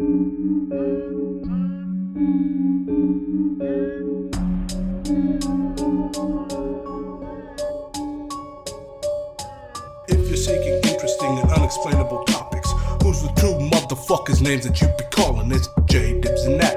If 0.00 0.06
you're 10.28 10.36
seeking 10.36 10.74
interesting 10.84 11.38
and 11.40 11.50
unexplainable 11.50 12.24
topics, 12.26 12.70
who's 13.02 13.22
the 13.22 13.32
true 13.38 13.58
motherfuckers' 13.70 14.40
names 14.40 14.68
that 14.68 14.80
you 14.80 14.86
be 14.86 15.04
calling? 15.10 15.50
It's 15.50 15.68
J 15.86 16.20
Dibs 16.20 16.44
and 16.44 16.60
that 16.60 16.76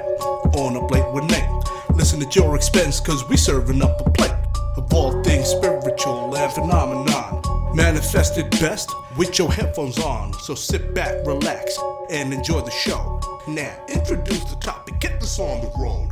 on 0.55 0.75
a 0.77 0.87
plate 0.87 1.05
with 1.13 1.25
name. 1.25 1.61
Listen 1.95 2.23
at 2.23 2.35
your 2.35 2.55
expense, 2.55 2.99
cause 2.99 3.23
we 3.29 3.37
serving 3.37 3.83
up 3.83 4.01
a 4.03 4.09
plate 4.09 4.31
of 4.77 4.91
all 4.95 5.21
things 5.21 5.49
spiritual 5.49 6.35
and 6.35 6.51
phenomenon. 6.51 7.75
Manifested 7.75 8.49
best 8.49 8.89
with 9.15 9.37
your 9.37 9.51
headphones 9.51 9.99
on. 9.99 10.33
So 10.33 10.55
sit 10.55 10.95
back, 10.95 11.23
relax, 11.23 11.77
and 12.11 12.33
enjoy 12.33 12.59
the 12.59 12.71
show. 12.71 13.21
Now, 13.47 13.73
introduce 13.87 14.43
the 14.43 14.57
topic, 14.57 14.99
get 14.99 15.21
this 15.21 15.39
on 15.39 15.61
the 15.61 15.71
road. 15.79 16.09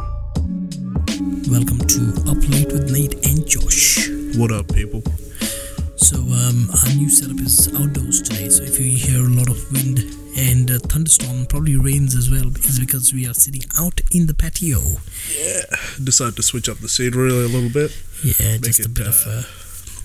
Welcome 1.51 1.79
to 1.79 2.31
Up 2.31 2.39
Late 2.49 2.71
with 2.71 2.89
Nate 2.89 3.15
and 3.27 3.45
Josh. 3.45 4.07
What 4.37 4.51
up, 4.51 4.73
people? 4.73 5.03
So, 5.97 6.17
um, 6.17 6.69
our 6.71 6.95
new 6.95 7.09
setup 7.09 7.41
is 7.41 7.67
outdoors 7.75 8.21
today. 8.21 8.47
So, 8.47 8.63
if 8.63 8.79
you 8.79 8.95
hear 8.95 9.19
a 9.25 9.27
lot 9.27 9.49
of 9.49 9.59
wind 9.73 9.99
and 10.37 10.71
uh, 10.71 10.79
thunderstorm, 10.79 11.45
probably 11.47 11.75
rains 11.75 12.15
as 12.15 12.31
well, 12.31 12.47
is 12.47 12.79
because 12.79 13.13
we 13.13 13.27
are 13.27 13.33
sitting 13.33 13.63
out 13.77 13.99
in 14.09 14.27
the 14.27 14.33
patio. 14.33 14.79
Yeah, 15.37 15.63
decided 16.01 16.37
to 16.37 16.43
switch 16.43 16.69
up 16.69 16.77
the 16.77 16.87
scenery 16.87 17.23
really 17.23 17.43
a 17.43 17.49
little 17.49 17.69
bit. 17.69 17.91
Yeah, 18.23 18.55
just 18.57 18.79
a 18.79 18.83
it, 18.83 18.93
bit 18.93 19.05
uh, 19.05 19.09
of 19.09 19.27
uh, 19.27 19.43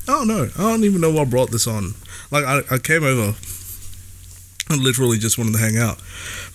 Oh 0.06 0.24
no, 0.24 0.50
I 0.58 0.70
don't 0.72 0.84
even 0.84 1.00
know 1.00 1.12
what 1.12 1.30
brought 1.30 1.52
this 1.52 1.68
on. 1.68 1.94
Like 2.32 2.44
I, 2.44 2.62
I 2.70 2.78
came 2.78 3.04
over 3.04 3.34
and 4.70 4.80
literally 4.82 5.18
just 5.18 5.38
wanted 5.38 5.52
to 5.52 5.58
hang 5.58 5.76
out. 5.76 5.98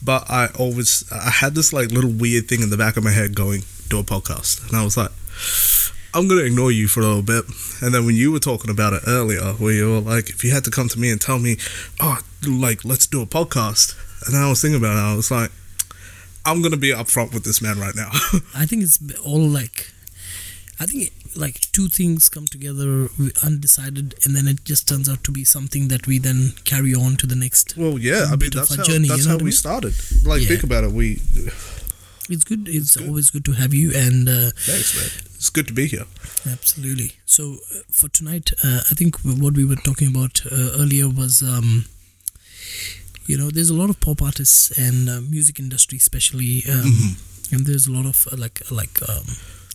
But 0.04 0.30
I 0.30 0.50
always 0.58 1.04
I 1.12 1.30
had 1.30 1.56
this 1.56 1.74
like 1.74 1.92
little 1.92 2.12
weird 2.12 2.48
thing 2.48 2.62
in 2.62 2.70
the 2.70 2.78
back 2.78 2.98
of 2.98 3.04
my 3.04 3.12
head 3.12 3.36
going, 3.36 3.62
do 3.90 4.00
a 4.00 4.04
podcast. 4.04 4.68
And 4.68 4.78
I 4.78 4.84
was 4.84 4.98
like, 4.98 5.12
I'm 6.14 6.28
gonna 6.28 6.42
ignore 6.42 6.72
you 6.72 6.88
for 6.88 7.02
a 7.02 7.06
little 7.06 7.22
bit. 7.22 7.46
And 7.82 7.94
then 7.94 8.06
when 8.06 8.16
you 8.16 8.32
were 8.32 8.40
talking 8.40 8.72
about 8.72 8.94
it 8.94 9.04
earlier, 9.08 9.54
where 9.54 9.74
you 9.74 9.90
were 9.92 10.00
like, 10.00 10.30
if 10.30 10.44
you 10.44 10.52
had 10.52 10.64
to 10.66 10.72
come 10.72 10.88
to 10.90 11.00
me 11.00 11.12
and 11.12 11.22
tell 11.22 11.40
me, 11.40 11.58
Oh, 12.00 12.20
like 12.48 12.84
let's 12.84 13.06
do 13.06 13.22
a 13.22 13.26
podcast 13.26 13.96
and 14.28 14.36
I 14.36 14.50
was 14.50 14.62
thinking 14.62 14.80
about 14.80 14.98
it, 14.98 15.12
I 15.12 15.16
was 15.16 15.30
like, 15.32 15.52
I'm 16.46 16.62
gonna 16.62 16.78
be 16.78 16.92
upfront 16.92 17.34
with 17.34 17.44
this 17.44 17.62
man 17.62 17.80
right 17.80 17.96
now. 17.96 18.10
I 18.56 18.66
think 18.66 18.84
it's 18.84 19.00
all 19.24 19.40
like, 19.48 19.92
I 20.80 20.86
think 20.86 21.14
like 21.44 21.58
two 21.72 21.88
things 21.88 22.30
come 22.30 22.46
together 22.56 23.08
undecided, 23.50 24.08
and 24.24 24.36
then 24.36 24.48
it 24.48 24.60
just 24.72 24.88
turns 24.90 25.08
out 25.10 25.24
to 25.24 25.32
be 25.32 25.44
something 25.46 25.88
that 25.90 26.06
we 26.08 26.20
then 26.20 26.54
carry 26.66 26.94
on 26.94 27.16
to 27.22 27.26
the 27.28 27.36
next. 27.46 27.76
well 27.78 27.98
yeah, 27.98 28.24
I 28.28 28.32
mean 28.32 28.40
Bit 28.40 28.56
of 28.56 28.68
that's 28.68 28.76
how 28.76 28.84
journey, 28.84 29.08
that's 29.08 29.22
you 29.22 29.26
know 29.28 29.32
how 29.38 29.40
I 29.40 29.48
we 29.50 29.52
mean? 29.56 29.64
started. 29.66 29.94
Like 30.26 30.42
Yeah. 30.42 30.50
think 30.52 30.64
about 30.64 30.84
it, 30.88 30.92
we 30.92 31.08
It's 32.34 32.44
good. 32.44 32.68
It's 32.70 32.96
always 32.98 33.32
good 33.32 33.46
to 33.46 33.54
have 33.62 33.74
you, 33.74 33.88
and 33.96 34.30
uh, 34.30 34.52
Thanks, 34.70 34.92
man. 34.98 35.10
It's 35.36 35.50
good 35.50 35.68
to 35.68 35.74
be 35.74 35.88
here. 35.88 36.06
Absolutely. 36.46 37.14
So 37.26 37.44
uh, 37.74 37.80
for 38.00 38.08
tonight, 38.10 38.52
uh, 38.64 38.82
I 38.92 38.94
think 39.00 39.16
what 39.44 39.54
we 39.60 39.66
were 39.66 39.82
talking 39.90 40.10
about 40.16 40.42
uh, 40.52 40.82
earlier 40.82 41.08
was, 41.10 41.42
um, 41.42 41.86
you 43.26 43.38
know, 43.38 43.50
there's 43.50 43.70
a 43.72 43.74
lot 43.82 43.90
of 43.90 44.00
pop 44.00 44.22
artists 44.22 44.70
and 44.78 45.10
uh, 45.10 45.22
music 45.22 45.60
industry, 45.60 45.98
especially, 45.98 46.64
um, 46.70 47.18
and 47.52 47.66
there's 47.66 47.88
a 47.88 47.92
lot 47.92 48.06
of 48.06 48.28
uh, 48.32 48.38
like 48.38 48.62
like 48.70 48.96
um, 49.10 49.26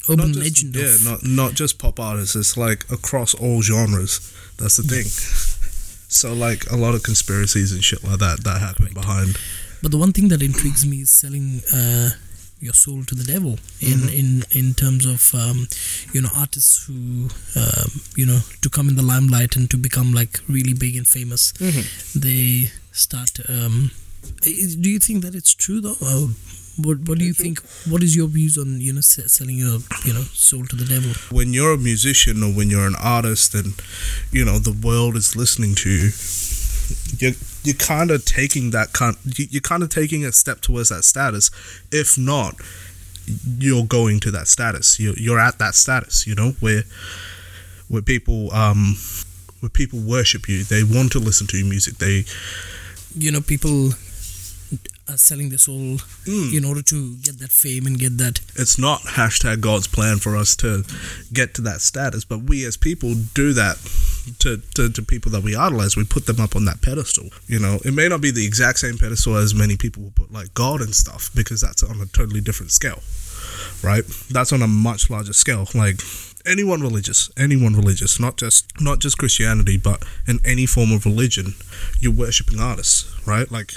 urban 0.08 0.32
just, 0.32 0.40
legend. 0.40 0.76
Yeah, 0.76 0.94
of, 0.94 1.04
not 1.04 1.24
not 1.24 1.54
just 1.54 1.78
pop 1.78 1.98
artists. 2.00 2.36
It's 2.36 2.56
like 2.56 2.84
across 2.90 3.34
all 3.34 3.62
genres. 3.62 4.20
That's 4.58 4.76
the 4.76 4.82
thing. 4.84 5.06
So 6.14 6.32
like 6.32 6.70
a 6.70 6.76
lot 6.76 6.94
of 6.94 7.02
conspiracies 7.02 7.72
and 7.72 7.82
shit 7.82 8.04
like 8.04 8.20
that 8.20 8.44
that 8.44 8.60
happen 8.60 8.94
behind. 8.94 9.36
But 9.82 9.90
the 9.90 9.98
one 9.98 10.12
thing 10.12 10.28
that 10.28 10.42
intrigues 10.42 10.86
me 10.86 10.98
is 10.98 11.10
selling 11.10 11.60
uh, 11.74 12.10
your 12.60 12.72
soul 12.72 13.02
to 13.04 13.14
the 13.16 13.24
devil 13.24 13.58
in 13.80 13.98
Mm-hmm. 13.98 14.20
in 14.20 14.44
in 14.52 14.74
terms 14.74 15.06
of 15.06 15.34
um, 15.34 15.66
you 16.12 16.20
know 16.22 16.30
artists 16.36 16.86
who 16.86 17.28
um, 17.56 17.90
you 18.16 18.26
know 18.26 18.40
to 18.62 18.70
come 18.70 18.88
in 18.88 18.94
the 18.96 19.02
limelight 19.02 19.56
and 19.56 19.68
to 19.70 19.76
become 19.76 20.12
like 20.14 20.38
really 20.48 20.72
big 20.74 20.94
and 20.96 21.06
famous. 21.08 21.52
Mm-hmm. 21.54 22.20
They 22.20 22.70
start. 22.92 23.40
Um, 23.48 23.90
do 24.42 24.88
you 24.88 25.00
think 25.00 25.24
that 25.24 25.34
it's 25.34 25.52
true 25.52 25.80
though? 25.80 25.96
Or 26.78 26.84
what 26.94 26.98
What 27.08 27.18
do 27.18 27.24
you 27.24 27.32
think? 27.34 27.60
What 27.88 28.02
is 28.02 28.16
your 28.16 28.26
views 28.28 28.58
on 28.58 28.80
you 28.80 28.92
know 28.92 29.00
selling 29.00 29.56
your 29.56 29.78
you 30.04 30.12
know 30.14 30.22
soul 30.32 30.64
to 30.66 30.76
the 30.76 30.84
devil? 30.84 31.12
When 31.30 31.52
you're 31.54 31.72
a 31.74 31.78
musician 31.78 32.42
or 32.42 32.50
when 32.52 32.70
you're 32.70 32.86
an 32.86 32.96
artist 32.96 33.54
and 33.54 33.74
you 34.32 34.44
know 34.44 34.58
the 34.58 34.72
world 34.72 35.16
is 35.16 35.36
listening 35.36 35.74
to 35.76 35.90
you, 35.90 36.10
you're 37.18 37.36
you're 37.62 37.74
kind 37.76 38.10
of 38.10 38.24
taking 38.24 38.70
that 38.72 38.92
kind. 38.92 39.16
you- 39.36 39.46
You're 39.50 39.60
kind 39.72 39.82
of 39.82 39.88
taking 39.88 40.24
a 40.24 40.32
step 40.32 40.60
towards 40.60 40.88
that 40.90 41.04
status. 41.04 41.50
If 41.92 42.18
not, 42.18 42.56
you're 43.58 43.86
going 43.86 44.20
to 44.20 44.30
that 44.32 44.48
status. 44.48 44.98
You're 45.00 45.16
you're 45.16 45.38
at 45.40 45.58
that 45.58 45.74
status. 45.74 46.26
You 46.26 46.34
know 46.34 46.50
where 46.60 46.82
where 47.88 48.02
people 48.02 48.52
um 48.52 48.96
where 49.60 49.70
people 49.70 50.00
worship 50.00 50.48
you. 50.48 50.64
They 50.64 50.82
want 50.82 51.12
to 51.12 51.18
listen 51.20 51.46
to 51.48 51.56
your 51.56 51.66
music. 51.68 51.98
They 51.98 52.24
You 53.16 53.30
know 53.30 53.40
people 53.40 53.92
are 55.08 55.16
selling 55.18 55.48
their 55.50 55.58
soul 55.58 55.98
Mm. 56.26 56.54
in 56.54 56.64
order 56.64 56.80
to 56.82 57.16
get 57.16 57.38
that 57.38 57.52
fame 57.52 57.86
and 57.86 57.98
get 57.98 58.16
that 58.18 58.40
it's 58.56 58.78
not 58.78 59.00
hashtag 59.02 59.60
God's 59.60 59.86
plan 59.86 60.18
for 60.18 60.36
us 60.36 60.56
to 60.56 60.84
get 61.32 61.52
to 61.54 61.62
that 61.62 61.82
status, 61.82 62.24
but 62.24 62.42
we 62.44 62.64
as 62.64 62.76
people 62.76 63.14
do 63.34 63.52
that 63.52 63.76
to, 64.38 64.58
to, 64.74 64.88
to 64.90 65.02
people 65.02 65.30
that 65.32 65.42
we 65.42 65.54
idolize. 65.54 65.96
We 65.96 66.04
put 66.04 66.24
them 66.26 66.40
up 66.40 66.56
on 66.56 66.64
that 66.64 66.80
pedestal. 66.80 67.28
You 67.46 67.58
know, 67.58 67.78
it 67.84 67.92
may 67.92 68.08
not 68.08 68.20
be 68.22 68.30
the 68.30 68.46
exact 68.46 68.78
same 68.78 68.96
pedestal 68.96 69.36
as 69.36 69.54
many 69.54 69.76
people 69.76 70.02
will 70.04 70.12
put 70.12 70.32
like 70.32 70.54
God 70.54 70.80
and 70.80 70.94
stuff 70.94 71.30
because 71.34 71.60
that's 71.60 71.82
on 71.82 72.00
a 72.00 72.06
totally 72.06 72.40
different 72.40 72.72
scale, 72.72 73.02
right? 73.82 74.04
That's 74.30 74.52
on 74.52 74.62
a 74.62 74.66
much 74.66 75.10
larger 75.10 75.34
scale. 75.34 75.68
Like 75.74 76.00
anyone 76.46 76.80
religious, 76.80 77.30
anyone 77.36 77.74
religious, 77.74 78.18
not 78.18 78.36
just 78.38 78.80
not 78.80 79.00
just 79.00 79.18
Christianity, 79.18 79.76
but 79.76 80.02
in 80.26 80.40
any 80.44 80.64
form 80.66 80.92
of 80.92 81.04
religion, 81.04 81.54
you're 82.00 82.12
worshiping 82.12 82.60
artists, 82.60 83.04
right? 83.26 83.50
Like 83.50 83.72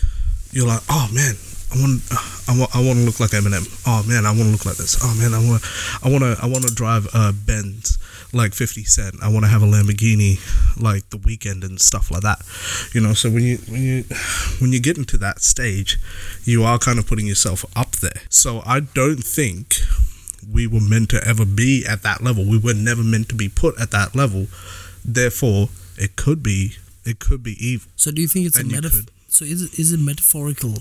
you're 0.58 0.66
like, 0.66 0.82
oh 0.90 1.08
man, 1.14 1.36
I 1.70 1.78
want, 1.78 2.02
I 2.50 2.58
want, 2.58 2.76
I 2.76 2.82
want 2.82 2.98
to 2.98 3.06
look 3.06 3.20
like 3.20 3.30
Eminem. 3.30 3.62
Oh 3.86 4.02
man, 4.10 4.26
I 4.26 4.32
want 4.32 4.50
to 4.50 4.52
look 4.58 4.66
like 4.66 4.78
this. 4.78 4.98
Oh 5.04 5.14
man, 5.14 5.38
I 5.38 5.42
want, 5.46 5.62
I 6.02 6.10
want 6.10 6.24
to, 6.26 6.36
I 6.42 6.48
want 6.50 6.66
to 6.66 6.74
drive 6.74 7.08
a 7.14 7.32
Benz 7.32 8.00
like 8.34 8.56
Fifty 8.56 8.84
Cent. 8.84 9.22
I 9.22 9.30
want 9.32 9.46
to 9.46 9.50
have 9.50 9.62
a 9.62 9.68
Lamborghini 9.68 10.42
like 10.82 11.08
The 11.12 11.18
Weeknd 11.18 11.64
and 11.64 11.80
stuff 11.80 12.10
like 12.10 12.22
that. 12.22 12.42
You 12.96 13.02
know, 13.02 13.14
so 13.14 13.30
when 13.30 13.44
you 13.44 13.58
when 13.70 13.84
you 13.84 14.04
when 14.58 14.74
you 14.74 14.82
get 14.82 14.98
into 14.98 15.18
that 15.20 15.42
stage, 15.42 16.00
you 16.44 16.64
are 16.64 16.80
kind 16.80 16.98
of 16.98 17.06
putting 17.06 17.28
yourself 17.28 17.64
up 17.76 17.92
there. 17.98 18.22
So 18.30 18.64
I 18.66 18.80
don't 18.80 19.24
think 19.24 19.76
we 20.52 20.66
were 20.66 20.82
meant 20.82 21.12
to 21.12 21.22
ever 21.24 21.46
be 21.46 21.86
at 21.88 22.02
that 22.02 22.24
level. 22.24 22.50
We 22.50 22.58
were 22.58 22.74
never 22.74 23.04
meant 23.04 23.30
to 23.30 23.36
be 23.36 23.48
put 23.48 23.80
at 23.80 23.92
that 23.92 24.16
level. 24.16 24.48
Therefore, 25.06 25.70
it 25.98 26.16
could 26.16 26.42
be, 26.42 26.78
it 27.06 27.20
could 27.20 27.44
be 27.44 27.56
evil. 27.64 27.92
So 27.96 28.10
do 28.10 28.24
you 28.24 28.28
think 28.28 28.48
it's 28.48 28.58
And 28.58 28.72
a 28.72 28.76
metaphor? 28.76 29.02
So 29.38 29.46
is 29.46 29.62
is 29.78 29.92
it 29.92 30.00
metaphorical 30.00 30.74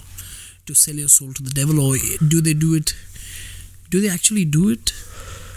to 0.65 0.75
sell 0.75 0.94
your 0.94 1.09
soul 1.09 1.34
to 1.34 1.43
the 1.43 1.50
devil, 1.50 1.78
or 1.78 1.99
do 2.27 2.41
they 2.41 2.55
do 2.55 2.75
it? 2.75 2.94
Do 3.91 4.00
they 4.00 4.09
actually 4.09 4.47
do 4.47 4.71
it? 4.71 4.94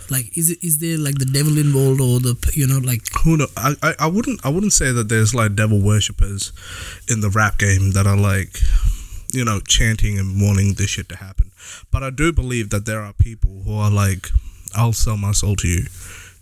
Like, 0.09 0.35
is 0.37 0.49
it 0.49 0.61
is 0.61 0.79
there 0.79 0.97
like 0.97 1.17
the 1.17 1.23
devil 1.23 1.57
involved, 1.57 2.01
or 2.01 2.19
the 2.19 2.35
you 2.53 2.67
know 2.67 2.79
like 2.79 3.03
who 3.23 3.37
know 3.37 3.47
I, 3.55 3.75
I, 3.81 3.93
I 3.99 4.07
wouldn't 4.07 4.45
I 4.45 4.49
wouldn't 4.49 4.73
say 4.73 4.91
that 4.91 5.07
there's 5.07 5.33
like 5.33 5.55
devil 5.55 5.79
worshippers 5.79 6.51
in 7.07 7.21
the 7.21 7.29
rap 7.29 7.57
game 7.57 7.91
that 7.91 8.05
are 8.05 8.17
like 8.17 8.59
you 9.31 9.45
know 9.45 9.61
chanting 9.61 10.19
and 10.19 10.41
wanting 10.41 10.73
this 10.73 10.89
shit 10.89 11.07
to 11.07 11.15
happen 11.15 11.51
but 11.91 12.03
I 12.03 12.09
do 12.09 12.33
believe 12.33 12.69
that 12.71 12.85
there 12.85 12.99
are 12.99 13.13
people 13.13 13.61
who 13.63 13.77
are 13.77 13.91
like 13.91 14.27
I'll 14.75 14.91
sell 14.91 15.15
my 15.15 15.31
soul 15.31 15.55
to 15.57 15.67
you 15.69 15.85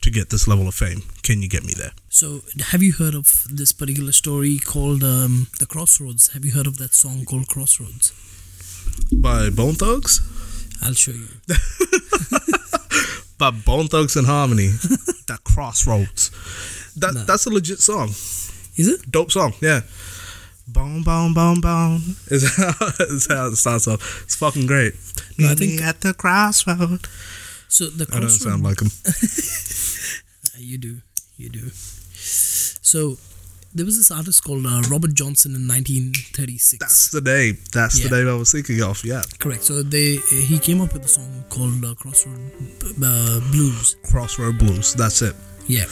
to 0.02 0.09
get 0.12 0.30
this 0.30 0.47
level 0.47 0.68
of 0.68 0.75
fame 0.75 1.02
can 1.24 1.41
you 1.41 1.50
get 1.50 1.63
me 1.63 1.74
there 1.75 1.91
So, 2.09 2.41
have 2.72 2.81
you 2.81 2.94
heard 2.94 3.13
of 3.16 3.44
this 3.50 3.72
particular 3.74 4.12
story 4.12 4.58
called 4.59 5.03
um, 5.03 5.47
The 5.59 5.66
Crossroads? 5.66 6.30
Have 6.34 6.46
you 6.46 6.52
heard 6.53 6.68
of 6.68 6.77
that 6.77 6.94
song 6.94 7.25
called 7.25 7.48
Crossroads? 7.48 8.12
by 9.12 9.50
Bone 9.50 9.75
Thugs 9.75 10.21
I'll 10.81 10.94
show 10.94 11.12
you. 11.12 11.27
by 13.38 13.51
Bone 13.51 13.88
Thugs 13.88 14.16
and 14.16 14.25
Harmony 14.27 14.68
the 15.27 15.38
Crossroads 15.44 16.31
that 16.95 17.25
that's 17.27 17.45
a 17.45 17.50
legit 17.50 17.80
song 17.80 18.10
Is 18.75 18.88
it? 18.88 19.12
dope 19.12 19.31
song 19.31 19.54
yeah 19.62 19.81
Boom, 20.69 21.01
boom, 21.01 21.33
boom, 21.33 21.62
boom. 21.62 22.18
Is 22.27 22.44
how, 22.57 22.74
is 23.00 23.27
how 23.30 23.48
it 23.48 23.56
starts 23.56 23.88
off. 23.88 24.24
It's 24.25 24.36
fucking 24.36 24.68
great. 24.68 24.95
No, 25.39 25.50
I 25.51 25.56
think- 25.56 25.81
at 25.81 26.01
the 26.01 26.13
crossroad. 26.13 27.07
So 27.69 27.86
the 27.88 28.08
I 28.16 28.19
don't 28.19 28.30
sound 28.30 28.64
like 28.64 28.80
him. 28.81 28.90
You 30.60 30.78
do, 30.80 30.98
you 31.38 31.50
do. 31.50 31.69
So 31.69 33.18
there 33.75 33.86
was 33.86 33.96
this 33.98 34.10
artist 34.10 34.44
called 34.44 34.66
uh, 34.66 34.81
Robert 34.90 35.14
Johnson 35.14 35.54
in 35.56 35.68
1936. 35.68 36.80
That's 36.80 37.10
the 37.12 37.22
name. 37.22 37.58
That's 37.74 38.00
Yeah. 38.02 38.08
the 38.10 38.18
name 38.18 38.28
I 38.28 38.36
was 38.36 38.52
thinking 38.52 38.81
of. 38.81 39.04
Yeah. 39.06 39.22
Correct. 39.40 39.64
So 39.64 39.84
they 39.84 40.16
he 40.18 40.58
came 40.58 40.81
up 40.81 40.94
with 40.94 41.06
a 41.06 41.08
song 41.08 41.44
called 41.50 41.86
uh, 41.86 41.94
Crossroad 41.94 42.40
uh, 43.04 43.40
Blues. 43.52 43.98
Crossroad 44.10 44.58
Blues. 44.58 44.96
That's 44.96 45.22
it. 45.22 45.36
Yeah, 45.68 45.86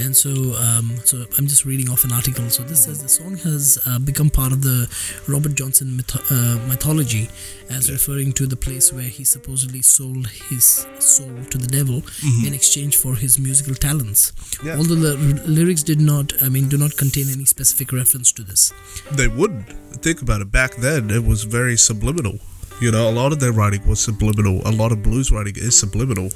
And 0.00 0.16
so, 0.16 0.30
um, 0.30 0.96
so 1.04 1.24
I'm 1.36 1.46
just 1.46 1.64
reading 1.64 1.88
off 1.90 2.04
an 2.04 2.12
article. 2.12 2.48
So 2.50 2.62
this 2.62 2.84
says 2.84 3.02
the 3.02 3.08
song 3.08 3.36
has 3.38 3.78
uh, 3.86 3.98
become 3.98 4.30
part 4.30 4.52
of 4.52 4.62
the 4.62 4.88
Robert 5.26 5.54
Johnson 5.54 5.96
myth- 5.96 6.30
uh, 6.30 6.58
mythology, 6.68 7.28
as 7.68 7.90
referring 7.90 8.32
to 8.34 8.46
the 8.46 8.56
place 8.56 8.92
where 8.92 9.02
he 9.02 9.24
supposedly 9.24 9.82
sold 9.82 10.28
his 10.28 10.86
soul 10.98 11.34
to 11.50 11.58
the 11.58 11.66
devil 11.66 12.02
in 12.46 12.54
exchange 12.54 12.96
for 12.96 13.14
his 13.14 13.38
musical 13.38 13.74
talents. 13.74 14.32
Yeah. 14.64 14.76
Although 14.76 14.94
the 14.94 15.12
r- 15.16 15.46
lyrics 15.46 15.82
did 15.82 16.00
not, 16.00 16.32
I 16.42 16.48
mean, 16.48 16.68
do 16.68 16.78
not 16.78 16.96
contain 16.96 17.26
any 17.32 17.44
specific 17.44 17.92
reference 17.92 18.32
to 18.32 18.42
this. 18.42 18.72
They 19.12 19.28
wouldn't 19.28 19.68
think 20.02 20.22
about 20.22 20.40
it. 20.40 20.50
Back 20.52 20.76
then, 20.76 21.10
it 21.10 21.24
was 21.24 21.44
very 21.44 21.76
subliminal. 21.76 22.38
You 22.80 22.92
know, 22.92 23.08
a 23.08 23.12
lot 23.12 23.32
of 23.32 23.40
their 23.40 23.52
writing 23.52 23.86
was 23.88 23.98
subliminal. 23.98 24.62
A 24.64 24.70
lot 24.70 24.92
of 24.92 25.02
blues 25.02 25.32
writing 25.32 25.54
is 25.56 25.76
subliminal. 25.76 26.30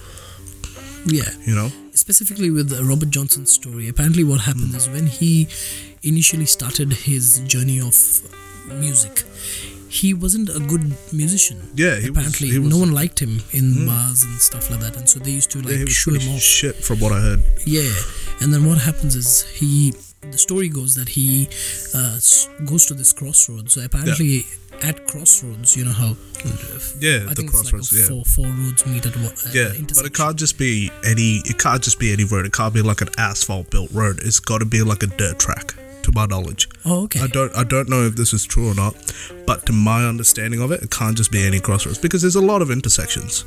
Yeah. 1.06 1.30
You 1.46 1.54
know, 1.54 1.70
specifically 1.94 2.50
with 2.50 2.72
Robert 2.80 3.10
Johnson's 3.10 3.52
story, 3.52 3.88
apparently 3.88 4.24
what 4.24 4.40
happened 4.40 4.74
is 4.74 4.88
when 4.88 5.06
he 5.06 5.48
initially 6.02 6.46
started 6.46 6.92
his 6.92 7.40
journey 7.40 7.80
of 7.80 7.94
music, 8.78 9.24
he 9.88 10.14
wasn't 10.14 10.48
a 10.48 10.58
good 10.60 10.94
musician. 11.12 11.58
Yeah, 11.74 11.96
was- 11.96 12.08
apparently 12.08 12.48
was- 12.58 12.58
Hmm. 12.58 12.68
no 12.70 12.78
one 12.78 12.92
liked 12.92 13.18
him 13.20 13.42
in 13.52 13.86
bars 13.86 14.22
and 14.22 14.40
stuff 14.40 14.70
like 14.70 14.80
that, 14.80 14.96
and 14.96 15.08
so 15.08 15.18
they 15.18 15.32
used 15.32 15.50
to 15.50 15.58
yeah, 15.60 15.68
like 15.76 15.84
was 15.84 15.92
shoo 15.92 16.10
pretty 16.12 16.26
him 16.26 16.36
off. 16.36 16.42
shit 16.42 16.76
from 16.82 16.98
what 17.00 17.12
I 17.12 17.20
heard. 17.20 17.42
Yeah, 17.66 17.92
and 18.40 18.52
then 18.52 18.64
what 18.64 18.78
happens 18.78 19.14
is 19.16 19.42
he. 19.54 19.92
The 20.30 20.38
story 20.38 20.68
goes 20.68 20.94
that 20.94 21.08
he 21.10 21.48
uh, 21.94 22.18
goes 22.64 22.86
to 22.86 22.94
this 22.94 23.12
crossroads. 23.12 23.74
So 23.74 23.82
apparently, 23.82 24.46
at 24.82 25.06
crossroads, 25.06 25.76
you 25.76 25.84
know 25.84 25.92
how. 25.92 26.16
Yeah, 26.98 27.26
I 27.28 27.34
the 27.34 27.46
crossroads, 27.48 27.92
like 27.92 28.00
yeah. 28.00 28.06
a 28.06 28.24
four, 28.24 28.24
four 28.24 28.46
roads 28.46 28.84
meet 28.86 29.06
at 29.06 29.14
one. 29.16 29.26
At 29.26 29.54
Yeah, 29.54 29.72
but 29.94 30.04
it 30.04 30.14
can't 30.14 30.36
just 30.36 30.58
be 30.58 30.90
any. 31.04 31.40
It 31.44 31.58
can't 31.58 31.82
just 31.82 31.98
be 31.98 32.12
any 32.12 32.24
road. 32.24 32.46
It 32.46 32.52
can't 32.52 32.74
be 32.74 32.82
like 32.82 33.00
an 33.00 33.08
asphalt 33.16 33.70
built 33.70 33.90
road. 33.92 34.20
It's 34.22 34.40
got 34.40 34.58
to 34.58 34.64
be 34.64 34.82
like 34.82 35.02
a 35.02 35.06
dirt 35.06 35.38
track, 35.38 35.74
to 36.04 36.12
my 36.12 36.26
knowledge. 36.26 36.68
Oh, 36.84 37.04
okay. 37.04 37.20
I 37.20 37.26
don't. 37.26 37.54
I 37.56 37.64
don't 37.64 37.88
know 37.88 38.02
if 38.02 38.16
this 38.16 38.32
is 38.32 38.44
true 38.44 38.70
or 38.70 38.74
not, 38.74 38.94
but 39.46 39.66
to 39.66 39.72
my 39.72 40.06
understanding 40.06 40.60
of 40.60 40.70
it, 40.72 40.82
it 40.82 40.90
can't 40.90 41.16
just 41.16 41.30
be 41.30 41.44
any 41.44 41.60
crossroads 41.60 41.98
because 41.98 42.22
there's 42.22 42.36
a 42.36 42.40
lot 42.40 42.62
of 42.62 42.70
intersections. 42.70 43.44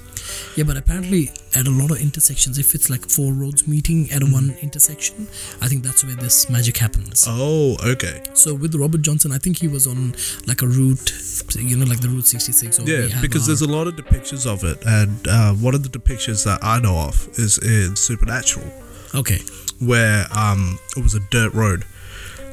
Yeah, 0.55 0.63
but 0.63 0.77
apparently 0.77 1.31
at 1.55 1.67
a 1.67 1.71
lot 1.71 1.91
of 1.91 1.99
intersections, 1.99 2.57
if 2.57 2.75
it's 2.75 2.89
like 2.89 3.09
four 3.09 3.33
roads 3.33 3.67
meeting 3.67 4.09
at 4.11 4.23
one 4.23 4.55
intersection, 4.61 5.27
I 5.61 5.67
think 5.67 5.83
that's 5.83 6.03
where 6.03 6.15
this 6.15 6.49
magic 6.49 6.77
happens. 6.77 7.25
Oh, 7.27 7.77
okay. 7.85 8.21
So 8.33 8.53
with 8.53 8.75
Robert 8.75 9.01
Johnson, 9.01 9.31
I 9.31 9.37
think 9.37 9.57
he 9.59 9.67
was 9.67 9.87
on 9.87 10.15
like 10.47 10.61
a 10.61 10.67
route, 10.67 11.11
you 11.55 11.77
know, 11.77 11.85
like 11.85 12.01
the 12.01 12.09
Route 12.09 12.27
66. 12.27 12.79
Or 12.79 12.83
Yeah, 12.83 13.21
because 13.21 13.45
there's 13.47 13.61
a 13.61 13.67
lot 13.67 13.87
of 13.87 13.95
depictions 13.95 14.45
of 14.51 14.63
it, 14.63 14.83
and 14.85 15.27
uh, 15.27 15.53
one 15.53 15.75
of 15.75 15.83
the 15.83 15.89
depictions 15.89 16.43
that 16.45 16.59
I 16.63 16.79
know 16.79 16.97
of 16.97 17.27
is 17.33 17.57
in 17.59 17.95
Supernatural, 17.95 18.65
okay, 19.13 19.39
where 19.79 20.25
um, 20.35 20.77
it 20.97 21.03
was 21.03 21.15
a 21.15 21.19
dirt 21.31 21.53
road, 21.53 21.85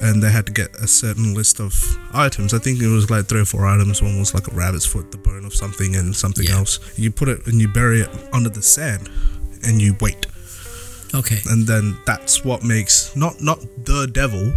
and 0.02 0.22
they 0.22 0.30
had 0.30 0.46
to 0.46 0.52
get 0.52 0.74
a 0.76 0.86
certain 0.88 1.32
list 1.34 1.60
of 1.60 1.72
items. 2.12 2.52
I 2.52 2.58
think 2.58 2.80
it 2.82 2.88
was 2.88 3.08
like 3.10 3.26
three 3.26 3.40
or 3.40 3.44
four 3.44 3.66
items. 3.66 4.02
One 4.02 4.18
was 4.18 4.34
like 4.34 4.48
a 4.48 4.54
rabbit's 4.54 4.84
foot, 4.86 5.10
the 5.12 5.18
bone 5.18 5.44
of 5.44 5.54
something, 5.54 5.94
and 5.96 6.14
something 6.14 6.46
Yeah. 6.46 6.56
else. 6.58 6.80
You 6.96 7.10
put 7.10 7.28
it 7.28 7.46
and 7.46 7.60
you 7.60 7.68
bury 7.68 8.00
it 8.00 8.10
under 8.32 8.48
the 8.50 8.62
sand, 8.62 9.08
and 9.64 9.80
you 9.80 9.96
wait, 10.00 10.26
okay, 11.14 11.40
and 11.50 11.66
then 11.66 11.96
that's 12.04 12.44
what 12.44 12.62
makes 12.64 13.14
not 13.16 13.40
not 13.40 13.60
the 13.84 14.06
devil, 14.06 14.52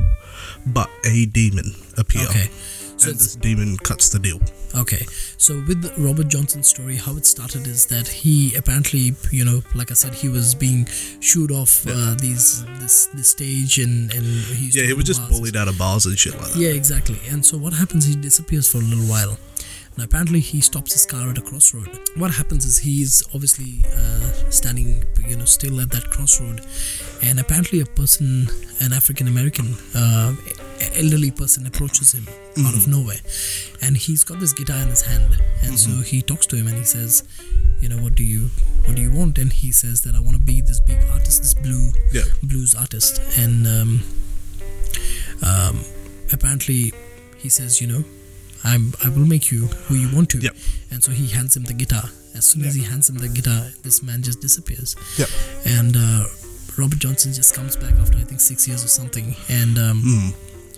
but 0.65 0.89
a 1.05 1.25
demon 1.27 1.75
appear. 1.97 2.27
okay. 2.27 2.49
So 2.97 3.09
and 3.09 3.19
this 3.19 3.35
demon 3.35 3.77
cuts 3.77 4.09
the 4.09 4.19
deal. 4.19 4.39
okay, 4.75 5.05
so 5.37 5.53
with 5.67 5.93
Robert 5.97 6.27
Johnson's 6.27 6.67
story, 6.67 6.95
how 6.95 7.15
it 7.17 7.25
started 7.25 7.67
is 7.67 7.85
that 7.87 8.07
he 8.07 8.55
apparently, 8.55 9.13
you 9.31 9.43
know, 9.45 9.61
like 9.73 9.91
I 9.91 9.95
said, 9.95 10.13
he 10.13 10.29
was 10.29 10.55
being 10.55 10.85
shooed 11.19 11.51
off 11.51 11.85
uh, 11.87 12.15
these 12.19 12.63
this 12.79 13.07
this 13.07 13.29
stage, 13.29 13.79
and 13.79 14.13
and 14.13 14.25
he 14.25 14.69
Yeah, 14.79 14.85
he 14.87 14.93
was 14.93 15.05
just 15.05 15.27
bullied 15.29 15.55
out 15.55 15.67
of 15.67 15.77
bars 15.77 16.05
and 16.05 16.17
shit 16.17 16.33
like 16.33 16.51
that. 16.53 16.57
Yeah, 16.57 16.69
exactly. 16.69 17.19
And 17.29 17.45
so 17.45 17.57
what 17.57 17.73
happens? 17.73 18.05
He 18.05 18.15
disappears 18.15 18.67
for 18.71 18.77
a 18.77 18.81
little 18.81 19.05
while. 19.05 19.37
And 19.95 20.03
apparently, 20.03 20.41
he 20.41 20.59
stops 20.59 20.91
his 20.91 21.05
car 21.05 21.29
at 21.29 21.37
a 21.37 21.41
crossroad. 21.41 21.87
What 22.17 22.31
happens 22.31 22.65
is 22.65 22.77
he's 22.79 23.23
obviously 23.33 23.85
uh, 23.95 24.49
standing, 24.49 25.05
you 25.25 25.37
know, 25.37 25.45
still 25.45 25.79
at 25.79 25.89
that 25.91 26.09
crossroad, 26.11 26.59
and 27.23 27.39
apparently, 27.39 27.79
a 27.79 27.85
person, 27.85 28.49
an 28.81 28.91
African 28.91 29.29
American, 29.29 29.73
uh, 29.95 30.35
elderly 30.97 31.31
person, 31.31 31.65
approaches 31.65 32.13
him 32.13 32.27
out 32.59 32.73
of 32.73 32.87
nowhere, 32.87 33.19
and 33.81 33.97
he's 33.97 34.23
got 34.23 34.39
this 34.39 34.53
guitar 34.53 34.81
in 34.81 34.87
his 34.87 35.01
hand, 35.01 35.41
and 35.63 35.77
so 35.77 35.89
he 36.01 36.21
talks 36.21 36.45
to 36.47 36.55
him, 36.55 36.67
and 36.67 36.77
he 36.77 36.83
says, 36.85 37.23
you 37.81 37.89
know, 37.89 37.97
what 37.97 38.15
do 38.15 38.23
you, 38.23 38.49
what 38.85 38.95
do 38.95 39.01
you 39.01 39.11
want? 39.11 39.37
And 39.37 39.51
he 39.51 39.71
says 39.71 40.01
that 40.01 40.15
I 40.15 40.19
want 40.19 40.35
to 40.37 40.41
be 40.41 40.61
this 40.61 40.79
big 40.79 40.97
artist, 41.11 41.41
this 41.41 41.53
blue 41.53 41.91
Yeah. 42.13 42.23
blues 42.43 42.73
artist, 42.75 43.21
and 43.37 43.67
um, 43.67 43.99
um, 45.43 45.79
apparently 46.31 46.93
he 47.37 47.49
says, 47.49 47.81
you 47.81 47.87
know, 47.87 48.03
I'm 48.63 48.93
I 49.03 49.09
will 49.09 49.27
make 49.27 49.51
you 49.51 49.67
who 49.87 49.95
you 49.95 50.15
want 50.15 50.29
to. 50.31 50.39
Yep. 50.39 50.55
And 50.91 51.03
so 51.03 51.11
he 51.11 51.27
hands 51.27 51.55
him 51.55 51.63
the 51.63 51.73
guitar. 51.73 52.03
As 52.33 52.45
soon 52.47 52.63
as 52.65 52.73
he 52.75 52.83
hands 52.83 53.09
him 53.09 53.17
the 53.17 53.29
guitar, 53.29 53.69
this 53.83 54.01
man 54.03 54.21
just 54.23 54.41
disappears. 54.41 54.95
Yep. 55.17 55.29
And 55.65 55.95
uh, 55.95 56.25
Robert 56.77 56.99
Johnson 56.99 57.31
just 57.33 57.53
comes 57.55 57.75
back 57.77 57.93
after 57.95 58.17
I 58.17 58.21
think 58.23 58.39
six 58.41 58.67
years 58.67 58.83
or 58.83 58.87
something, 58.87 59.35
and 59.49 59.77
um, 59.77 60.33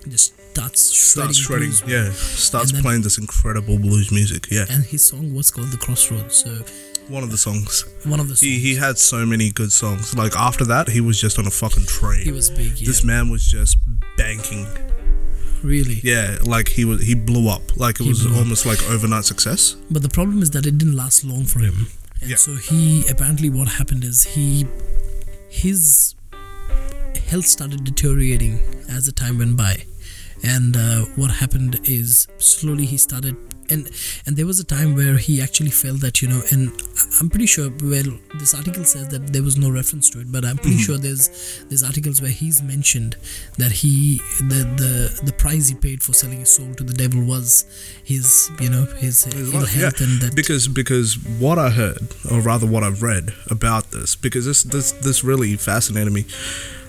just 0.09 0.33
starts 0.57 0.81
shredding. 0.91 1.33
Starts 1.33 1.37
shredding. 1.45 1.69
blues. 1.69 1.83
Yeah. 1.87 2.11
Starts 2.49 2.71
then- 2.71 2.81
playing 2.83 3.01
this 3.03 3.17
incredible 3.17 3.77
blues 3.79 4.11
music. 4.11 4.47
Yeah. 4.51 4.65
And 4.69 4.83
his 4.83 5.03
song 5.03 5.33
was 5.33 5.51
called 5.51 5.69
"The 5.71 5.77
Crossroads." 5.85 6.35
So 6.43 6.51
One 7.09 7.23
of 7.23 7.31
the 7.31 7.37
songs. 7.37 7.85
one 8.03 8.19
of 8.19 8.27
the 8.27 8.35
songs. 8.35 8.41
He 8.41 8.59
he 8.59 8.75
had 8.75 8.95
so 8.99 9.25
many 9.25 9.47
good 9.51 9.71
songs. 9.71 10.13
Like 10.23 10.35
after 10.49 10.65
that, 10.73 10.85
he 10.95 11.01
was 11.09 11.15
just 11.25 11.35
on 11.39 11.45
a 11.47 11.51
fucking 11.61 11.85
train. 11.85 12.23
He 12.29 12.33
was 12.33 12.49
big. 12.49 12.71
Yeah. 12.79 12.87
This 12.89 13.01
man 13.03 13.29
was 13.35 13.43
just 13.57 13.77
banking. 14.17 14.67
really. 15.63 15.99
Yeah, 16.03 16.37
like 16.43 16.67
he 16.77 16.83
was 16.89 16.99
he 17.09 17.15
blew 17.15 17.45
up. 17.55 17.63
Like 17.83 17.95
it 17.99 18.03
He 18.03 18.09
was 18.09 18.21
blew 18.23 18.33
up. 18.33 18.37
almost 18.41 18.63
like 18.71 18.81
overnight 18.95 19.25
success. 19.25 19.75
But 19.89 20.01
the 20.07 20.13
problem 20.19 20.41
is 20.45 20.49
that 20.51 20.65
it 20.69 20.77
didn't 20.77 20.95
last 21.03 21.23
long 21.31 21.45
for 21.45 21.59
him. 21.67 21.87
And 22.21 22.29
Yeah. 22.31 22.37
so 22.45 22.51
he 22.69 22.81
apparently 23.13 23.49
what 23.57 23.67
happened 23.79 24.03
is 24.11 24.17
he 24.35 24.67
his 25.49 26.13
health 27.31 27.45
started 27.47 27.83
deteriorating 27.83 28.59
as 28.89 29.05
the 29.05 29.11
time 29.11 29.37
went 29.39 29.55
by. 29.57 29.73
And 30.43 30.77
uh, 30.77 31.05
what 31.15 31.31
happened 31.31 31.79
is 31.83 32.27
slowly 32.37 32.85
he 32.85 32.97
started 32.97 33.35
and 33.69 33.89
and 34.25 34.37
there 34.37 34.45
was 34.45 34.59
a 34.59 34.63
time 34.63 34.95
where 34.95 35.17
he 35.17 35.41
actually 35.41 35.69
felt 35.69 35.99
that 36.01 36.21
you 36.21 36.27
know 36.27 36.41
and 36.51 36.71
I'm 37.19 37.29
pretty 37.29 37.45
sure 37.45 37.69
well 37.81 38.17
this 38.35 38.53
article 38.53 38.83
says 38.85 39.09
that 39.09 39.33
there 39.33 39.43
was 39.43 39.57
no 39.57 39.69
reference 39.69 40.09
to 40.11 40.19
it 40.21 40.31
but 40.31 40.45
I'm 40.45 40.57
pretty 40.57 40.77
sure 40.77 40.97
there's 40.97 41.65
there's 41.67 41.83
articles 41.83 42.21
where 42.21 42.31
he's 42.31 42.61
mentioned 42.61 43.15
that 43.57 43.71
he 43.71 44.21
the 44.39 44.63
the 44.77 45.21
the 45.25 45.33
price 45.33 45.67
he 45.67 45.75
paid 45.75 46.03
for 46.03 46.13
selling 46.13 46.39
his 46.39 46.49
soul 46.49 46.73
to 46.75 46.83
the 46.83 46.93
devil 46.93 47.23
was 47.23 47.65
his 48.03 48.49
you 48.59 48.69
know 48.69 48.85
his, 48.85 49.27
ill 49.35 49.59
life, 49.59 49.75
yeah. 49.75 49.83
health 49.83 50.01
and 50.01 50.21
that 50.21 50.35
because 50.35 50.67
because 50.67 51.17
what 51.39 51.57
I 51.59 51.69
heard, 51.69 52.15
or 52.31 52.39
rather 52.39 52.67
what 52.67 52.83
I've 52.83 53.01
read 53.01 53.33
about 53.49 53.91
this, 53.91 54.15
because 54.15 54.45
this 54.45 54.63
this 54.63 54.91
this 54.91 55.23
really 55.23 55.55
fascinated 55.55 56.13
me, 56.13 56.25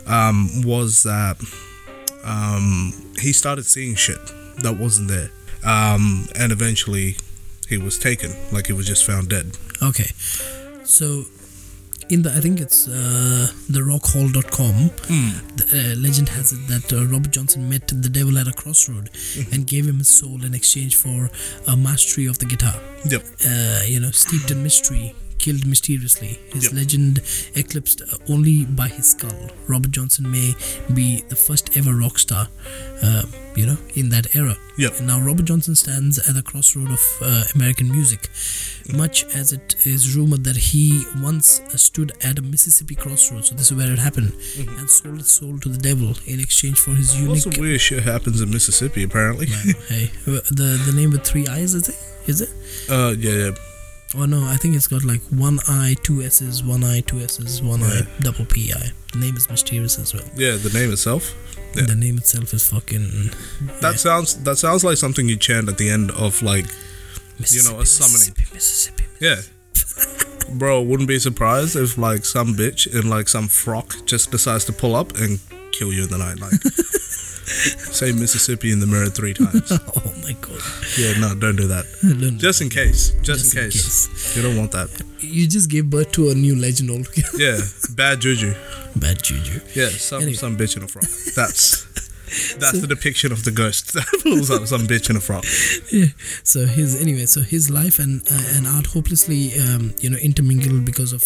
um, 0.06 0.48
was 0.64 1.02
that 1.02 1.36
um, 2.28 2.92
he 3.20 3.32
started 3.32 3.64
seeing 3.64 3.94
shit 3.94 4.20
that 4.58 4.76
wasn't 4.76 5.08
there, 5.08 5.30
um, 5.64 6.28
and 6.36 6.52
eventually 6.52 7.16
he 7.68 7.78
was 7.78 7.98
taken, 7.98 8.30
like 8.52 8.66
he 8.66 8.72
was 8.72 8.86
just 8.86 9.04
found 9.04 9.28
dead. 9.28 9.56
Okay. 9.82 10.10
So 10.84 11.24
in 12.10 12.22
the 12.22 12.32
I 12.32 12.40
think 12.40 12.60
it's 12.60 12.88
uh, 12.88 13.48
the 13.68 13.80
rockhall.com 13.80 14.90
the 15.56 15.66
uh, 15.72 16.00
legend 16.00 16.28
has 16.30 16.52
it 16.52 16.66
that 16.68 16.92
uh, 16.92 17.04
Robert 17.06 17.30
Johnson 17.30 17.68
met 17.68 17.88
the 17.88 18.08
devil 18.08 18.38
at 18.38 18.48
a 18.48 18.52
crossroad 18.52 19.10
and 19.52 19.66
gave 19.66 19.86
him 19.86 19.98
his 19.98 20.08
soul 20.08 20.44
in 20.44 20.54
exchange 20.54 20.96
for 20.96 21.30
a 21.66 21.76
mastery 21.76 22.26
of 22.26 22.38
the 22.38 22.46
guitar. 22.46 22.80
Yep. 23.04 23.22
Uh, 23.46 23.80
you 23.86 24.00
know, 24.00 24.10
steeped 24.10 24.50
in 24.50 24.62
mystery, 24.62 25.14
killed 25.48 25.66
mysteriously. 25.66 26.38
His 26.54 26.64
Yep. 26.64 26.72
legend 26.80 27.20
eclipsed 27.54 28.02
uh, 28.02 28.32
only 28.34 28.64
by 28.80 28.88
his 28.88 29.06
skull. 29.10 29.40
Robert 29.66 29.90
Johnson 29.90 30.30
may 30.30 30.54
be 30.94 31.22
the 31.28 31.36
first 31.36 31.76
ever 31.76 31.94
rock 32.04 32.18
star, 32.18 32.48
uh, 33.02 33.22
you 33.56 33.66
know, 33.66 33.78
in 33.94 34.08
that 34.10 34.26
era. 34.34 34.56
Yep. 34.78 34.92
And 34.98 35.06
now 35.06 35.18
Robert 35.20 35.46
Johnson 35.50 35.74
stands 35.74 36.18
at 36.28 36.34
the 36.34 36.42
crossroad 36.42 36.90
of 36.90 37.00
uh, 37.22 37.44
American 37.54 37.88
music, 37.90 38.28
much 39.02 39.24
as 39.40 39.52
it 39.52 39.74
is 39.84 40.14
rumored 40.16 40.44
that 40.44 40.56
he 40.56 40.84
once 41.22 41.60
uh, 41.60 41.76
stood 41.76 42.12
at 42.22 42.38
a 42.38 42.42
Mississippi 42.42 42.94
crossroad. 42.94 43.44
So 43.46 43.54
this 43.54 43.70
is 43.70 43.76
where 43.78 43.90
it 43.92 43.98
happened, 43.98 44.32
and 44.78 44.88
sold 44.90 45.18
his 45.18 45.28
soul 45.38 45.58
to 45.64 45.68
the 45.68 45.78
devil 45.90 46.10
in 46.26 46.40
exchange 46.40 46.78
for 46.78 46.92
his 47.00 47.08
Lots 47.20 47.44
unique. 47.46 47.46
of 47.46 47.60
weird 47.60 47.80
shit 47.80 48.02
happens 48.02 48.40
in 48.40 48.50
Mississippi, 48.50 49.02
apparently. 49.04 49.46
hey, 49.92 50.10
the 50.26 50.68
the 50.86 50.92
name 50.94 51.10
with 51.14 51.24
three 51.24 51.46
eyes 51.56 51.72
is 51.74 51.88
it? 51.88 51.98
Is 52.32 52.38
it? 52.46 52.50
uh, 52.90 53.14
yeah, 53.18 53.36
yeah. 53.42 53.50
Oh 54.14 54.24
no, 54.24 54.44
I 54.44 54.56
think 54.56 54.74
it's 54.74 54.86
got 54.86 55.04
like 55.04 55.20
one 55.30 55.58
eye, 55.68 55.94
two 56.02 56.22
S's, 56.22 56.62
one 56.62 56.82
eye, 56.82 57.00
two 57.00 57.20
S's, 57.20 57.62
one 57.62 57.82
eye, 57.82 58.02
double 58.20 58.46
P 58.46 58.72
I. 58.72 58.90
The 59.12 59.18
name 59.18 59.36
is 59.36 59.48
mysterious 59.50 59.98
as 59.98 60.14
well. 60.14 60.24
Yeah, 60.34 60.56
the 60.56 60.70
name 60.70 60.92
itself. 60.92 61.34
Yeah. 61.74 61.84
The 61.86 61.94
name 61.94 62.16
itself 62.16 62.54
is 62.54 62.68
fucking. 62.68 63.30
That 63.80 63.98
sounds 63.98 64.36
that 64.44 64.56
sounds 64.56 64.84
like 64.84 64.96
something 64.96 65.28
you 65.28 65.36
chant 65.36 65.68
at 65.68 65.76
the 65.76 65.90
end 65.90 66.10
of 66.12 66.42
like 66.42 66.66
you 67.38 67.62
know, 67.62 67.80
a 67.80 67.86
summoning. 67.86 68.34
Mississippi, 68.54 68.54
Mississippi. 68.54 69.04
yeah. 69.20 69.36
bro, 70.58 70.80
wouldn't 70.82 71.08
be 71.08 71.18
surprised 71.18 71.76
if 71.76 71.98
like 71.98 72.24
some 72.24 72.54
bitch 72.54 72.86
in 72.92 73.08
like 73.08 73.28
some 73.28 73.48
frock 73.48 73.94
just 74.06 74.30
decides 74.30 74.64
to 74.66 74.72
pull 74.72 74.94
up 74.96 75.16
and 75.18 75.38
kill 75.72 75.92
you 75.92 76.04
in 76.04 76.10
the 76.10 76.18
night. 76.18 76.40
Like, 76.40 76.52
say 77.48 78.12
Mississippi 78.12 78.70
in 78.72 78.80
the 78.80 78.86
mirror 78.86 79.06
three 79.10 79.34
times. 79.34 79.70
oh 79.96 80.14
my 80.22 80.32
god. 80.40 80.60
Yeah, 80.98 81.18
no, 81.18 81.34
don't 81.34 81.56
do 81.56 81.66
that. 81.68 81.84
Don't 82.02 82.18
do 82.18 82.30
Just 82.32 82.60
in 82.60 82.68
case. 82.68 83.10
Just, 83.22 83.26
Just 83.52 83.54
in, 83.56 83.64
in 83.64 83.70
case. 83.70 84.36
You 84.36 84.42
don't 84.42 84.56
want 84.56 84.72
that. 84.72 84.88
You 85.20 85.46
just 85.48 85.68
gave 85.70 85.90
birth 85.90 86.12
to 86.12 86.30
a 86.30 86.34
new 86.34 86.54
legend 86.56 86.90
altogether. 86.90 87.36
Yeah, 87.38 87.58
bad 87.90 88.20
juju. 88.20 88.54
Bad 88.96 89.22
juju. 89.22 89.60
Yeah, 89.74 89.90
some 89.90 90.22
Anyway. 90.22 90.34
some 90.34 90.56
bitch 90.56 90.76
in 90.76 90.82
a 90.82 90.88
frock. 90.88 91.04
That's 91.36 91.84
that's 92.58 92.80
the 92.80 92.86
depiction 92.86 93.32
of 93.32 93.44
the 93.44 93.50
ghost 93.50 93.92
that 93.94 94.06
pulls 94.22 94.50
up 94.50 94.66
some 94.66 94.86
bitch 94.86 95.10
in 95.10 95.16
a 95.16 95.20
frock. 95.20 95.44
yeah. 95.92 96.06
So 96.44 96.66
his 96.66 97.00
anyway, 97.00 97.26
so 97.26 97.40
his 97.40 97.70
life 97.70 97.98
and 97.98 98.22
uh, 98.30 98.56
and 98.56 98.66
art 98.66 98.86
hopelessly 98.86 99.52
um, 99.58 99.94
you 100.00 100.10
know 100.10 100.18
intermingled 100.18 100.84
because 100.84 101.12
of 101.12 101.22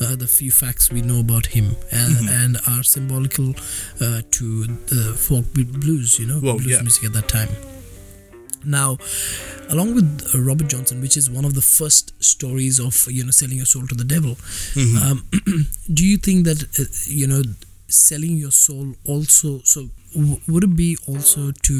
uh, 0.00 0.16
the 0.16 0.26
few 0.26 0.50
facts 0.50 0.90
we 0.90 1.02
know 1.02 1.20
about 1.20 1.46
him 1.46 1.76
and, 1.90 2.12
Mm-hmm. 2.12 2.28
and 2.28 2.56
are 2.68 2.82
symbolical 2.82 3.50
uh, 4.00 4.20
to 4.32 4.64
the 4.92 5.14
folk 5.16 5.46
blues, 5.54 6.18
you 6.18 6.26
know, 6.26 6.40
Well, 6.42 6.56
blues 6.58 6.70
yeah. 6.72 6.82
music 6.82 7.04
at 7.04 7.12
that 7.14 7.28
time. 7.28 7.48
Now, 8.64 8.98
along 9.70 9.94
with 9.96 10.30
uh, 10.34 10.40
Robert 10.40 10.68
Johnson, 10.68 11.00
which 11.00 11.16
is 11.16 11.28
one 11.28 11.44
of 11.44 11.54
the 11.54 11.62
first 11.62 12.12
stories 12.22 12.78
of 12.78 13.06
you 13.10 13.24
know 13.24 13.30
selling 13.32 13.56
your 13.56 13.66
soul 13.66 13.86
to 13.88 13.94
the 13.94 14.04
devil, 14.04 14.36
Mm-hmm. 14.74 14.96
um, 15.10 15.66
do 15.92 16.06
you 16.06 16.16
think 16.16 16.44
that 16.44 16.62
uh, 16.78 16.84
you 17.08 17.26
know 17.26 17.42
selling 17.88 18.36
your 18.36 18.52
soul 18.52 18.94
also 19.04 19.60
so 19.64 19.88
would 20.48 20.64
it 20.64 20.76
be 20.76 20.96
also 21.06 21.50
to 21.62 21.74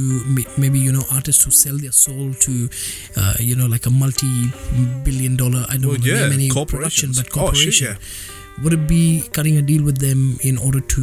maybe 0.58 0.78
you 0.78 0.92
know 0.92 1.02
artists 1.12 1.44
who 1.44 1.50
sell 1.50 1.76
their 1.78 1.92
soul 1.92 2.32
to 2.34 2.68
uh, 3.16 3.34
you 3.40 3.54
know 3.56 3.66
like 3.66 3.86
a 3.86 3.90
multi-billion 3.90 5.36
dollar 5.36 5.64
I 5.68 5.76
don't 5.76 5.88
Well, 5.90 5.98
to 5.98 6.08
yeah, 6.08 6.20
name 6.28 6.32
any 6.32 6.48
production 6.50 7.12
corporations. 7.14 7.22
but 7.22 7.36
Oh, 7.36 7.52
shit, 7.52 7.80
yeah. 7.80 7.96
would 8.62 8.72
it 8.72 8.86
be 8.86 9.22
cutting 9.32 9.56
a 9.56 9.62
deal 9.62 9.82
with 9.84 9.98
them 9.98 10.38
in 10.42 10.58
order 10.58 10.80
to 10.80 11.02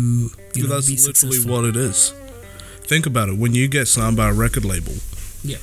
you 0.55 0.63
know 0.63 0.69
That's 0.75 0.87
be 0.87 0.95
literally 0.95 1.35
successful 1.37 1.51
what 1.51 1.65
it 1.65 1.75
is. 1.75 2.13
Think 2.83 3.05
about 3.05 3.29
it. 3.29 3.37
When 3.37 3.53
you 3.53 3.67
get 3.67 3.87
signed 3.87 4.17
by 4.17 4.29
a 4.29 4.33
record 4.33 4.65
label, 4.65 4.93
yeah 5.43 5.57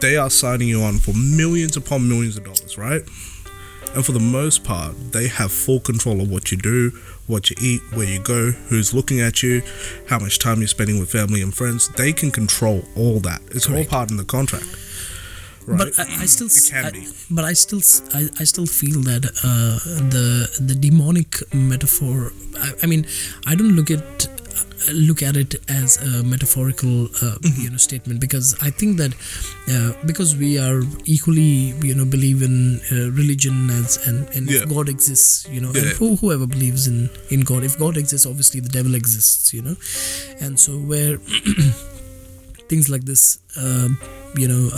they 0.00 0.16
are 0.18 0.28
signing 0.28 0.68
you 0.68 0.82
on 0.82 0.98
for 0.98 1.14
millions 1.14 1.76
upon 1.76 2.06
millions 2.06 2.36
of 2.36 2.44
dollars, 2.44 2.76
right? 2.76 3.02
And 3.96 4.04
for 4.04 4.12
the 4.12 4.20
most 4.20 4.62
part, 4.62 4.92
they 5.12 5.26
have 5.26 5.50
full 5.50 5.80
control 5.80 6.20
of 6.20 6.30
what 6.30 6.52
you 6.52 6.58
do, 6.58 6.90
what 7.26 7.48
you 7.50 7.56
eat, 7.60 7.80
where 7.94 8.06
you 8.06 8.20
go, 8.20 8.50
who's 8.68 8.92
looking 8.92 9.20
at 9.20 9.42
you, 9.42 9.62
how 10.08 10.18
much 10.18 10.38
time 10.38 10.58
you're 10.58 10.68
spending 10.68 11.00
with 11.00 11.10
family 11.10 11.40
and 11.40 11.52
friends. 11.54 11.88
They 11.96 12.12
can 12.12 12.30
control 12.30 12.84
all 12.94 13.20
that. 13.20 13.40
It's 13.52 13.66
Correct. 13.66 13.90
all 13.90 13.98
part 13.98 14.10
in 14.10 14.18
the 14.18 14.24
contract. 14.24 14.66
Right? 15.66 15.78
But 15.78 15.98
I, 15.98 16.02
I 16.22 16.26
still, 16.26 16.46
It 16.46 16.68
can 16.70 16.84
I- 16.84 16.90
be. 16.90 17.08
but 17.30 17.44
I 17.46 17.54
still, 17.54 17.80
I, 18.14 18.28
I 18.38 18.44
still 18.44 18.66
feel 18.66 19.00
that 19.00 19.24
uh, 19.42 19.78
the 20.10 20.46
the 20.60 20.74
demonic 20.74 21.42
metaphor. 21.54 22.32
I, 22.60 22.72
I 22.82 22.86
mean, 22.86 23.06
I 23.46 23.54
don't 23.56 23.74
look 23.74 23.90
at 23.90 24.28
look 24.92 25.22
at 25.22 25.36
it 25.36 25.54
as 25.68 25.96
a 25.98 26.22
metaphorical, 26.22 27.04
uh, 27.22 27.36
Mm-hmm. 27.40 27.62
you 27.62 27.70
know, 27.70 27.76
statement 27.76 28.20
because 28.20 28.54
I 28.62 28.70
think 28.70 28.96
that 28.98 29.12
uh, 29.68 29.92
because 30.06 30.36
we 30.36 30.58
are 30.58 30.82
equally, 31.04 31.74
you 31.82 31.94
know, 31.94 32.04
believe 32.04 32.42
in 32.42 32.80
uh, 32.92 33.10
religion 33.12 33.70
as 33.70 33.98
and 34.06 34.28
and 34.34 34.48
Yeah. 34.50 34.62
if 34.62 34.68
God 34.68 34.88
exists, 34.88 35.46
you 35.50 35.60
know, 35.60 35.72
Yeah. 35.74 35.82
who, 35.98 36.16
whoever 36.16 36.46
believes 36.46 36.86
in 36.86 37.10
in 37.30 37.40
God, 37.42 37.64
if 37.64 37.78
God 37.78 37.96
exists, 37.96 38.26
obviously 38.26 38.60
the 38.60 38.68
devil 38.68 38.94
exists, 38.94 39.52
you 39.54 39.62
know, 39.62 39.76
and 40.40 40.58
so 40.58 40.72
where 40.78 41.18
things 42.68 42.88
like 42.88 43.04
this, 43.04 43.38
um, 43.56 43.98
you 44.36 44.48
know. 44.48 44.70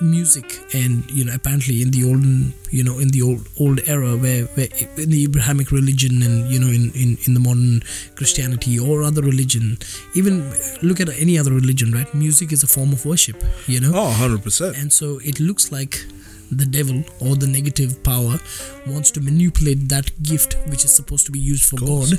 Music 0.00 0.60
and 0.74 1.08
you 1.10 1.24
know 1.24 1.34
apparently 1.34 1.82
in 1.82 1.90
the 1.90 2.04
olden 2.04 2.52
you 2.70 2.82
know 2.84 2.98
in 2.98 3.08
the 3.08 3.22
old 3.22 3.48
old 3.58 3.80
era 3.86 4.16
where, 4.16 4.44
where 4.56 4.68
in 4.96 5.10
the 5.10 5.24
abrahamic 5.24 5.70
religion 5.70 6.22
and 6.22 6.50
you 6.50 6.58
know 6.58 6.68
in, 6.68 6.90
in 6.94 7.16
in 7.26 7.34
the 7.34 7.40
modern 7.40 7.82
christianity 8.14 8.78
or 8.78 9.02
other 9.02 9.22
religion 9.22 9.78
even 10.14 10.52
look 10.82 11.00
at 11.00 11.08
any 11.18 11.38
other 11.38 11.52
religion 11.52 11.92
right? 11.92 12.12
Music 12.14 12.52
is 12.52 12.62
a 12.62 12.66
form 12.66 12.92
of 12.92 13.04
worship 13.04 13.42
you 13.66 13.80
know? 13.80 13.92
Oh, 13.94 14.16
100%. 14.18 14.80
and 14.80 14.92
so 14.92 15.18
it 15.24 15.40
looks 15.40 15.72
like 15.72 16.04
the 16.50 16.64
devil 16.64 17.04
or 17.20 17.36
the 17.36 17.46
negative 17.46 18.02
power 18.02 18.38
wants 18.86 19.10
to 19.10 19.20
manipulate 19.20 19.88
that 19.88 20.10
gift 20.22 20.56
which 20.68 20.84
is 20.84 20.92
supposed 20.92 21.26
to 21.26 21.32
be 21.32 21.38
used 21.38 21.64
for 21.64 21.76
god 21.76 22.18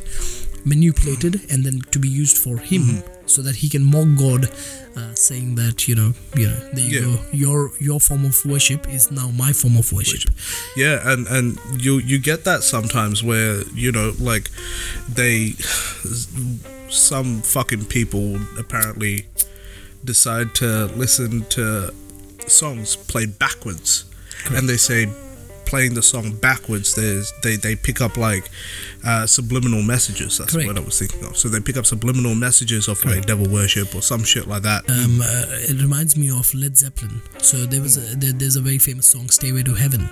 manipulated 0.65 1.41
and 1.51 1.63
then 1.65 1.81
to 1.91 1.99
be 1.99 2.07
used 2.09 2.37
for 2.37 2.57
him 2.57 2.81
Mm-hmm. 2.81 3.27
so 3.27 3.41
that 3.43 3.55
he 3.57 3.69
can 3.69 3.83
mock 3.83 4.07
god 4.17 4.49
uh, 4.97 5.13
saying 5.13 5.55
that 5.55 5.87
you 5.87 5.95
know 5.95 6.13
you 6.35 6.47
know 6.49 6.59
there 6.73 6.85
you 6.85 6.99
Yeah. 6.99 7.05
go. 7.05 7.13
Your 7.31 7.71
your 7.79 7.99
form 7.99 8.25
of 8.25 8.35
worship 8.45 8.87
is 8.89 9.11
now 9.11 9.29
my 9.31 9.53
form 9.53 9.77
of 9.77 9.91
worship, 9.93 10.29
Yeah, 10.75 10.97
and 11.11 11.27
and 11.27 11.59
you 11.85 11.99
you 11.99 12.17
get 12.19 12.43
that 12.43 12.63
sometimes 12.63 13.21
where 13.23 13.61
you 13.75 13.91
know 13.91 14.13
like 14.19 14.49
they 15.15 15.53
some 16.89 17.41
fucking 17.41 17.85
people 17.85 18.37
apparently 18.57 19.25
decide 20.03 20.55
to 20.55 20.85
listen 20.97 21.45
to 21.49 21.93
songs 22.47 22.95
played 22.95 23.37
backwards, 23.37 24.05
and 24.55 24.67
they 24.67 24.77
say 24.77 25.07
playing 25.69 25.93
the 25.93 26.01
song 26.01 26.31
backwards 26.31 26.95
there's 26.95 27.31
they 27.43 27.55
they 27.55 27.75
pick 27.75 28.01
up 28.01 28.17
like 28.17 28.49
uh, 29.05 29.25
subliminal 29.25 29.81
messages. 29.81 30.37
That's 30.37 30.51
Correct. 30.51 30.67
what 30.67 30.77
i 30.77 30.81
was 30.81 30.99
thinking 30.99 31.23
of. 31.25 31.37
So 31.37 31.47
they 31.47 31.59
pick 31.59 31.77
up 31.77 31.85
subliminal 31.85 32.35
messages 32.35 32.87
of 32.87 33.03
like 33.05 33.25
devil 33.25 33.47
worship 33.47 33.95
or 33.95 34.01
some 34.01 34.23
shit 34.23 34.47
like 34.47 34.63
that. 34.63 34.89
Um, 34.89 35.21
uh, 35.21 35.45
it 35.69 35.81
reminds 35.81 36.17
me 36.17 36.29
of 36.31 36.53
Led 36.53 36.75
Zeppelin. 36.75 37.21
So 37.37 37.65
there 37.65 37.81
was 37.81 37.97
a, 37.97 38.15
there, 38.17 38.33
there's 38.33 38.55
a 38.55 38.61
very 38.61 38.79
famous 38.79 39.05
song, 39.05 39.29
"Stairway 39.29 39.63
to 39.63 39.75
Heaven," 39.75 40.09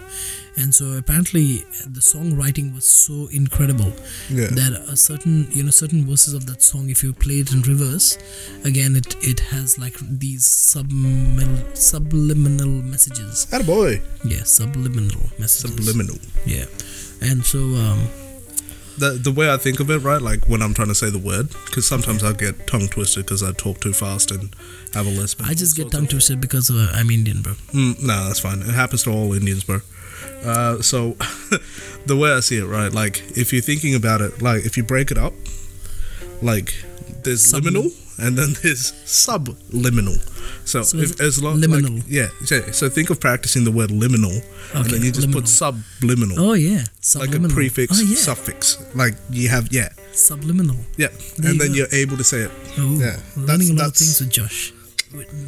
and 0.58 0.74
so 0.74 0.86
apparently 0.98 1.64
the 1.86 2.00
songwriting 2.02 2.74
was 2.74 2.86
so 2.86 3.28
incredible 3.32 3.92
Yeah. 4.30 4.48
that 4.60 4.74
a 4.88 4.96
certain 4.96 5.48
you 5.52 5.64
know 5.64 5.72
certain 5.72 6.06
verses 6.06 6.34
of 6.34 6.46
that 6.48 6.62
song, 6.62 6.90
if 6.90 7.04
you 7.04 7.14
play 7.14 7.36
it 7.44 7.52
in 7.54 7.62
reverse, 7.62 8.18
again 8.66 8.96
it 8.96 9.16
it 9.22 9.40
has 9.52 9.78
like 9.78 9.96
these 10.20 10.46
subliminal 10.46 11.58
subliminal 11.76 12.70
messages. 12.94 13.46
boy 13.66 14.02
Yeah, 14.26 14.44
subliminal 14.44 15.22
messages. 15.40 15.76
subliminal 15.78 16.18
Yeah, 16.46 16.66
and 17.22 17.46
so 17.46 17.60
um, 17.60 18.08
the 18.98 19.12
the 19.28 19.32
way 19.32 19.52
I 19.54 19.58
think 19.58 19.80
of 19.80 19.90
it, 19.92 20.00
right? 20.00 20.22
Like 20.22 20.46
when 20.50 20.62
I'm 20.64 20.74
trying 20.74 20.88
to 20.88 20.96
say 20.96 21.10
the 21.12 21.20
word, 21.32 21.50
because 21.66 21.86
sometimes 21.86 22.24
I 22.24 22.34
get 22.34 22.66
tongue 22.68 22.88
twisted 22.88 23.26
because 23.26 23.44
I 23.44 23.52
talk 23.52 23.80
too 23.80 23.94
fast 23.94 24.32
and 24.32 24.50
have 24.94 25.06
a 25.06 25.10
lisp. 25.12 25.42
I 25.44 25.54
just 25.54 25.76
get 25.78 25.92
tongue 25.92 26.08
twisted 26.08 26.42
because 26.42 26.72
uh, 26.72 26.92
I'm 26.96 27.12
Indian, 27.12 27.42
bro. 27.44 27.54
Mm, 27.74 28.02
no, 28.02 28.26
that's 28.28 28.40
fine. 28.40 28.62
It 28.62 28.74
happens 28.74 29.04
to 29.04 29.12
all 29.12 29.34
Indians, 29.34 29.64
bro. 29.64 29.82
Uh, 30.43 30.81
so 30.81 31.12
the 32.05 32.15
way 32.15 32.31
I 32.31 32.39
see 32.41 32.57
it, 32.57 32.65
right? 32.65 32.91
Like 32.91 33.24
if 33.38 33.51
you're 33.53 33.62
thinking 33.62 33.96
about 33.96 34.22
it, 34.22 34.41
like 34.41 34.65
if 34.65 34.77
you 34.77 34.84
break 34.84 35.12
it 35.12 35.17
up, 35.17 35.34
like 36.41 36.74
there's 37.24 37.43
Sub- 37.43 37.63
liminal 37.63 37.89
and 38.19 38.38
then 38.38 38.53
there's 38.63 38.93
subliminal. 39.05 40.15
So, 40.65 40.84
So 40.84 40.98
if 40.98 41.19
as 41.22 41.41
long 41.41 41.62
liminal. 41.62 41.96
like 41.98 42.03
yeah, 42.07 42.27
so, 42.46 42.60
so 42.72 42.89
think 42.89 43.10
of 43.10 43.19
practicing 43.19 43.63
the 43.63 43.72
word 43.72 43.89
liminal, 43.89 44.43
and 44.74 44.86
then 44.86 45.01
you 45.01 45.12
just 45.12 45.31
put 45.31 45.48
subliminal, 45.48 46.39
Oh 46.39 46.53
yeah, 46.53 46.84
like 47.15 47.34
a 47.34 47.39
prefix 47.48 48.00
Oh 48.00 48.03
yeah, 48.03 48.15
suffix. 48.15 48.77
Like 48.96 49.15
you 49.29 49.50
have 49.50 49.67
yeah, 49.72 49.89
subliminal. 50.13 50.77
yeah, 50.98 51.07
There 51.38 51.51
and 51.51 51.53
you 51.53 51.60
then 51.60 51.67
go. 51.69 51.74
you're 51.75 51.93
able 51.93 52.17
to 52.17 52.24
say 52.24 52.39
it. 52.41 52.51
Oh, 52.79 52.98
Yeah, 53.00 53.17
learning 53.38 53.72
a 53.72 53.74
lot 53.74 53.88
of 53.89 53.96
things 53.96 54.19
with 54.19 54.29
Josh. 54.31 54.74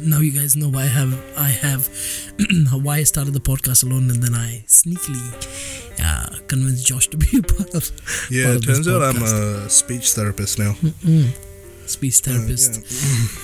Now 0.00 0.18
you 0.20 0.32
guys 0.32 0.56
know 0.56 0.68
why 0.68 0.82
I 0.82 0.86
have 0.86 1.12
I 1.36 1.48
have 1.48 1.88
why 2.72 2.96
I 2.98 3.02
started 3.04 3.34
the 3.34 3.40
podcast 3.40 3.84
alone, 3.84 4.10
and 4.10 4.22
then 4.22 4.34
I 4.34 4.64
sneakily 4.66 5.22
uh, 6.02 6.38
convinced 6.48 6.86
Josh 6.86 7.08
to 7.08 7.16
be 7.16 7.38
a 7.38 7.42
part 7.54 7.74
of. 7.74 7.90
Yeah, 8.30 8.44
part 8.44 8.56
it 8.56 8.68
of 8.68 8.74
turns 8.74 8.88
out 8.88 9.02
I'm 9.02 9.22
a 9.22 9.68
speech 9.70 10.12
therapist 10.12 10.58
now. 10.58 10.72
Mm, 11.04 11.30
speech 11.86 12.20
Uh, 12.20 12.32
therapist. 12.32 12.72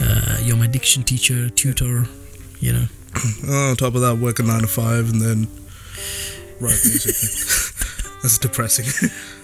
yeah. 0.00 0.06
Uh, 0.08 0.38
you're 0.42 0.56
my 0.56 0.66
diction 0.66 1.02
teacher, 1.04 1.48
tutor. 1.50 2.06
You 2.60 2.72
know, 2.72 2.86
Oh, 3.46 3.70
on 3.70 3.76
top 3.76 3.94
of 3.94 4.00
that, 4.00 4.16
work 4.18 4.38
a 4.38 4.42
nine 4.42 4.62
to 4.62 4.66
five 4.66 5.10
and 5.10 5.20
then 5.20 5.46
write 6.60 6.80
music. 6.84 7.14
That's 8.22 8.38
depressing. 8.38 8.86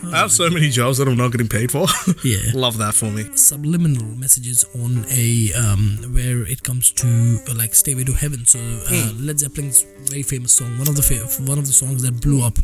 I 0.12 0.18
have 0.18 0.32
so 0.32 0.50
many 0.50 0.68
jobs 0.70 0.98
that 0.98 1.06
I'm 1.08 1.16
not 1.16 1.30
getting 1.32 1.48
paid 1.48 1.70
for. 1.70 1.86
yeah. 2.24 2.38
Love 2.54 2.78
that 2.78 2.94
for 2.94 3.10
me. 3.10 3.24
subliminal 3.36 4.04
messages 4.16 4.64
on 4.74 5.04
a 5.10 5.52
um, 5.54 5.98
where 6.14 6.42
it 6.46 6.62
comes 6.62 6.90
to 6.92 7.38
uh, 7.48 7.54
like 7.54 7.74
"Stairway 7.74 8.04
to 8.04 8.12
Heaven." 8.12 8.44
So 8.46 8.58
uh, 8.58 8.88
Hmm. 8.92 9.26
Led 9.26 9.38
Zeppelin's 9.38 9.84
very 10.10 10.22
famous 10.22 10.52
song, 10.52 10.78
one 10.78 10.88
of 10.88 10.96
the 10.96 11.02
fa- 11.02 11.26
one 11.44 11.58
of 11.58 11.66
the 11.66 11.72
songs 11.72 12.02
that 12.02 12.20
blew 12.20 12.42
up, 12.42 12.58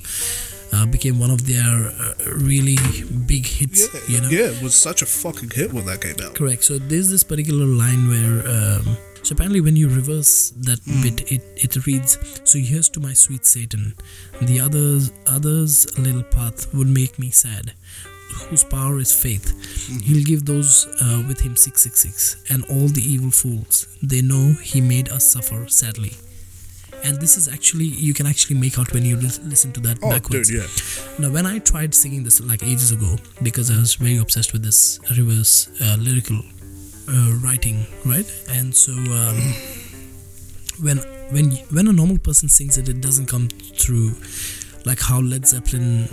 uh, 0.72 0.86
became 0.86 1.18
one 1.20 1.30
of 1.30 1.46
their 1.46 1.64
uh, 2.00 2.14
really 2.34 2.76
big 3.26 3.46
hits. 3.46 3.86
you 4.08 4.20
know, 4.20 4.28
yeah, 4.28 4.50
it 4.50 4.62
was 4.62 4.74
such 4.74 5.02
a 5.02 5.06
fucking 5.06 5.50
hit 5.50 5.72
when 5.72 5.86
that 5.86 6.00
came 6.00 6.16
out. 6.26 6.34
correct. 6.34 6.64
So 6.64 6.78
there's 6.78 7.10
this 7.10 7.22
particular 7.22 7.66
line 7.66 8.08
where. 8.08 8.48
Um, 8.48 8.96
so 9.22 9.32
apparently, 9.34 9.60
when 9.60 9.76
you 9.76 9.88
reverse 9.88 10.50
that 10.68 10.80
Hmm. 10.84 11.02
bit, 11.02 11.30
it, 11.32 11.42
it 11.56 11.86
reads, 11.86 12.18
"So 12.44 12.58
here's 12.58 12.88
to 12.90 13.00
my 13.00 13.14
sweet 13.14 13.44
Satan, 13.46 13.94
the 14.42 14.60
others 14.60 15.10
others 15.26 15.86
little 15.98 16.22
path 16.22 16.72
would 16.74 16.88
make 16.88 17.18
me 17.18 17.30
sad, 17.30 17.72
whose 18.48 18.64
power 18.64 18.98
is 18.98 19.12
faith. 19.12 19.46
Hmm. 19.88 19.98
He'll 20.00 20.24
give 20.24 20.44
those 20.44 20.86
uh, 21.00 21.22
with 21.28 21.40
him 21.40 21.56
six 21.56 21.82
six 21.82 22.00
six, 22.00 22.36
and 22.50 22.64
all 22.64 22.88
the 22.88 23.02
evil 23.02 23.30
fools. 23.30 23.86
They 24.02 24.22
know 24.22 24.54
he 24.62 24.80
made 24.80 25.08
us 25.10 25.24
suffer 25.30 25.66
sadly." 25.68 26.14
and 27.04 27.20
this 27.20 27.36
is 27.36 27.46
actually 27.46 27.84
you 27.84 28.12
can 28.12 28.26
actually 28.26 28.56
make 28.58 28.76
out 28.76 28.92
when 28.92 29.04
you 29.04 29.16
lis- 29.16 29.38
listen 29.44 29.70
to 29.70 29.78
that 29.80 29.96
Oh, 30.02 30.10
backwards. 30.10 30.48
dude, 30.48 30.58
yeah. 30.62 30.66
Now, 31.20 31.30
when 31.30 31.46
I 31.46 31.60
tried 31.60 31.94
singing 31.94 32.24
this 32.24 32.40
like 32.40 32.60
ages 32.64 32.90
ago, 32.90 33.16
because 33.40 33.70
I 33.70 33.76
was 33.78 33.94
very 33.94 34.16
obsessed 34.18 34.52
with 34.52 34.64
this 34.64 34.98
reverse 35.16 35.68
uh, 35.80 35.96
lyrical 36.00 36.42
writing, 37.42 37.86
right? 38.04 38.26
And 38.50 38.74
so 38.74 38.92
um, 38.92 39.36
when 40.80 40.98
when 41.30 41.50
when 41.70 41.88
a 41.88 41.92
normal 41.92 42.18
person 42.18 42.48
sings 42.48 42.78
it, 42.78 42.88
it 42.88 43.00
doesn't 43.00 43.26
come 43.26 43.48
through 43.48 44.14
like 44.84 45.00
how 45.00 45.20
Led 45.20 45.46
Zeppelin, 45.46 46.08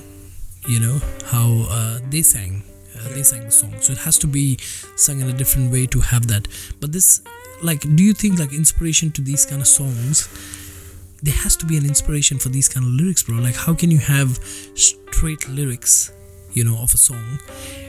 you 0.67 0.79
know, 0.79 0.99
how 1.25 1.67
uh, 1.69 1.99
they 2.09 2.21
sang. 2.21 2.63
Uh, 2.97 3.09
they 3.09 3.23
sang 3.23 3.43
the 3.43 3.51
song, 3.51 3.73
so 3.81 3.91
it 3.91 3.99
has 3.99 4.17
to 4.17 4.25
be 4.25 4.57
sung 4.95 5.19
in 5.19 5.29
a 5.29 5.33
different 5.33 5.69
way 5.69 5.85
to 5.85 5.99
have 5.99 6.27
that. 6.27 6.47
But 6.79 6.93
this, 6.93 7.21
like, 7.61 7.81
do 7.81 8.03
you 8.03 8.13
think 8.13 8.39
like 8.39 8.53
inspiration 8.53 9.11
to 9.11 9.21
these 9.21 9.45
kind 9.45 9.61
of 9.61 9.67
songs? 9.67 10.29
there 11.25 11.33
has 11.33 11.55
to 11.57 11.65
be 11.65 11.75
an 11.75 11.85
inspiration 11.85 12.37
for 12.37 12.49
these 12.49 12.69
kind 12.69 12.85
of 12.85 12.91
lyrics, 12.91 13.23
bro. 13.23 13.37
Like, 13.37 13.55
how 13.55 13.73
can 13.73 13.89
you 13.89 13.97
have 13.97 14.39
straight 14.75 15.47
lyrics, 15.49 16.11
you 16.55 16.63
know, 16.63 16.77
of 16.81 16.93
a 16.93 16.97
song, 16.97 17.39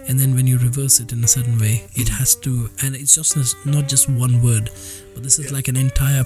and 0.09 0.19
then 0.21 0.35
when 0.35 0.47
you 0.47 0.59
reverse 0.59 1.01
it 1.01 1.13
in 1.13 1.25
a 1.25 1.29
certain 1.29 1.59
way, 1.59 1.75
it 1.95 2.09
has 2.09 2.35
to, 2.45 2.69
and 2.83 2.95
it's 2.95 3.15
just 3.15 3.37
not 3.65 3.89
just 3.89 4.09
one 4.11 4.43
word, 4.43 4.71
but 5.15 5.23
this 5.23 5.39
is 5.39 5.51
like 5.53 5.69
an 5.69 5.77
entire, 5.77 6.25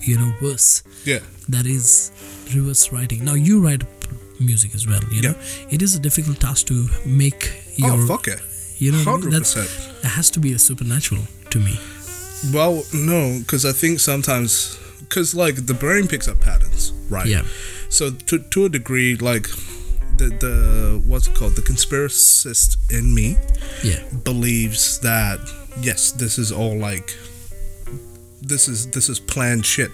you 0.00 0.16
know, 0.18 0.32
verse 0.40 0.82
Yeah. 1.04 1.20
that 1.48 1.66
is 1.66 2.10
reverse 2.54 2.92
writing. 2.92 3.24
Now, 3.24 3.34
you 3.34 3.60
write 3.60 3.82
music 4.40 4.74
as 4.74 4.86
well, 4.86 5.02
you 5.12 5.20
know, 5.22 5.34
it 5.70 5.82
is 5.82 5.94
a 5.96 6.00
difficult 6.00 6.40
task 6.40 6.66
to 6.68 6.88
make 7.04 7.52
oh, 7.82 7.86
your, 7.86 7.98
oh, 8.04 8.06
fuck 8.06 8.26
it. 8.28 8.40
you 8.78 8.92
know, 8.92 8.98
what 8.98 9.08
I? 9.08 9.10
Hundred 9.10 9.32
That's- 9.32 9.54
percent. 9.54 10.02
that 10.02 10.08
has 10.08 10.30
to 10.30 10.40
be 10.40 10.52
a 10.54 10.58
supernatural 10.58 11.22
to 11.50 11.58
me. 11.58 11.78
Well, 12.54 12.84
no, 12.94 13.38
because 13.40 13.66
I 13.66 13.72
think 13.72 14.00
sometimes, 14.00 14.78
because 15.00 15.34
like 15.34 15.66
the 15.66 15.74
brain 15.74 16.08
picks 16.08 16.26
up 16.28 16.40
patterns, 16.40 16.92
right? 17.10 17.26
Yeah. 17.26 17.42
So 17.90 18.10
to 18.12 18.38
to 18.38 18.64
a 18.64 18.68
degree, 18.70 19.16
like 19.16 19.46
the 20.20 20.28
the 20.36 21.02
what's 21.06 21.26
it 21.28 21.34
called? 21.34 21.56
The 21.56 21.62
conspiracist 21.62 22.76
in 22.92 23.14
me 23.14 23.36
Yeah. 23.82 24.02
believes 24.24 24.98
that 25.00 25.38
yes, 25.80 26.12
this 26.12 26.38
is 26.38 26.52
all 26.52 26.76
like 26.78 27.16
this 28.42 28.68
is 28.68 28.86
this 28.88 29.08
is 29.08 29.18
planned 29.20 29.64
shit, 29.66 29.90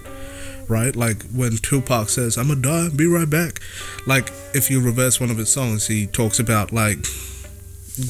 right? 0.69 0.95
Like 0.97 1.23
when 1.35 1.57
Tupac 1.59 2.09
says, 2.09 2.37
"I'm 2.37 2.49
gonna 2.49 2.61
die, 2.61 2.89
be 2.95 3.07
right 3.07 3.29
back." 3.29 3.61
Like 4.07 4.33
if 4.55 4.71
you 4.71 4.81
reverse 4.81 5.21
one 5.21 5.31
of 5.31 5.39
his 5.39 5.49
songs, 5.49 5.87
he 5.87 6.07
talks 6.07 6.39
about 6.39 6.73
like 6.73 6.99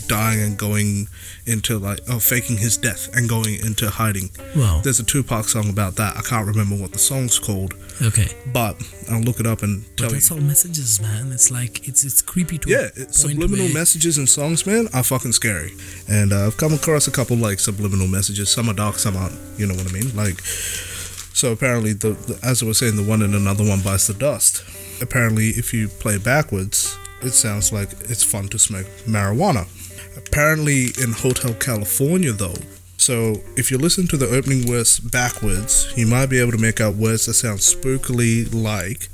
dying 0.09 0.43
and 0.43 0.59
going 0.59 1.09
into 1.47 1.79
like 1.79 2.01
oh 2.09 2.19
faking 2.19 2.57
his 2.59 2.77
death 2.77 3.09
and 3.15 3.29
going 3.29 3.55
into 3.65 3.89
hiding. 3.91 4.31
Wow. 4.57 4.81
There's 4.83 5.01
a 5.01 5.05
Tupac 5.05 5.49
song 5.49 5.69
about 5.71 5.97
that. 5.97 6.17
I 6.17 6.23
can't 6.23 6.47
remember 6.47 6.75
what 6.77 6.93
the 6.93 6.99
song's 6.99 7.39
called, 7.39 7.75
Okay. 8.03 8.29
but 8.53 8.77
I'll 9.11 9.21
look 9.21 9.41
it 9.41 9.47
up 9.47 9.63
and 9.63 9.85
tell 9.97 10.07
But 10.07 10.09
you. 10.09 10.11
that's 10.15 10.31
all 10.31 10.39
messages, 10.39 11.01
man. 11.01 11.33
It's 11.33 11.51
like 11.51 11.87
it's 11.89 12.05
it's 12.05 12.21
creepy 12.23 12.59
to 12.59 12.69
Yeah, 12.71 12.89
subliminal 13.11 13.69
messages 13.69 14.19
in 14.19 14.27
songs, 14.27 14.67
man, 14.67 14.89
are 14.93 15.03
fucking 15.05 15.33
scary. 15.33 15.73
And 16.09 16.33
uh, 16.33 16.47
I've 16.47 16.57
come 16.57 16.73
across 16.75 17.07
a 17.07 17.11
couple 17.13 17.37
like 17.37 17.61
subliminal 17.61 18.09
messages. 18.09 18.51
Some 18.51 18.69
are 18.69 18.75
dark, 18.75 18.97
some 18.99 19.17
aren't. 19.17 19.37
You 19.59 19.67
know 19.67 19.75
what 19.75 19.89
I 19.89 19.93
mean? 19.93 20.15
Like, 20.17 20.41
so 20.41 21.53
apparently, 21.53 21.93
the, 21.93 22.11
the 22.11 22.39
as 22.43 22.63
I 22.63 22.67
was 22.67 22.79
saying, 22.79 22.97
the 22.97 23.03
one 23.05 23.23
in 23.23 23.35
another 23.35 23.65
one 23.67 23.81
bites 23.83 24.07
the 24.07 24.15
dust. 24.15 24.65
Apparently, 25.03 25.49
if 25.51 25.75
you 25.75 25.89
play 25.89 26.17
backwards, 26.19 26.97
it 27.23 27.33
sounds 27.33 27.73
like 27.73 27.91
it's 28.09 28.23
fun 28.23 28.49
to 28.49 28.59
smoke 28.59 28.87
marijuana. 29.07 29.67
Apparently, 30.17 30.87
in 31.03 31.13
Hotel 31.13 31.55
California, 31.55 32.33
though. 32.33 32.55
So, 32.97 33.43
if 33.57 33.71
you 33.71 33.79
listen 33.79 34.09
to 34.09 34.17
the 34.17 34.29
opening 34.29 34.67
verse 34.67 34.99
backwards, 34.99 35.93
you 35.97 36.07
might 36.07 36.27
be 36.27 36.41
able 36.41 36.53
to 36.53 36.59
make 36.59 36.81
out 36.81 36.97
words 36.97 37.27
that 37.27 37.35
sound 37.35 37.61
spookily 37.61 38.53
like 38.53 39.09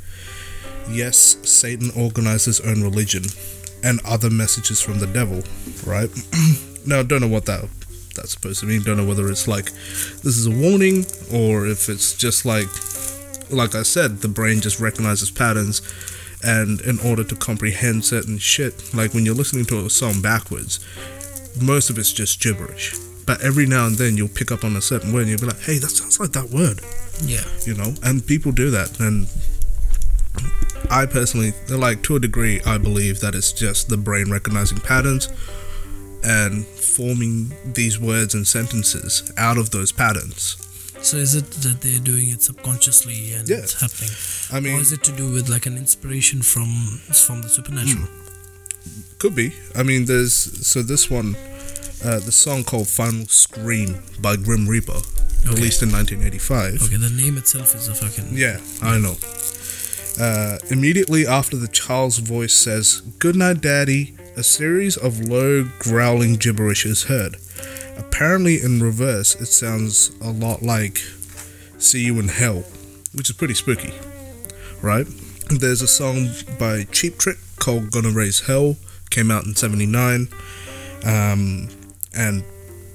yes, 0.88 1.36
Satan 1.42 1.90
organized 1.96 2.46
his 2.46 2.60
own 2.60 2.82
religion 2.82 3.24
and 3.84 4.00
other 4.04 4.30
messages 4.30 4.80
from 4.80 4.98
the 4.98 5.06
devil, 5.06 5.42
right? 5.86 6.10
now, 6.86 7.02
don't 7.02 7.20
know 7.20 7.28
what 7.28 7.46
that 7.46 7.68
that's 8.14 8.32
supposed 8.32 8.60
to 8.60 8.66
mean. 8.66 8.82
Don't 8.82 8.96
know 8.96 9.06
whether 9.06 9.28
it's 9.30 9.48
like 9.48 9.66
this 10.22 10.36
is 10.36 10.46
a 10.46 10.50
warning 10.50 11.04
or 11.32 11.66
if 11.66 11.88
it's 11.88 12.14
just 12.14 12.44
like 12.44 12.68
like 13.50 13.74
I 13.74 13.82
said, 13.82 14.20
the 14.20 14.28
brain 14.28 14.60
just 14.60 14.80
recognizes 14.80 15.30
patterns 15.30 15.82
and 16.42 16.80
in 16.82 16.98
order 17.00 17.24
to 17.24 17.36
comprehend 17.36 18.04
certain 18.04 18.38
shit, 18.38 18.92
like 18.94 19.14
when 19.14 19.24
you're 19.24 19.34
listening 19.34 19.64
to 19.66 19.84
a 19.86 19.90
song 19.90 20.20
backwards, 20.20 20.80
most 21.60 21.90
of 21.90 21.98
it's 21.98 22.12
just 22.12 22.40
gibberish. 22.40 22.96
But 23.26 23.40
every 23.42 23.66
now 23.66 23.86
and 23.86 23.96
then 23.96 24.16
you'll 24.16 24.28
pick 24.28 24.50
up 24.50 24.64
on 24.64 24.74
a 24.76 24.80
certain 24.80 25.12
word 25.12 25.20
and 25.22 25.30
you'll 25.30 25.40
be 25.40 25.46
like, 25.46 25.60
hey, 25.60 25.78
that 25.78 25.90
sounds 25.90 26.18
like 26.18 26.32
that 26.32 26.50
word 26.50 26.80
Yeah. 27.24 27.44
you 27.64 27.74
know 27.74 27.94
and 28.02 28.26
people 28.26 28.50
do 28.52 28.70
that 28.70 28.98
and 28.98 29.28
i 30.90 31.06
personally 31.06 31.52
like 31.68 32.02
to 32.02 32.16
a 32.16 32.20
degree 32.20 32.60
i 32.66 32.76
believe 32.78 33.20
that 33.20 33.34
it's 33.34 33.52
just 33.52 33.88
the 33.88 33.96
brain 33.96 34.30
recognizing 34.30 34.78
patterns 34.78 35.28
and 36.24 36.64
forming 36.66 37.52
these 37.74 38.00
words 38.00 38.34
and 38.34 38.46
sentences 38.46 39.30
out 39.36 39.56
of 39.58 39.70
those 39.70 39.92
patterns 39.92 40.56
So 41.02 41.16
is 41.16 41.34
it 41.34 41.50
that 41.62 41.80
they're 41.80 41.98
doing 42.00 42.30
it 42.30 42.42
subconsciously 42.42 43.34
and 43.34 43.48
Yeah. 43.48 43.56
it's 43.58 43.80
happening, 43.80 44.10
i 44.56 44.60
mean 44.60 44.78
or 44.78 44.80
is 44.80 44.92
it 44.92 45.02
to 45.04 45.12
do 45.12 45.30
with 45.32 45.48
like 45.48 45.66
an 45.66 45.76
inspiration 45.76 46.42
from 46.42 46.68
from 47.26 47.42
the 47.42 47.48
supernatural? 47.48 48.08
could 49.18 49.34
be 49.36 49.52
i 49.76 49.82
mean 49.82 50.04
there's 50.06 50.34
so 50.66 50.82
this 50.82 51.08
one 51.10 51.36
uh, 52.04 52.18
the 52.28 52.32
song 52.32 52.64
called 52.64 52.88
final 52.88 53.26
scream 53.28 54.02
by 54.20 54.34
grim 54.36 54.66
reaper 54.68 55.00
released 55.46 55.82
in 55.82 55.90
1985 55.92 56.82
Okay, 56.82 56.96
the 56.96 57.10
name 57.22 57.36
itself 57.38 57.74
is 57.74 57.88
a 57.88 57.94
fucking 57.94 58.28
Yeah, 58.32 58.58
I 58.80 58.98
know. 58.98 59.16
Uh, 60.20 60.58
immediately 60.70 61.26
after 61.26 61.56
the 61.56 61.68
child's 61.68 62.18
voice 62.18 62.54
says, 62.54 63.00
Good 63.18 63.34
night, 63.34 63.60
Daddy, 63.62 64.14
a 64.36 64.42
series 64.42 64.96
of 64.96 65.20
low, 65.20 65.64
growling 65.78 66.34
gibberish 66.34 66.84
is 66.84 67.04
heard. 67.04 67.36
Apparently, 67.96 68.60
in 68.62 68.80
reverse, 68.82 69.34
it 69.34 69.46
sounds 69.46 70.10
a 70.20 70.30
lot 70.30 70.62
like 70.62 70.98
See 71.78 72.04
You 72.04 72.18
in 72.20 72.28
Hell, 72.28 72.64
which 73.14 73.28
is 73.30 73.36
pretty 73.36 73.54
spooky, 73.54 73.92
right? 74.80 75.06
There's 75.50 75.82
a 75.82 75.88
song 75.88 76.28
by 76.58 76.84
Cheap 76.84 77.18
Trick 77.18 77.38
called 77.58 77.90
Gonna 77.90 78.10
Raise 78.10 78.40
Hell, 78.40 78.76
came 79.10 79.30
out 79.30 79.44
in 79.44 79.54
79, 79.54 80.28
um, 81.04 81.68
and 82.14 82.44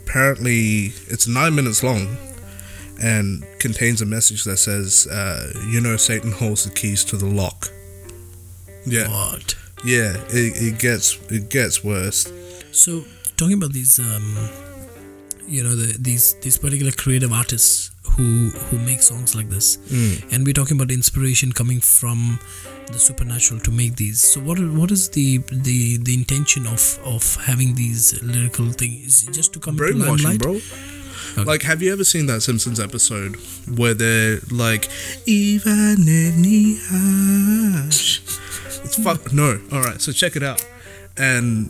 apparently 0.05 0.93
it's 1.07 1.27
nine 1.27 1.53
minutes 1.55 1.83
long 1.83 2.17
and 3.01 3.45
contains 3.59 4.01
a 4.01 4.05
message 4.05 4.43
that 4.45 4.57
says, 4.57 5.05
uh, 5.07 5.53
"You 5.69 5.81
know, 5.81 5.97
Satan 5.97 6.31
holds 6.31 6.63
the 6.63 6.71
keys 6.71 7.03
to 7.05 7.17
the 7.17 7.25
lock." 7.27 7.69
Yeah, 8.85 9.09
What? 9.09 9.55
yeah, 9.85 10.15
it, 10.29 10.61
it 10.61 10.79
gets 10.79 11.17
it 11.29 11.49
gets 11.49 11.83
worse. 11.83 12.31
So 12.71 13.03
talking 13.35 13.53
about 13.55 13.73
these, 13.73 13.99
um, 13.99 14.49
you 15.47 15.63
know, 15.63 15.75
the, 15.75 15.95
these 15.99 16.35
these 16.41 16.57
particular 16.57 16.91
creative 16.91 17.31
artists 17.31 17.91
who 18.15 18.49
who 18.69 18.77
make 18.79 19.01
songs 19.01 19.35
like 19.35 19.49
this, 19.49 19.77
Mm. 19.89 20.31
and 20.31 20.45
we're 20.45 20.53
talking 20.53 20.77
about 20.77 20.91
inspiration 20.91 21.51
coming 21.51 21.79
from 21.81 22.39
the 22.91 22.99
supernatural 22.99 23.59
to 23.61 23.71
make 23.71 23.95
these. 23.95 24.21
So 24.21 24.39
what 24.41 24.59
what 24.59 24.91
is 24.91 25.09
the 25.09 25.37
the 25.51 25.97
the 25.97 26.13
intention 26.13 26.67
of 26.67 26.99
of 27.03 27.23
having 27.45 27.75
these 27.75 28.21
lyrical 28.23 28.71
things? 28.71 29.23
Just 29.31 29.53
to 29.53 29.59
come 29.59 29.75
Brainwashing, 29.75 30.23
limelight? 30.25 30.39
bro. 30.39 30.59
Okay. 31.37 31.43
Like, 31.43 31.61
have 31.63 31.81
you 31.83 31.91
ever 31.91 32.03
seen 32.03 32.25
that 32.27 32.41
Simpsons 32.41 32.79
episode 32.79 33.35
where 33.77 33.93
they're 33.93 34.39
like, 34.49 34.89
"Even? 35.25 35.97
It's 37.89 38.95
fuck. 39.03 39.33
No, 39.33 39.59
all 39.71 39.81
right. 39.81 40.01
So 40.01 40.11
check 40.11 40.35
it 40.35 40.43
out, 40.43 40.63
and 41.17 41.69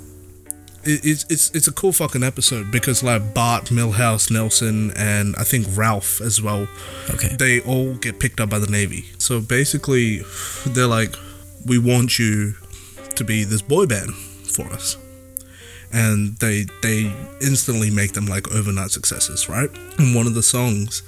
it's 0.87 1.25
it's 1.29 1.51
it's 1.51 1.67
a 1.67 1.71
cool 1.71 1.91
fucking 1.91 2.23
episode 2.23 2.71
because 2.71 3.03
like 3.03 3.33
Bart, 3.33 3.65
Milhouse, 3.65 4.31
Nelson, 4.31 4.91
and 4.95 5.35
I 5.35 5.43
think 5.43 5.67
Ralph 5.75 6.21
as 6.21 6.41
well. 6.41 6.67
Okay. 7.09 7.35
they 7.35 7.61
all 7.61 7.93
get 7.95 8.19
picked 8.19 8.39
up 8.39 8.49
by 8.49 8.59
the 8.59 8.67
Navy. 8.67 9.05
So 9.17 9.41
basically, 9.41 10.21
they're 10.65 10.87
like, 10.87 11.15
we 11.65 11.77
want 11.77 12.17
you 12.17 12.55
to 13.15 13.23
be 13.23 13.43
this 13.43 13.61
boy 13.61 13.85
band 13.85 14.13
for 14.13 14.65
us. 14.67 14.97
And 15.91 16.37
they 16.37 16.65
they 16.81 17.13
instantly 17.41 17.91
make 17.91 18.13
them 18.13 18.25
like 18.25 18.49
overnight 18.51 18.91
successes, 18.91 19.49
right? 19.49 19.69
And 19.97 20.15
one 20.15 20.27
of 20.27 20.33
the 20.33 20.43
songs, 20.43 21.03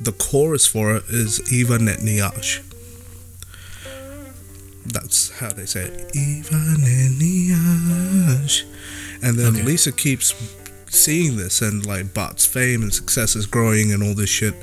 the 0.00 0.12
chorus 0.12 0.66
for 0.66 0.94
it 0.96 1.04
is 1.08 1.40
Yvan 1.52 1.88
eht 1.88 2.00
nioj. 2.00 2.62
That's 4.92 5.30
how 5.40 5.50
they 5.50 5.66
say 5.66 5.86
it. 5.86 6.16
Eva 6.16 6.54
Netniash. 6.78 8.64
And 9.22 9.38
then 9.38 9.54
Okay. 9.56 9.62
Lisa 9.62 9.92
keeps 9.92 10.34
seeing 10.88 11.36
this 11.36 11.62
and 11.62 11.84
like 11.84 12.14
Bart's 12.14 12.46
fame 12.46 12.82
and 12.82 12.92
success 12.92 13.36
is 13.36 13.46
growing 13.46 13.92
and 13.92 14.02
all 14.02 14.14
this 14.14 14.30
shit 14.30 14.54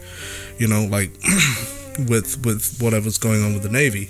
you 0.57 0.67
know, 0.67 0.85
like 0.85 1.11
with 2.07 2.43
with 2.45 2.77
whatever's 2.79 3.17
going 3.17 3.43
on 3.43 3.53
with 3.53 3.63
the 3.63 3.69
Navy. 3.69 4.09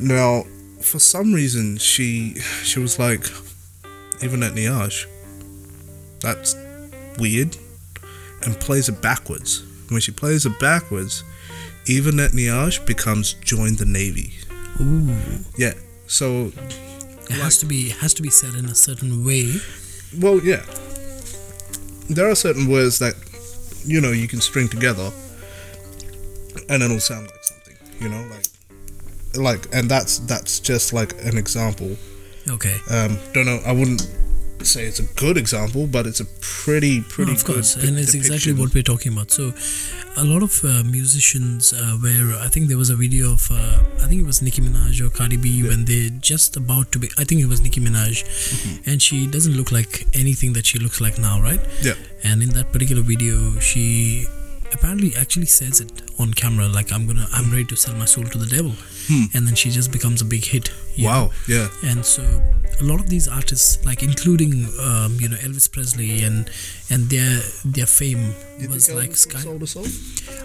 Now, 0.00 0.44
for 0.80 0.98
some 0.98 1.32
reason, 1.32 1.78
she 1.78 2.34
she 2.62 2.80
was 2.80 2.98
like, 2.98 3.22
Yvan 4.22 4.40
eht 4.42 4.54
nioj, 4.54 5.06
that's 6.20 6.56
weird, 7.18 7.56
and 8.42 8.58
plays 8.60 8.88
it 8.88 9.00
backwards. 9.00 9.64
when 9.88 10.00
she 10.00 10.12
plays 10.12 10.46
it 10.46 10.58
backwards, 10.60 11.24
Yvan 11.86 12.18
eht 12.20 12.32
nioj 12.32 12.84
becomes 12.86 13.34
join 13.34 13.76
the 13.76 13.84
navy. 13.86 14.34
Ooh. 14.80 15.14
Yeah. 15.56 15.74
So, 16.06 16.52
It 17.30 17.42
has 17.42 17.58
to 17.58 17.66
be 17.66 17.90
has 17.90 18.14
to 18.14 18.22
be 18.22 18.30
said 18.30 18.54
in 18.54 18.66
a 18.66 18.74
certain 18.74 19.24
way. 19.24 19.54
well, 20.20 20.40
yeah. 20.40 20.64
There 22.08 22.28
are 22.28 22.34
certain 22.34 22.68
words 22.68 22.98
that 22.98 23.14
you 23.84 24.00
know 24.00 24.10
you 24.10 24.26
can 24.26 24.40
string 24.40 24.68
together, 24.68 25.10
and 26.68 26.82
it'll 26.82 27.00
sound 27.00 27.26
like 27.26 27.44
something. 27.44 27.76
You 28.00 28.08
know, 28.08 28.26
like 28.30 28.46
like, 29.36 29.74
and 29.74 29.88
that's 29.88 30.18
that's 30.20 30.60
just 30.60 30.92
like 30.92 31.12
an 31.24 31.38
example. 31.38 31.96
Okay. 32.48 32.76
Um, 32.90 33.18
don't 33.32 33.46
know. 33.46 33.60
I 33.64 33.72
wouldn't 33.72 34.08
say 34.66 34.84
it's 34.84 34.98
a 35.00 35.04
good 35.14 35.36
example, 35.36 35.86
but 35.86 36.06
it's 36.06 36.20
a 36.20 36.24
pretty 36.40 37.00
pretty 37.00 37.32
No, 37.32 37.36
of 37.38 37.44
good. 37.44 37.54
course, 37.54 37.76
and 37.76 37.98
it's 37.98 38.14
exactly 38.14 38.52
what 38.52 38.74
we're 38.74 38.82
talking 38.82 39.12
about. 39.12 39.30
So, 39.30 39.52
a 40.16 40.24
lot 40.24 40.42
of 40.42 40.62
uh, 40.64 40.82
musicians, 40.84 41.72
uh, 41.72 41.96
where 42.00 42.34
I 42.38 42.48
think 42.48 42.68
there 42.68 42.78
was 42.78 42.90
a 42.90 42.96
video 42.96 43.32
of, 43.32 43.50
uh, 43.50 43.82
I 44.02 44.06
think 44.08 44.20
it 44.20 44.26
was 44.26 44.42
Nicki 44.42 44.62
Minaj 44.62 45.00
or 45.00 45.10
Cardi 45.10 45.36
B 45.36 45.62
when 45.62 45.84
they're 45.84 46.10
just 46.20 46.56
about 46.56 46.92
to 46.92 46.98
be. 46.98 47.08
I 47.18 47.24
think 47.24 47.40
it 47.40 47.46
was 47.46 47.60
Nicki 47.62 47.80
Minaj, 47.80 48.24
Mm-hmm. 48.24 48.90
and 48.90 49.00
she 49.02 49.26
doesn't 49.26 49.54
look 49.56 49.70
like 49.72 50.06
anything 50.14 50.52
that 50.54 50.66
she 50.66 50.78
looks 50.78 51.00
like 51.00 51.18
now, 51.18 51.40
right? 51.40 51.60
Yeah. 51.82 51.94
And 52.24 52.42
in 52.42 52.50
that 52.50 52.72
particular 52.72 53.02
video, 53.02 53.58
she 53.60 54.26
apparently 54.72 55.14
actually 55.16 55.46
says 55.46 55.80
it 55.80 55.90
on 56.18 56.32
camera, 56.34 56.68
like 56.68 56.92
I'm 56.92 57.06
gonna, 57.06 57.26
I'm 57.32 57.50
ready 57.50 57.64
to 57.66 57.76
sell 57.76 57.94
my 57.96 58.04
soul 58.04 58.24
to 58.24 58.38
the 58.38 58.46
devil, 58.46 58.72
and 59.34 59.46
then 59.46 59.54
she 59.54 59.70
just 59.70 59.90
becomes 59.92 60.20
a 60.22 60.24
big 60.24 60.44
hit. 60.44 60.70
you 60.94 61.04
know? 61.08 61.10
Hmm. 61.10 61.26
Wow. 61.26 61.30
Yeah. 61.48 61.68
and 61.90 62.04
so 62.04 62.22
a 62.80 62.84
lot 62.90 63.00
of 63.00 63.08
these 63.14 63.26
artists 63.28 63.84
like 63.84 64.02
including 64.02 64.52
um, 64.88 65.10
you 65.22 65.28
know 65.30 65.36
elvis 65.46 65.66
presley 65.74 66.22
and 66.28 66.48
and 66.92 67.00
their 67.14 67.32
their 67.76 67.86
fame 67.98 68.22
was 68.74 68.88
like 69.00 69.12
sky 69.16 69.40
soul 69.40 69.58
to 69.58 69.66
soul. 69.66 69.84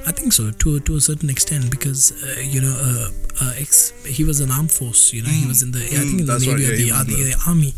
i 0.10 0.12
think 0.18 0.34
so 0.34 0.52
to 0.64 0.80
to 0.88 0.96
a 0.98 1.02
certain 1.10 1.30
extent 1.36 1.70
because 1.76 2.02
uh, 2.24 2.40
you 2.54 2.60
know 2.66 2.76
uh, 2.88 3.08
uh, 3.44 3.54
ex 3.64 3.94
he 4.18 4.24
was 4.30 4.40
an 4.46 4.52
armed 4.58 4.72
force 4.80 5.14
you 5.16 5.22
know 5.24 5.30
he 5.42 5.48
was 5.54 5.62
in 5.66 5.72
the 5.72 5.80
i 5.80 6.04
think 6.08 6.20
in 6.22 6.26
the 6.26 6.34
Mm. 6.36 6.48
right, 6.48 6.58
navy 6.60 6.66
or 6.66 6.94
yeah, 6.94 7.04
the, 7.08 7.16
the, 7.16 7.24
the 7.32 7.38
army 7.48 7.72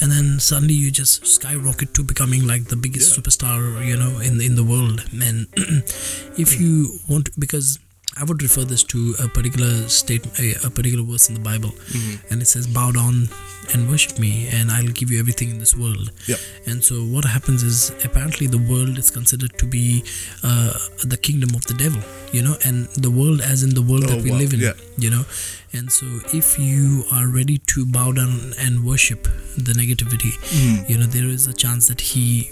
and 0.00 0.08
then 0.14 0.26
suddenly 0.38 0.74
you 0.84 0.90
just 1.02 1.26
skyrocket 1.26 1.92
to 1.94 2.02
becoming 2.12 2.46
like 2.52 2.64
the 2.74 2.76
biggest 2.86 3.06
Yeah. 3.10 3.16
superstar 3.22 3.58
you 3.90 3.96
know 4.02 4.12
in 4.28 4.40
in 4.48 4.54
the 4.60 4.66
world 4.72 4.98
and 5.28 5.46
if 6.44 6.60
you 6.60 6.72
want 7.10 7.24
to, 7.26 7.32
because 7.46 7.78
I 8.16 8.24
would 8.24 8.42
refer 8.42 8.64
this 8.64 8.82
to 8.84 9.14
a 9.20 9.28
particular 9.28 9.86
state, 9.88 10.26
a, 10.40 10.54
a 10.66 10.70
particular 10.70 11.04
verse 11.04 11.28
in 11.28 11.34
the 11.34 11.40
Bible, 11.40 11.70
Mm-hmm. 11.70 12.32
and 12.32 12.42
it 12.42 12.46
says, 12.46 12.66
"Bow 12.66 12.90
down 12.90 13.28
and 13.72 13.88
worship 13.88 14.18
me, 14.18 14.48
and 14.48 14.70
I'll 14.72 14.92
give 15.00 15.10
you 15.12 15.20
everything 15.20 15.50
in 15.50 15.58
this 15.60 15.76
world." 15.76 16.10
Yep. 16.26 16.38
And 16.66 16.82
so, 16.82 16.96
what 17.04 17.24
happens 17.24 17.62
is, 17.62 17.90
apparently, 18.04 18.46
the 18.48 18.58
world 18.58 18.98
is 18.98 19.10
considered 19.10 19.56
to 19.58 19.66
be 19.66 20.02
uh, 20.42 20.72
the 21.04 21.16
kingdom 21.16 21.54
of 21.54 21.64
the 21.66 21.74
devil, 21.74 22.02
you 22.32 22.42
know, 22.42 22.56
and 22.64 22.86
the 22.96 23.10
world, 23.10 23.40
as 23.40 23.62
in 23.62 23.74
the 23.74 23.82
world 23.82 24.04
Oh, 24.04 24.08
that 24.16 24.22
we 24.24 24.30
wow, 24.32 24.38
live 24.38 24.52
in, 24.52 24.60
yeah. 24.60 24.72
you 24.96 25.10
know. 25.10 25.24
And 25.72 25.92
so, 25.92 26.06
if 26.32 26.58
you 26.58 27.04
are 27.12 27.28
ready 27.28 27.58
to 27.74 27.86
bow 27.86 28.10
down 28.12 28.52
and 28.58 28.84
worship 28.84 29.24
the 29.56 29.74
negativity, 29.74 30.32
Mm. 30.58 30.90
you 30.90 30.98
know, 30.98 31.06
there 31.06 31.28
is 31.28 31.46
a 31.46 31.52
chance 31.52 31.86
that 31.86 32.00
he 32.00 32.50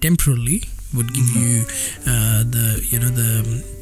temporarily 0.00 0.64
would 0.92 1.14
give 1.14 1.24
Mm-hmm. 1.24 1.40
you 1.40 1.62
uh, 2.12 2.42
the, 2.44 2.66
you 2.90 2.98
know, 2.98 3.08
the 3.08 3.79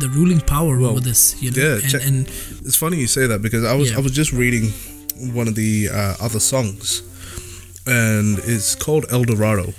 the 0.00 0.08
ruling 0.08 0.40
power 0.40 0.78
Well, 0.78 0.90
over 0.90 1.00
this, 1.00 1.34
you 1.42 1.50
know, 1.50 1.62
yeah, 1.62 1.74
and, 1.74 1.88
check- 1.90 2.06
and 2.06 2.28
It's 2.66 2.76
funny 2.76 2.96
you 2.98 3.06
say 3.06 3.26
that 3.26 3.40
because 3.42 3.64
I 3.64 3.74
was 3.74 3.90
Yeah. 3.90 3.98
I 3.98 4.00
was 4.00 4.12
just 4.12 4.32
reading 4.32 4.72
one 5.34 5.48
of 5.48 5.54
the 5.54 5.88
uh, 5.90 6.14
other 6.26 6.40
songs, 6.40 7.02
and 7.86 8.38
it's 8.40 8.74
called 8.74 9.04
El 9.10 9.24
Dorado, 9.24 9.72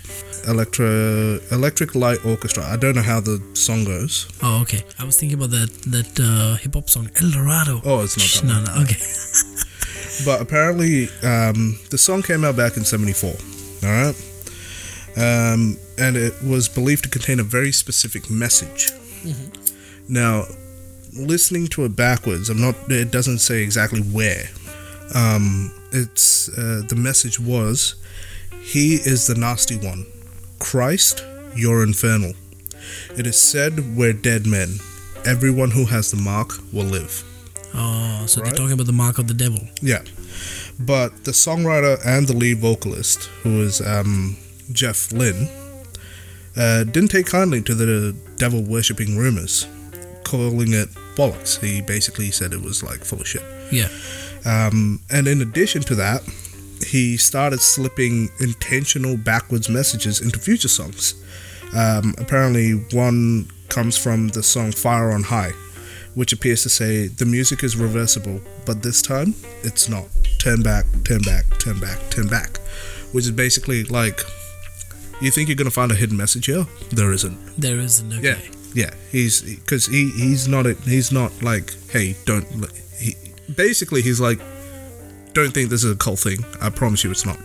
Electro 0.47 1.39
Electric 1.51 1.95
Light 1.95 2.19
Orchestra. 2.25 2.63
I 2.63 2.78
don't 2.78 2.95
know 2.95 3.01
how 3.13 3.19
the 3.19 3.39
song 3.54 3.84
goes. 3.86 4.28
oh, 4.41 4.62
okay. 4.62 4.84
I 4.99 5.04
was 5.04 5.17
thinking 5.19 5.38
about 5.38 5.51
that 5.51 5.71
that 5.91 6.19
uh, 6.19 6.56
hip 6.58 6.73
hop 6.75 6.89
song 6.89 7.10
El 7.21 7.32
Dorado. 7.32 7.82
Oh, 7.84 8.04
it's 8.04 8.15
not 8.17 8.25
Shh, 8.28 8.43
no, 8.43 8.62
no, 8.63 8.82
okay. 8.84 8.99
But 10.25 10.39
apparently, 10.41 11.10
um, 11.23 11.78
the 11.89 11.97
song 11.97 12.21
came 12.23 12.45
out 12.47 12.56
back 12.56 12.78
in 12.78 12.86
'74. 12.86 13.30
All 13.84 13.89
right, 13.89 14.15
um, 15.17 15.78
and 15.97 16.15
it 16.15 16.34
was 16.41 16.69
believed 16.69 17.04
to 17.04 17.10
contain 17.10 17.39
a 17.41 17.43
very 17.43 17.71
specific 17.73 18.30
message. 18.30 18.91
Now, 20.07 20.45
listening 21.13 21.67
to 21.67 21.85
it 21.85 21.95
backwards, 21.95 22.49
I'm 22.49 22.61
not. 22.61 22.75
It 22.89 23.11
doesn't 23.11 23.39
say 23.39 23.63
exactly 23.63 24.01
where. 24.01 24.49
Um, 25.13 25.71
it's 25.91 26.49
uh, 26.57 26.83
the 26.87 26.95
message 26.95 27.39
was, 27.39 27.95
"He 28.61 28.95
is 28.95 29.27
the 29.27 29.35
nasty 29.35 29.77
one, 29.77 30.05
Christ, 30.59 31.23
you're 31.55 31.83
infernal. 31.83 32.33
It 33.17 33.25
is 33.27 33.39
said 33.41 33.95
we're 33.97 34.13
dead 34.13 34.45
men. 34.45 34.75
Everyone 35.25 35.71
who 35.71 35.85
has 35.85 36.11
the 36.11 36.17
mark 36.17 36.53
will 36.73 36.85
live." 36.85 37.23
Oh, 37.73 38.25
so 38.25 38.41
Right. 38.41 38.49
they're 38.49 38.57
talking 38.57 38.73
about 38.73 38.85
the 38.87 38.93
mark 38.93 39.17
of 39.17 39.27
the 39.27 39.33
devil. 39.33 39.59
Yeah. 39.81 40.01
But 40.79 41.23
the 41.23 41.31
songwriter 41.31 41.99
and 42.05 42.27
the 42.27 42.33
lead 42.33 42.59
vocalist, 42.59 43.25
who 43.43 43.61
is 43.61 43.81
um, 43.81 44.37
Jeff 44.71 45.11
Lynne, 45.11 45.49
uh, 46.57 46.83
didn't 46.85 47.09
take 47.11 47.25
kindly 47.27 47.61
to 47.63 47.73
the 47.75 48.13
devil 48.37 48.61
worshipping 48.63 49.17
rumors, 49.17 49.67
calling 50.25 50.73
it 50.73 50.89
bollocks. 51.15 51.61
He 51.61 51.81
basically 51.81 52.31
said 52.31 52.51
it 52.51 52.61
was 52.61 52.83
like 52.83 53.05
full 53.05 53.21
of 53.21 53.27
shit. 53.27 53.43
Yeah. 53.71 53.88
Um, 54.45 55.01
and 55.09 55.27
in 55.27 55.41
addition 55.41 55.81
to 55.83 55.95
that, 55.95 56.21
he 56.85 57.15
started 57.15 57.61
slipping 57.61 58.29
intentional 58.39 59.15
backwards 59.17 59.69
messages 59.69 60.19
into 60.19 60.39
future 60.39 60.67
songs. 60.67 61.15
Um, 61.73 62.13
apparently, 62.17 62.73
one 62.91 63.49
comes 63.69 63.97
from 63.97 64.27
the 64.29 64.43
song 64.43 64.71
Fire 64.71 65.11
on 65.11 65.23
High, 65.23 65.51
which 66.13 66.31
appears 66.33 66.63
to 66.63 66.69
say 66.69 67.07
the 67.07 67.25
music 67.25 67.63
is 67.63 67.75
reversible, 67.75 68.41
but 68.65 68.83
this 68.83 69.01
time 69.01 69.33
it's 69.63 69.89
not. 69.89 70.05
Turn 70.39 70.61
back, 70.61 70.85
turn 71.03 71.21
back, 71.21 71.45
turn 71.59 71.79
back, 71.79 71.99
turn 72.09 72.27
back. 72.27 72.57
Which 73.13 73.25
is 73.25 73.31
basically 73.31 73.83
like, 73.85 74.21
you 75.21 75.31
think 75.31 75.49
you're 75.49 75.55
going 75.55 75.65
to 75.65 75.71
find 75.71 75.91
a 75.91 75.95
hidden 75.95 76.17
message 76.17 76.45
here? 76.45 76.67
There 76.91 77.11
isn't. 77.11 77.38
There 77.59 77.79
isn't. 77.79 78.13
Okay. 78.13 78.27
Yeah, 78.27 78.38
yeah. 78.75 78.93
He's 79.11 79.41
because 79.41 79.88
he 79.88 80.11
he's 80.11 80.47
not 80.47 80.67
a, 80.67 80.73
he's 80.83 81.11
not 81.11 81.31
like 81.41 81.73
hey 81.89 82.15
don't 82.25 82.45
he 82.99 83.15
basically 83.55 84.01
he's 84.01 84.19
like 84.19 84.39
don't 85.33 85.53
think 85.53 85.69
this 85.69 85.83
is 85.83 85.91
a 85.91 85.95
cult 85.95 86.19
thing. 86.19 86.45
I 86.61 86.69
promise 86.69 87.03
you 87.03 87.11
it's 87.11 87.25
not. 87.25 87.39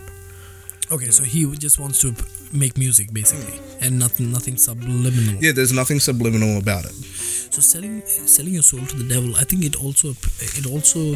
Okay, 0.92 1.10
so 1.10 1.22
he 1.22 1.46
just 1.56 1.78
wants 1.78 2.00
to 2.00 2.12
make 2.52 2.76
music 2.76 3.12
basically, 3.12 3.60
and 3.80 3.96
nothing, 3.96 4.32
nothing 4.32 4.56
subliminal. 4.56 5.40
Yeah, 5.40 5.52
there's 5.52 5.72
nothing 5.72 6.00
subliminal 6.00 6.58
about 6.58 6.84
it. 6.84 6.92
So 6.92 7.60
selling, 7.60 8.02
selling 8.06 8.54
your 8.54 8.62
soul 8.62 8.84
to 8.86 8.96
the 8.96 9.08
devil, 9.08 9.36
I 9.36 9.44
think 9.44 9.64
it 9.64 9.76
also, 9.76 10.10
it 10.10 10.66
also 10.66 11.14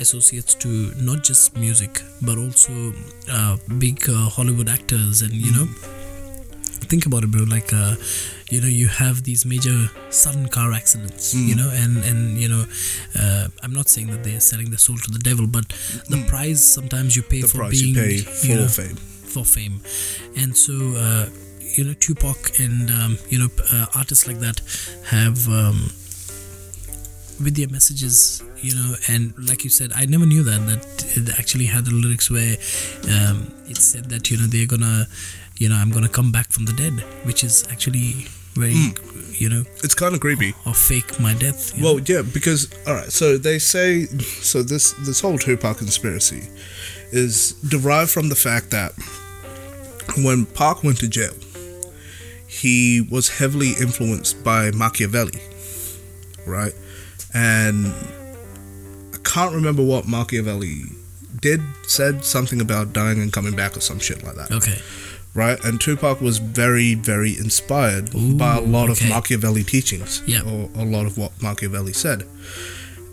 associates 0.00 0.54
to 0.56 0.92
not 0.96 1.22
just 1.22 1.56
music, 1.56 2.02
but 2.22 2.36
also 2.36 2.92
uh, 3.30 3.58
big 3.78 4.08
uh, 4.08 4.28
Hollywood 4.28 4.68
actors, 4.68 5.22
and 5.22 5.32
you 5.32 5.52
know, 5.52 5.66
think 6.90 7.06
about 7.06 7.22
it, 7.22 7.30
bro. 7.30 7.44
Like, 7.44 7.72
uh, 7.72 7.94
you 8.52 8.60
know, 8.60 8.68
you 8.68 8.86
have 8.86 9.22
these 9.24 9.46
major 9.46 9.88
sudden 10.10 10.46
car 10.46 10.72
accidents, 10.74 11.32
you 11.32 11.56
know, 11.56 11.70
and 11.72 12.04
and 12.04 12.36
you 12.36 12.48
know, 12.52 12.64
uh, 13.18 13.48
I'm 13.62 13.72
not 13.72 13.88
saying 13.88 14.08
that 14.12 14.22
they're 14.24 14.40
selling 14.40 14.68
their 14.68 14.82
soul 14.86 14.98
to 14.98 15.10
the 15.10 15.18
devil, 15.30 15.46
but 15.46 15.66
the 16.12 16.22
price 16.28 16.60
sometimes 16.60 17.16
you 17.16 17.22
pay 17.22 17.40
The 17.40 17.48
for 17.48 17.70
being, 17.70 17.94
you 17.94 18.02
pay 18.02 18.18
for 18.18 18.46
you 18.46 18.56
know, 18.56 18.68
fame. 18.68 18.96
for 19.34 19.44
fame. 19.46 19.80
And 20.36 20.54
so 20.54 20.74
uh, 21.06 21.26
you 21.76 21.84
know 21.84 21.94
tupac 21.94 22.60
and 22.60 22.90
um, 22.90 23.16
you 23.30 23.38
know 23.38 23.48
uh, 23.72 23.86
artists 23.94 24.26
like 24.28 24.40
that 24.40 24.60
have 25.08 25.48
um, 25.48 25.88
with 27.42 27.56
their 27.56 27.68
messages 27.68 28.42
you 28.60 28.74
know 28.74 28.94
and 29.08 29.32
like 29.48 29.64
you 29.64 29.70
said 29.70 29.90
i 29.96 30.04
never 30.04 30.26
knew 30.26 30.42
that 30.44 30.60
that 30.70 30.84
it 31.16 31.26
actually 31.38 31.64
had 31.64 31.84
the 31.84 31.90
lyrics 31.90 32.30
where 32.30 32.54
um, 33.16 33.50
it 33.66 33.78
said 33.78 34.04
that 34.12 34.30
you 34.30 34.36
know 34.38 34.46
they're 34.46 34.66
gonna 34.74 35.06
you 35.56 35.68
know 35.68 35.74
i'm 35.74 35.90
gonna 35.90 36.08
come 36.08 36.30
back 36.30 36.48
from 36.52 36.64
the 36.66 36.72
dead 36.74 36.92
which 37.24 37.42
is 37.42 37.66
actually 37.72 38.26
very 38.54 38.74
hmm. 38.74 39.32
you 39.32 39.48
know 39.48 39.64
It's 39.82 39.94
kind 39.94 40.14
of 40.14 40.20
creepy. 40.20 40.54
or 40.66 40.74
fake 40.74 41.18
my 41.20 41.34
death 41.34 41.72
Well, 41.80 41.96
know? 41.98 42.04
yeah, 42.06 42.22
because 42.22 42.68
all 42.86 42.94
right. 42.94 43.10
So 43.12 43.38
they 43.38 43.58
say 43.58 44.06
so 44.06 44.62
this 44.62 44.92
this 45.06 45.20
whole 45.20 45.38
Tupac 45.38 45.78
conspiracy 45.78 46.48
is 47.10 47.52
derived 47.68 48.10
from 48.10 48.28
the 48.28 48.34
fact 48.36 48.70
that 48.70 48.92
when 50.22 50.46
Pac 50.46 50.82
went 50.84 50.98
to 50.98 51.08
jail, 51.08 51.34
he 52.46 53.06
was 53.10 53.28
heavily 53.28 53.70
influenced 53.80 54.42
by 54.44 54.70
Machiavelli, 54.72 55.40
right? 56.46 56.74
And 57.34 57.86
I 59.14 59.18
can't 59.24 59.54
remember 59.54 59.82
what 59.82 60.06
Machiavelli 60.06 60.82
did 61.40 61.60
said 61.86 62.24
something 62.24 62.60
about 62.60 62.92
dying 62.92 63.20
and 63.20 63.32
coming 63.32 63.56
back 63.56 63.76
or 63.76 63.80
some 63.80 63.98
shit 63.98 64.22
like 64.22 64.36
that 64.36 64.50
okay 64.52 64.78
right? 65.34 65.58
And 65.64 65.80
Tupac 65.80 66.20
was 66.20 66.38
very, 66.38 66.94
very 66.94 67.36
inspired 67.38 68.10
by 68.38 68.56
a 68.56 68.60
lot 68.60 68.90
okay. 68.90 69.04
of 69.04 69.10
Machiavelli 69.10 69.64
teachings, 69.64 70.22
Yeah. 70.26 70.42
or 70.42 70.68
a 70.74 70.84
lot 70.84 71.06
of 71.06 71.16
what 71.18 71.32
Machiavelli 71.42 71.92
said, 71.92 72.24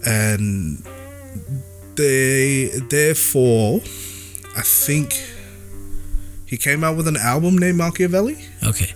and 0.06 0.84
they 1.96 2.68
therefore, 2.90 3.82
I 4.58 4.62
think 4.62 5.22
he 6.46 6.58
came 6.58 6.84
out 6.84 6.98
with 6.98 7.08
an 7.08 7.18
album 7.18 7.58
named 7.58 7.78
Machiavelli, 7.78 8.38
okay 8.64 8.94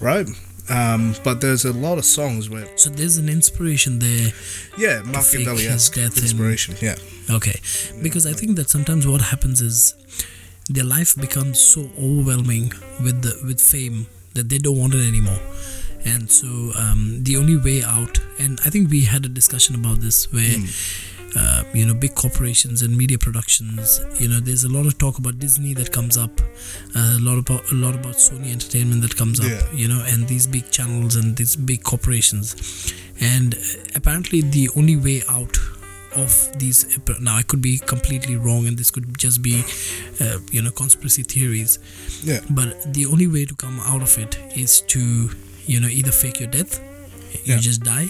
right? 0.00 0.28
Um, 0.68 1.14
but 1.22 1.40
there's 1.40 1.64
a 1.64 1.72
lot 1.72 1.96
of 1.98 2.04
songs 2.04 2.50
where, 2.50 2.66
So 2.76 2.90
there's 2.90 3.16
an 3.16 3.28
inspiration 3.28 4.00
there. 4.00 4.32
yeah, 4.76 5.00
Machiavelli 5.04 5.64
has 5.64 5.88
death 5.88 6.14
and- 6.14 6.24
inspiration. 6.24 6.74
Yeah, 6.82 6.96
Okay, 7.30 7.58
because 8.02 8.26
I 8.26 8.32
think 8.34 8.56
that 8.56 8.68
sometimes 8.70 9.06
what 9.06 9.20
happens 9.22 9.60
is 9.62 9.94
their 10.68 10.84
life 10.84 11.14
becomes 11.16 11.60
so 11.60 11.90
overwhelming 11.98 12.72
with 13.02 13.22
the 13.22 13.38
with 13.44 13.60
fame 13.60 14.06
that 14.34 14.48
they 14.48 14.58
don't 14.58 14.78
want 14.78 14.94
it 14.94 15.06
anymore, 15.06 15.38
and 16.04 16.30
so 16.30 16.48
um, 16.76 17.22
the 17.22 17.36
only 17.36 17.56
way 17.56 17.82
out. 17.82 18.18
And 18.38 18.58
I 18.64 18.70
think 18.70 18.90
we 18.90 19.04
had 19.04 19.24
a 19.24 19.28
discussion 19.28 19.74
about 19.74 20.00
this 20.00 20.32
where. 20.32 20.56
Uh, 21.36 21.64
you 21.72 21.84
know, 21.84 21.92
big 21.92 22.14
corporations 22.14 22.82
and 22.82 22.96
media 22.96 23.18
productions. 23.18 24.00
You 24.20 24.28
know, 24.28 24.38
there's 24.38 24.62
a 24.62 24.68
lot 24.68 24.86
of 24.86 24.98
talk 24.98 25.18
about 25.18 25.40
Disney 25.40 25.74
that 25.74 25.90
comes 25.90 26.16
up, 26.16 26.30
uh, 26.94 27.16
a 27.18 27.20
lot 27.20 27.38
about 27.38 27.72
a 27.72 27.74
lot 27.74 27.96
about 27.96 28.14
Sony 28.14 28.52
Entertainment 28.52 29.02
that 29.02 29.16
comes 29.16 29.40
up. 29.40 29.46
Yeah. 29.46 29.72
You 29.72 29.88
know, 29.88 30.04
and 30.06 30.28
these 30.28 30.46
big 30.46 30.70
channels 30.70 31.16
and 31.16 31.36
these 31.36 31.56
big 31.56 31.82
corporations, 31.82 32.94
and 33.20 33.56
uh, 33.56 33.58
apparently 33.96 34.42
the 34.42 34.70
only 34.76 34.94
way 34.96 35.22
out 35.28 35.58
of 36.16 36.30
these 36.58 36.98
now 37.20 37.36
i 37.36 37.42
could 37.42 37.60
be 37.62 37.78
completely 37.78 38.36
wrong 38.36 38.66
and 38.66 38.76
this 38.78 38.90
could 38.90 39.06
just 39.18 39.42
be 39.42 39.62
uh, 40.20 40.38
you 40.50 40.62
know 40.62 40.70
conspiracy 40.70 41.22
theories. 41.22 41.78
Yeah, 42.22 42.40
but 42.50 42.92
the 42.94 43.06
only 43.06 43.26
way 43.26 43.44
to 43.46 43.54
come 43.54 43.80
out 43.80 44.02
of 44.02 44.16
it 44.18 44.38
is 44.56 44.80
to 44.82 45.30
you 45.66 45.80
know 45.80 45.88
either 45.88 46.12
fake 46.12 46.40
your 46.40 46.48
death 46.50 46.80
you 47.44 47.54
Yeah. 47.54 47.58
just 47.60 47.82
die 47.82 48.08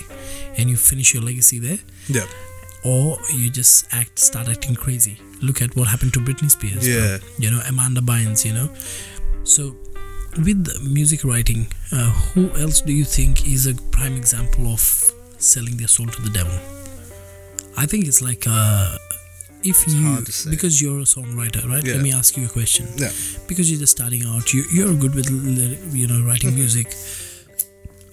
and 0.56 0.68
you 0.70 0.76
finish 0.76 1.14
your 1.14 1.22
legacy 1.22 1.58
there. 1.58 1.78
Yeah, 2.08 2.26
or 2.84 3.18
you 3.32 3.50
just 3.50 3.86
act 3.92 4.18
start 4.18 4.48
acting 4.48 4.74
crazy. 4.76 5.18
Look 5.42 5.60
at 5.62 5.74
what 5.76 5.88
happened 5.88 6.12
to 6.14 6.20
britney 6.20 6.50
spears 6.50 6.86
yeah. 6.88 7.18
you 7.38 7.50
know 7.50 7.60
amanda 7.68 8.00
bynes 8.00 8.44
you 8.44 8.52
know. 8.52 8.68
So 9.44 9.76
with 10.46 10.66
music 10.82 11.22
writing 11.24 11.66
uh, 11.92 12.10
who 12.34 12.50
else 12.60 12.80
do 12.80 12.92
you 12.92 13.04
think 13.04 13.46
is 13.46 13.66
a 13.66 13.74
prime 13.96 14.16
example 14.16 14.66
of 14.72 14.80
selling 15.38 15.76
their 15.76 15.88
soul 15.88 16.06
to 16.06 16.22
the 16.22 16.30
devil 16.30 16.58
i 17.76 17.86
think 17.86 18.06
it's 18.06 18.22
like 18.22 18.44
uh, 18.46 18.96
if 19.62 19.86
you 19.88 20.24
to 20.24 20.32
say. 20.32 20.50
because 20.50 20.80
you're 20.82 21.00
a 21.00 21.04
songwriter 21.16 21.66
right 21.68 21.84
Yeah. 21.84 21.94
let 21.94 22.02
me 22.02 22.12
ask 22.12 22.36
you 22.36 22.44
a 22.46 22.48
question 22.48 22.86
Yeah. 22.96 23.10
because 23.48 23.70
you're 23.70 23.80
just 23.80 23.96
starting 23.96 24.24
out 24.26 24.52
you, 24.52 24.64
you're 24.72 24.94
good 24.94 25.14
with 25.14 25.28
you 25.92 26.06
know 26.06 26.20
writing 26.26 26.50
Mm-hmm. 26.50 26.58
music 26.58 26.88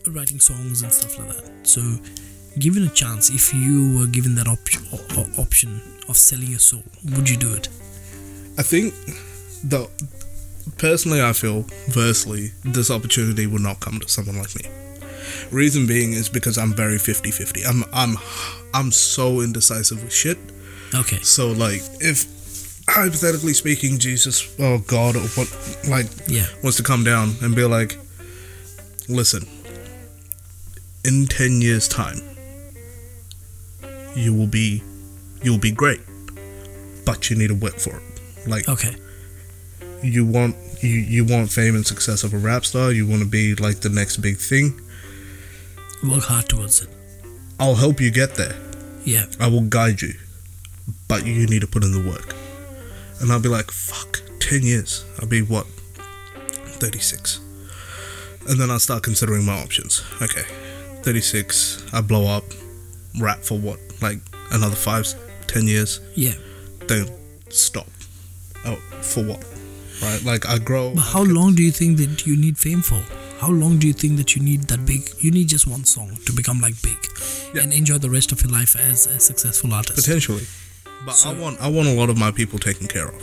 writing 0.07 0.39
songs 0.39 0.81
and 0.81 0.91
stuff 0.91 1.17
like 1.19 1.27
that 1.35 1.45
so 1.67 1.81
given 2.59 2.83
a 2.83 2.89
chance 2.89 3.29
if 3.29 3.53
you 3.53 3.97
were 3.97 4.07
given 4.07 4.35
that 4.35 4.47
op- 4.47 5.17
o- 5.19 5.41
option 5.41 5.81
of 6.09 6.17
selling 6.17 6.47
your 6.47 6.59
soul 6.59 6.83
would 7.15 7.29
you 7.29 7.37
do 7.37 7.53
it 7.53 7.67
I 8.57 8.63
think 8.63 8.93
the 9.63 9.87
personally, 10.77 11.21
I 11.21 11.31
feel 11.33 11.63
firstly 11.91 12.51
this 12.65 12.91
opportunity 12.91 13.47
would 13.47 13.61
not 13.61 13.79
come 13.79 13.97
to 13.99 14.07
someone 14.09 14.37
like 14.37 14.53
me. 14.55 14.65
Reason 15.51 15.87
being 15.87 16.11
is 16.13 16.27
because 16.27 16.57
I'm 16.57 16.73
very 16.73 16.97
50-50. 16.97 17.65
I'm 17.65 17.83
I'm 17.93 18.17
I'm 18.73 18.91
so 18.91 19.41
indecisive 19.41 20.03
with 20.03 20.13
shit. 20.13 20.37
okay 20.93 21.19
So 21.21 21.51
like, 21.51 21.81
if 21.99 22.25
hypothetically 22.87 23.53
speaking, 23.53 23.97
Jesus, 23.99 24.47
or 24.59 24.79
God, 24.79 25.15
or 25.15 25.21
what, 25.35 25.49
like, 25.87 26.07
yeah 26.27 26.47
wants 26.63 26.77
to 26.77 26.83
come 26.83 27.03
down 27.03 27.35
and 27.41 27.55
be 27.55 27.63
like, 27.63 27.97
listen, 29.07 29.47
in 31.05 31.27
ten 31.27 31.61
years' 31.61 31.87
time, 31.87 32.17
you 34.15 34.33
will 34.33 34.47
be, 34.47 34.83
you 35.41 35.51
will 35.51 35.59
be 35.59 35.71
great, 35.71 36.01
but 37.05 37.29
you 37.29 37.37
need 37.37 37.47
to 37.47 37.55
work 37.55 37.75
for 37.75 37.97
it. 37.97 38.47
Like, 38.47 38.67
okay 38.67 38.95
you 40.03 40.25
want 40.25 40.55
you 40.81 40.89
you 40.89 41.25
want 41.25 41.51
fame 41.51 41.75
and 41.75 41.85
success 41.85 42.23
of 42.23 42.33
a 42.33 42.37
rap 42.37 42.65
star. 42.65 42.91
You 42.91 43.07
want 43.07 43.21
to 43.21 43.27
be 43.27 43.55
like 43.55 43.81
the 43.81 43.89
next 43.89 44.17
big 44.17 44.37
thing. 44.37 44.79
work 46.03 46.23
hard 46.23 46.49
towards 46.49 46.81
it 46.81 46.89
I'll 47.61 47.75
help 47.75 48.01
you 48.01 48.09
get 48.09 48.35
there. 48.35 48.55
yeah 49.05 49.25
I 49.39 49.47
will 49.47 49.61
guide 49.61 50.01
you, 50.01 50.13
but 51.07 51.25
you 51.27 51.45
need 51.45 51.61
to 51.61 51.67
put 51.67 51.83
in 51.83 51.91
the 51.91 52.09
work. 52.09 52.33
And 53.19 53.31
I'll 53.31 53.39
be 53.39 53.49
like, 53.49 53.69
fuck, 53.69 54.19
10 54.39 54.63
years. 54.63 55.05
I'll 55.19 55.27
be 55.27 55.43
what? 55.43 55.67
36. 56.81 57.39
And 58.49 58.59
then 58.59 58.71
I'll 58.71 58.79
start 58.79 59.03
considering 59.03 59.45
my 59.45 59.53
options. 59.61 60.01
Okay, 60.23 60.41
36, 61.03 61.85
I 61.93 62.01
blow 62.01 62.25
up, 62.25 62.45
rap 63.19 63.39
for 63.43 63.59
what? 63.59 63.79
Like 64.01 64.17
another 64.51 64.75
five, 64.75 65.05
10 65.45 65.67
years? 65.67 65.99
yeah 66.15 66.33
Then 66.87 67.05
stop. 67.49 67.85
Oh, 68.65 68.77
for 69.01 69.23
what? 69.23 69.45
Right? 70.01 70.23
Like 70.23 70.49
I 70.49 70.57
grow. 70.57 70.95
But 70.95 71.01
how 71.01 71.21
long 71.23 71.53
do 71.53 71.61
you 71.61 71.71
think 71.71 71.97
that 71.99 72.25
you 72.25 72.35
need 72.35 72.57
fame 72.57 72.81
for? 72.81 73.01
How 73.41 73.49
long 73.49 73.79
do 73.79 73.87
you 73.87 73.93
think 73.93 74.17
that 74.17 74.35
you 74.35 74.41
need 74.43 74.61
that 74.71 74.85
big? 74.85 75.01
You 75.19 75.31
need 75.31 75.47
just 75.47 75.65
one 75.65 75.83
song 75.83 76.09
to 76.25 76.31
become 76.31 76.61
like 76.61 76.75
big, 76.83 76.99
Yeah. 77.55 77.63
and 77.63 77.73
enjoy 77.73 77.97
the 77.97 78.09
rest 78.09 78.31
of 78.31 78.41
your 78.43 78.51
life 78.51 78.75
as 78.75 79.07
a 79.07 79.19
successful 79.19 79.73
artist. 79.73 79.95
Potentially. 80.05 80.45
But 81.05 81.15
I 81.25 81.33
want 81.33 81.59
I 81.59 81.67
want 81.67 81.87
a 81.87 81.93
lot 82.01 82.09
of 82.11 82.17
my 82.17 82.31
people 82.31 82.59
taken 82.59 82.87
care 82.87 83.07
of. 83.07 83.21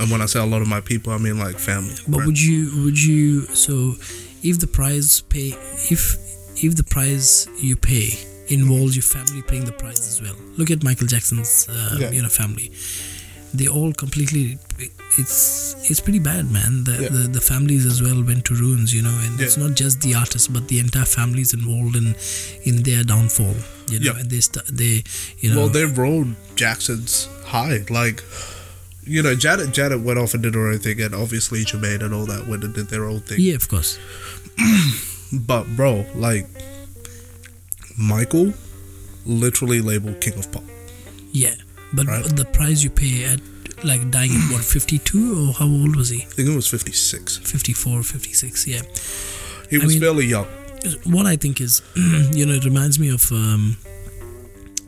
And 0.00 0.10
when 0.10 0.22
I 0.22 0.26
say 0.26 0.40
a 0.40 0.46
lot 0.46 0.62
of 0.62 0.68
my 0.68 0.80
people, 0.80 1.12
I 1.12 1.18
mean 1.18 1.38
like 1.38 1.58
family. 1.58 1.94
But 2.08 2.24
would 2.24 2.40
you? 2.40 2.60
Would 2.84 2.98
you? 3.02 3.42
So, 3.64 3.96
if 4.42 4.58
the 4.58 4.66
price 4.66 5.20
pay, 5.20 5.48
if 5.90 6.16
if 6.66 6.74
the 6.76 6.84
price 6.84 7.46
you 7.60 7.76
pay 7.76 8.06
involves 8.48 8.96
your 8.96 9.02
family 9.02 9.42
paying 9.42 9.66
the 9.66 9.72
price 9.72 10.00
as 10.08 10.22
well. 10.22 10.36
Look 10.56 10.70
at 10.70 10.82
Michael 10.82 11.06
Jackson's, 11.06 11.66
uh, 11.68 11.98
Yeah. 12.00 12.10
you 12.12 12.22
know, 12.22 12.30
family. 12.30 12.70
They 13.54 13.66
all 13.68 13.92
completely. 13.92 14.58
It's 15.18 15.74
it's 15.90 16.00
pretty 16.00 16.18
bad, 16.18 16.50
man. 16.50 16.84
The, 16.84 16.92
Yeah. 17.02 17.08
the 17.08 17.28
the 17.28 17.40
families 17.40 17.86
as 17.86 18.02
well 18.02 18.22
went 18.22 18.44
to 18.46 18.54
ruins, 18.54 18.92
you 18.94 19.02
know, 19.02 19.16
and 19.24 19.40
it's 19.40 19.56
not 19.56 19.74
just 19.74 20.00
the 20.02 20.14
artist, 20.14 20.52
but 20.52 20.68
the 20.68 20.78
entire 20.80 21.06
families 21.06 21.54
involved 21.54 21.96
in 21.96 22.14
in 22.64 22.82
their 22.82 23.02
downfall. 23.04 23.56
You 23.90 24.00
know, 24.00 24.12
Yeah. 24.12 24.20
and 24.20 24.30
they 24.30 24.40
st- 24.40 24.66
they 24.66 25.02
you 25.40 25.50
know 25.50 25.60
Well, 25.60 25.68
they 25.70 25.84
rode 25.86 26.36
Jackson's 26.56 27.26
high. 27.46 27.84
Like, 27.88 28.22
you 29.04 29.22
know, 29.22 29.34
Janet 29.34 29.72
Janet 29.72 30.02
went 30.02 30.18
off 30.18 30.34
and 30.34 30.42
did 30.42 30.54
her 30.54 30.68
own 30.68 30.78
thing, 30.78 31.00
and 31.00 31.14
obviously 31.14 31.64
Jermaine 31.64 32.02
and 32.04 32.12
all 32.12 32.26
that 32.26 32.46
went 32.46 32.62
and 32.64 32.74
did 32.74 32.88
their 32.88 33.06
own 33.06 33.20
thing. 33.20 33.40
yeah, 33.40 33.54
of 33.54 33.66
course, 33.68 33.98
But 35.32 35.64
bro, 35.76 36.04
like, 36.14 36.46
Michael, 37.96 38.52
literally 39.26 39.80
labeled 39.80 40.20
King 40.20 40.34
of 40.38 40.50
Pop. 40.52 40.64
yeah. 41.32 41.54
But 41.92 42.06
Right. 42.06 42.24
the 42.36 42.44
price 42.44 42.82
you 42.84 42.90
pay 42.90 43.24
at 43.24 43.40
like 43.84 44.10
dying 44.10 44.32
at 44.32 44.52
what 44.52 44.64
52 44.64 45.48
or 45.48 45.52
how 45.54 45.66
old 45.66 45.94
was 45.96 46.08
he? 46.10 46.22
I 46.22 46.26
think 46.34 46.48
it 46.48 46.54
was 46.56 46.66
fifty 46.66 46.92
six. 46.92 47.36
54 47.38 48.02
56 48.02 48.66
yeah 48.66 48.82
He 49.70 49.76
I 49.76 49.84
was 49.84 49.92
mean- 49.94 50.00
fairly 50.00 50.26
young. 50.26 50.46
what 51.14 51.26
i 51.26 51.36
think 51.36 51.60
is 51.60 51.82
you 52.38 52.44
know 52.46 52.54
it 52.54 52.64
reminds 52.64 52.98
me 53.00 53.08
of 53.10 53.22
um, 53.32 53.76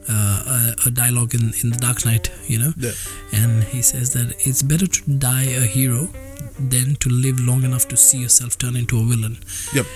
uh, 0.08 0.72
a, 0.84 0.88
a 0.88 0.90
dialogue 0.90 1.34
in, 1.34 1.52
in 1.62 1.70
the 1.70 1.78
dark 1.78 2.04
knight 2.06 2.30
you 2.46 2.58
know 2.58 2.72
Yeah. 2.76 2.92
and 3.32 3.64
he 3.64 3.82
says 3.82 4.12
that 4.14 4.34
it's 4.46 4.62
better 4.62 4.86
to 4.86 5.10
die 5.28 5.44
a 5.44 5.66
hero 5.76 6.08
than 6.58 6.96
to 6.96 7.08
live 7.08 7.38
long 7.40 7.64
enough 7.64 7.86
to 7.88 7.96
see 7.96 8.18
yourself 8.18 8.56
turn 8.58 8.76
into 8.76 8.98
a 8.98 9.04
villain 9.04 9.38
Yep. 9.74 9.86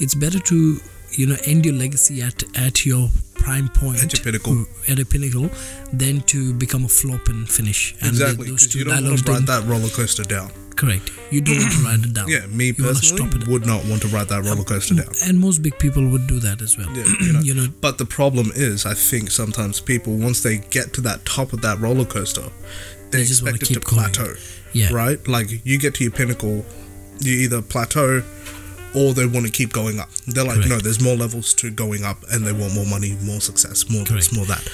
it's 0.00 0.14
better 0.14 0.38
to 0.40 0.80
you 1.16 1.26
know 1.26 1.36
end 1.44 1.64
your 1.64 1.74
legacy 1.74 2.22
at 2.22 2.42
at 2.56 2.84
your 2.86 3.08
prime 3.34 3.68
point 3.68 4.02
At 4.02 4.12
your 4.14 4.22
pinnacle. 4.24 4.52
Mm, 4.54 4.90
at 4.92 4.98
a 4.98 5.04
pinnacle 5.04 5.50
than 5.92 6.20
to 6.32 6.54
become 6.54 6.84
a 6.84 6.88
flop 6.88 7.28
and 7.28 7.48
finish 7.48 7.92
and 8.00 8.10
exactly. 8.10 8.48
those 8.50 8.66
two 8.68 8.78
you 8.80 8.84
don't 8.84 9.04
want 9.04 9.18
to 9.24 9.32
ride 9.32 9.46
that 9.46 9.64
roller 9.66 9.88
coaster 9.88 10.24
down. 10.24 10.50
correct 10.76 11.10
you 11.30 11.40
don't 11.40 11.58
want 11.58 11.72
to 11.72 11.78
ride 11.84 12.04
it 12.04 12.14
down 12.14 12.28
Yeah, 12.36 12.46
me 12.46 12.66
You 12.68 12.74
personally 12.74 13.16
stop 13.18 13.34
it. 13.34 13.46
would 13.48 13.66
not 13.66 13.84
want 13.84 14.00
to 14.02 14.08
ride 14.08 14.28
that 14.28 14.40
um, 14.40 14.46
roller 14.46 14.64
coaster 14.64 14.94
down. 14.94 15.12
and 15.26 15.38
most 15.38 15.58
big 15.62 15.78
people 15.78 16.08
would 16.08 16.26
do 16.26 16.38
that 16.40 16.62
as 16.62 16.78
well 16.78 16.90
Yeah, 16.96 17.04
you 17.20 17.32
know. 17.34 17.40
you 17.40 17.54
know 17.54 17.68
But 17.80 17.98
the 17.98 18.06
problem 18.06 18.50
is, 18.54 18.86
I 18.86 18.94
think 18.94 19.30
sometimes 19.30 19.80
people, 19.80 20.16
once 20.16 20.42
they 20.42 20.58
get 20.58 20.92
to 20.94 21.00
that 21.02 21.24
top 21.26 21.52
of 21.52 21.60
that 21.62 21.78
roller 21.80 22.06
coaster, 22.06 22.48
they, 23.10 23.18
They 23.18 23.22
expect 23.22 23.56
it 23.62 23.66
to 23.66 23.74
keep 23.74 23.84
plateau. 23.84 24.34
yeah 24.72 24.88
Right? 24.92 25.20
Like 25.28 25.48
you 25.64 25.78
get 25.78 25.94
to 25.96 26.02
your 26.04 26.12
pinnacle, 26.12 26.64
you 27.20 27.32
either 27.44 27.60
plateau 27.62 28.22
or 28.94 29.12
they 29.14 29.26
want 29.26 29.44
to 29.46 29.52
keep 29.52 29.72
going 29.72 29.98
up. 30.00 30.08
They're 30.26 30.44
like, 30.44 30.56
Correct. 30.56 30.68
no, 30.70 30.78
there's 30.78 31.02
more 31.02 31.16
levels 31.16 31.52
to 31.54 31.70
going 31.70 32.04
up, 32.04 32.18
and 32.30 32.46
they 32.46 32.52
want 32.52 32.74
more 32.74 32.86
money, 32.86 33.16
more 33.22 33.40
success, 33.40 33.88
more 33.90 34.04
Correct. 34.04 34.30
this, 34.30 34.36
more 34.36 34.46
that. 34.46 34.66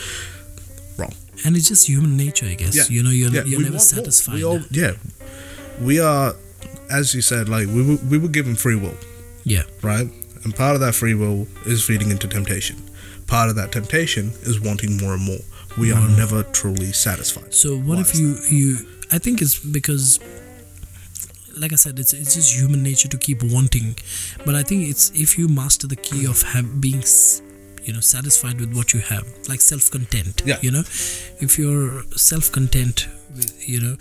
Wrong. 0.99 1.13
and 1.45 1.57
it's 1.57 1.69
just 1.69 1.87
human 1.89 2.17
nature 2.17 2.45
i 2.47 2.55
guess 2.55 2.75
Yeah. 2.77 2.83
you 2.95 3.03
know 3.03 3.11
you're, 3.11 3.31
Yeah, 3.31 3.45
you're 3.45 3.59
we 3.59 3.65
never 3.65 3.79
satisfied 3.79 4.35
We 4.35 4.45
all, 4.45 4.61
yeah, 4.71 4.93
we 5.81 5.99
are, 5.99 6.35
as 6.91 7.15
you 7.15 7.23
said, 7.23 7.49
like 7.49 7.67
we 7.69 7.83
were, 7.83 7.97
we 8.11 8.19
were 8.19 8.29
given 8.29 8.55
free 8.55 8.77
will. 8.77 8.97
yeah 9.45 9.63
right? 9.83 10.09
And 10.45 10.55
part 10.55 10.75
of 10.75 10.81
that 10.81 10.95
free 10.95 11.15
will 11.15 11.47
is 11.67 11.83
feeding 11.85 12.11
into 12.11 12.27
temptation. 12.29 12.77
Part 13.27 13.49
of 13.51 13.57
that 13.57 13.73
temptation 13.73 14.31
is 14.43 14.59
wanting 14.61 14.97
more 14.99 15.15
and 15.15 15.23
more. 15.23 15.39
We 15.79 15.93
are 15.93 15.99
and 16.01 16.17
never 16.17 16.43
truly 16.43 16.93
satisfied. 16.93 17.55
so 17.55 17.77
what 17.77 17.97
Why 17.97 18.01
if 18.03 18.15
you 18.19 18.37
you 18.51 18.77
i 19.13 19.19
think 19.19 19.41
it's 19.41 19.59
because 19.59 20.19
like 21.57 21.73
i 21.73 21.77
said 21.77 21.99
it's 21.99 22.13
it's 22.13 22.35
just 22.35 22.55
human 22.55 22.83
nature 22.83 23.09
to 23.09 23.17
keep 23.19 23.43
wanting 23.43 23.97
but 24.47 24.55
i 24.55 24.63
think 24.63 24.89
it's 24.89 25.11
if 25.15 25.39
you 25.39 25.49
master 25.49 25.87
the 25.87 25.97
key 25.97 26.27
of 26.27 26.43
have, 26.43 26.81
being 26.81 27.03
you 27.85 27.93
know 27.93 28.01
satisfied 28.01 28.61
with 28.61 28.75
what 28.77 28.93
you 28.93 29.01
have 29.01 29.27
like 29.49 29.61
self-content 29.61 30.43
Yeah. 30.45 30.59
you 30.63 30.71
know 30.71 30.81
if 31.41 31.59
you're 31.59 32.03
self-content 32.17 33.09
with 33.35 33.69
you 33.69 33.81
know 33.81 33.97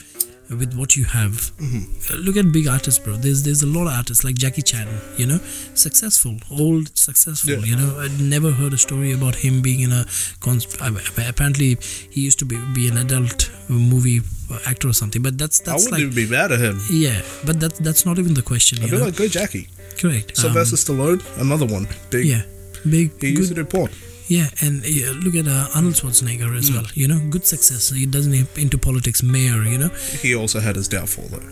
with 0.49 0.73
what 0.75 0.95
you 0.95 1.05
have. 1.05 1.51
Mm-hmm. 1.57 2.15
Look 2.25 2.37
at 2.37 2.51
big 2.51 2.67
artists, 2.67 2.99
bro. 3.03 3.15
There's 3.15 3.43
there's 3.43 3.61
a 3.63 3.67
lot 3.67 3.87
of 3.87 3.93
artists 3.93 4.23
like 4.23 4.35
Jackie 4.35 4.61
Chan. 4.61 4.87
You 5.17 5.27
know, 5.27 5.37
successful, 5.75 6.37
old, 6.51 6.97
successful. 6.97 7.53
Yeah. 7.53 7.65
You 7.65 7.75
know, 7.75 7.99
I 7.99 8.07
never 8.21 8.51
heard 8.51 8.73
a 8.73 8.77
story 8.77 9.11
about 9.11 9.35
him 9.35 9.61
being 9.61 9.81
in 9.81 9.91
a. 9.91 10.05
I- 10.45 10.89
I- 11.17 11.23
apparently, 11.29 11.77
he 12.09 12.21
used 12.21 12.39
to 12.39 12.45
be, 12.45 12.57
be 12.73 12.87
an 12.87 12.97
adult 12.97 13.51
movie 13.69 14.21
actor 14.65 14.89
or 14.89 14.93
something. 14.93 15.21
But 15.21 15.37
that's 15.37 15.59
that's 15.59 15.69
I 15.69 15.71
that's 15.71 15.85
wouldn't 15.85 16.01
like 16.01 16.13
even 16.17 16.25
be 16.29 16.31
mad 16.37 16.51
at 16.51 16.59
him. 16.59 16.79
yeah. 16.91 17.21
But 17.45 17.59
that 17.59 17.75
that's 17.75 18.05
not 18.05 18.17
even 18.19 18.33
the 18.33 18.41
question. 18.41 18.79
Be 18.79 18.89
know? 18.91 19.05
like, 19.05 19.15
go 19.15 19.27
Jackie. 19.27 19.67
Correct. 19.97 20.31
Um, 20.31 20.43
Sylvester 20.53 20.77
Stallone, 20.77 21.21
another 21.39 21.65
one. 21.65 21.87
Big. 22.09 22.25
yeah. 22.25 22.43
Big. 22.89 23.11
He 23.21 23.29
used 23.31 23.49
good, 23.53 23.55
to 23.55 23.63
do 23.63 23.65
porn. 23.77 23.91
Yeah, 24.29 24.47
and 24.61 24.83
uh, 24.85 25.11
look 25.25 25.35
at 25.35 25.47
uh, 25.47 25.67
Arnold 25.75 25.95
Schwarzenegger 25.95 26.49
Mm. 26.51 26.57
as 26.61 26.71
well. 26.71 26.85
You 26.93 27.07
know, 27.11 27.19
good 27.29 27.45
success. 27.45 27.89
He 27.89 28.05
doesn't 28.05 28.33
im- 28.33 28.47
into 28.63 28.77
politics, 28.77 29.21
mayor. 29.23 29.63
You 29.63 29.77
know, 29.77 29.91
He 30.23 30.35
also 30.35 30.59
had 30.59 30.75
his 30.75 30.87
downfall 30.87 31.27
though. 31.33 31.49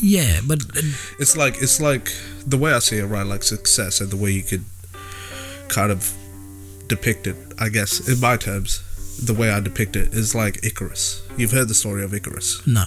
yeah, 0.00 0.40
but 0.46 0.60
uh, 0.76 0.82
It's 1.18 1.36
like 1.36 1.54
it's 1.64 1.80
like 1.80 2.06
the 2.46 2.56
way 2.62 2.72
I 2.72 2.80
see 2.80 2.98
it, 2.98 3.06
right? 3.06 3.26
Like 3.26 3.42
success 3.42 4.00
and 4.00 4.10
the 4.10 4.16
way 4.22 4.30
you 4.38 4.42
could 4.42 4.64
kind 5.68 5.90
of 5.92 6.00
depict 6.88 7.26
it. 7.26 7.36
I 7.58 7.68
guess 7.68 8.08
in 8.08 8.18
my 8.20 8.36
terms, 8.36 8.80
the 9.22 9.34
way 9.34 9.50
I 9.50 9.60
depict 9.60 9.96
it 9.96 10.14
is 10.14 10.34
like 10.34 10.64
Icarus. 10.64 11.22
You've 11.36 11.52
heard 11.52 11.68
the 11.68 11.74
story 11.74 12.02
of 12.04 12.12
Icarus. 12.14 12.60
no. 12.66 12.84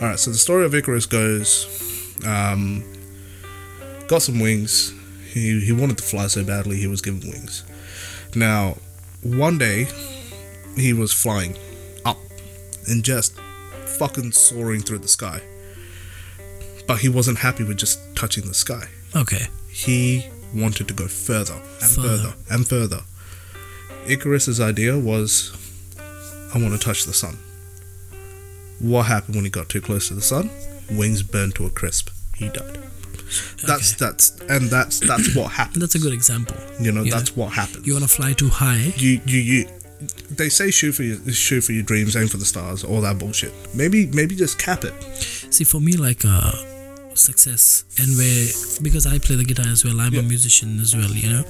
All 0.00 0.08
right, 0.08 0.18
so 0.18 0.30
the 0.30 0.38
story 0.38 0.64
of 0.66 0.74
Icarus 0.74 1.06
goes, 1.06 1.66
um, 2.26 2.84
got 4.08 4.22
some 4.22 4.38
wings. 4.40 4.92
He 5.32 5.60
he 5.66 5.72
wanted 5.72 5.98
to 5.98 6.04
fly 6.04 6.28
so 6.28 6.44
badly 6.44 6.76
he 6.76 6.86
was 6.86 7.00
given 7.02 7.20
wings. 7.28 7.64
Now, 8.36 8.76
one 9.22 9.58
day, 9.58 9.86
he 10.76 10.92
was 10.92 11.12
flying 11.12 11.56
up 12.04 12.18
and 12.88 13.04
just 13.04 13.38
fucking 13.98 14.32
soaring 14.32 14.80
through 14.82 14.98
the 14.98 15.08
sky. 15.08 15.40
But 16.86 16.98
he 17.00 17.08
wasn't 17.08 17.38
happy 17.38 17.64
with 17.64 17.78
just 17.78 17.98
touching 18.14 18.46
the 18.46 18.54
sky. 18.54 18.88
Okay. 19.16 19.46
He 19.70 20.28
wanted 20.54 20.88
to 20.88 20.94
go 20.94 21.08
further 21.08 21.54
and 21.54 21.90
Further. 21.90 22.08
further 22.08 22.34
and 22.50 22.66
further. 22.68 23.00
Icarus's 24.06 24.60
idea 24.60 24.98
was, 24.98 25.52
I 26.54 26.58
want 26.58 26.72
to 26.74 26.78
touch 26.78 27.04
the 27.04 27.14
sun. 27.14 27.38
What 28.80 29.04
happened 29.06 29.36
when 29.36 29.44
he 29.44 29.50
got 29.50 29.68
too 29.68 29.80
close 29.80 30.08
to 30.08 30.14
the 30.14 30.20
sun? 30.20 30.50
Wings 30.90 31.22
burned 31.22 31.54
to 31.54 31.64
a 31.66 31.70
crisp. 31.70 32.10
He 32.36 32.48
died. 32.48 32.78
That's 33.66 33.92
that's 33.94 34.38
and 34.48 34.70
that's 34.70 35.00
that's 35.00 35.34
what 35.34 35.50
happened. 35.60 35.82
That's 35.82 35.94
a 35.94 35.98
good 35.98 36.12
example. 36.12 36.56
You 36.80 36.92
know, 36.92 37.02
Yeah. 37.02 37.14
that's 37.16 37.36
what 37.36 37.52
happens. 37.52 37.86
You 37.86 37.94
want 37.94 38.04
to 38.08 38.14
fly 38.14 38.32
too 38.32 38.48
high? 38.48 38.92
you 38.96 39.20
you 39.26 39.38
you 39.40 39.68
they 40.30 40.48
say 40.48 40.70
shoot 40.70 40.92
for 40.92 41.02
your 41.02 41.18
shoot 41.32 41.62
for 41.62 41.72
your 41.72 41.82
dreams, 41.84 42.16
aim 42.16 42.28
for 42.28 42.36
the 42.36 42.44
stars, 42.44 42.84
all 42.84 43.00
that 43.02 43.18
bullshit. 43.18 43.52
Maybe 43.74 44.06
maybe 44.08 44.34
just 44.36 44.58
cap 44.58 44.84
it. 44.84 44.92
See, 45.50 45.64
for 45.64 45.80
me, 45.80 45.92
like 45.96 46.22
uh, 46.26 46.52
success, 47.14 47.84
and 47.98 48.08
where 48.18 48.46
because 48.82 49.06
I 49.06 49.18
play 49.18 49.36
the 49.36 49.44
guitar 49.44 49.66
as 49.68 49.84
well, 49.84 50.00
I'm 50.00 50.12
Yeah. 50.12 50.20
a 50.20 50.22
musician 50.22 50.80
as 50.80 50.94
well, 50.96 51.10
you 51.10 51.30
know, 51.30 51.44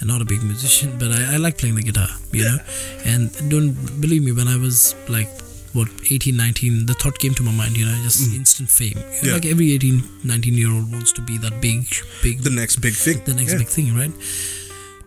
and 0.00 0.08
not 0.08 0.20
a 0.20 0.24
big 0.24 0.42
musician, 0.42 0.98
but 0.98 1.12
I, 1.12 1.34
I 1.34 1.36
like 1.38 1.56
playing 1.56 1.76
the 1.76 1.82
guitar, 1.82 2.08
you 2.32 2.44
know. 2.44 2.58
And 3.06 3.30
don't 3.48 3.72
believe 4.00 4.22
me, 4.22 4.32
when 4.32 4.48
I 4.48 4.56
was 4.56 4.94
like 5.08 5.28
what 5.74 5.88
18, 6.10 6.36
19, 6.36 6.86
the 6.86 6.94
thought 6.94 7.18
came 7.18 7.34
to 7.34 7.42
my 7.42 7.52
mind, 7.52 7.76
you 7.76 7.84
know, 7.84 7.94
just 8.02 8.32
instant 8.34 8.70
fame. 8.70 8.94
Mm. 8.94 9.22
Yeah. 9.24 9.32
Like 9.34 9.44
every 9.46 9.72
18, 9.74 10.02
19 10.24 10.54
year 10.54 10.70
old 10.72 10.90
wants 10.90 11.12
to 11.12 11.20
be 11.20 11.36
that 11.38 11.60
big, 11.60 11.86
big, 12.22 12.40
The 12.42 12.50
next 12.50 12.76
big 12.76 12.94
thing. 12.94 13.20
the 13.24 13.34
next 13.34 13.52
Yeah. 13.52 13.58
big 13.58 13.68
thing, 13.68 13.94
right? 13.94 14.12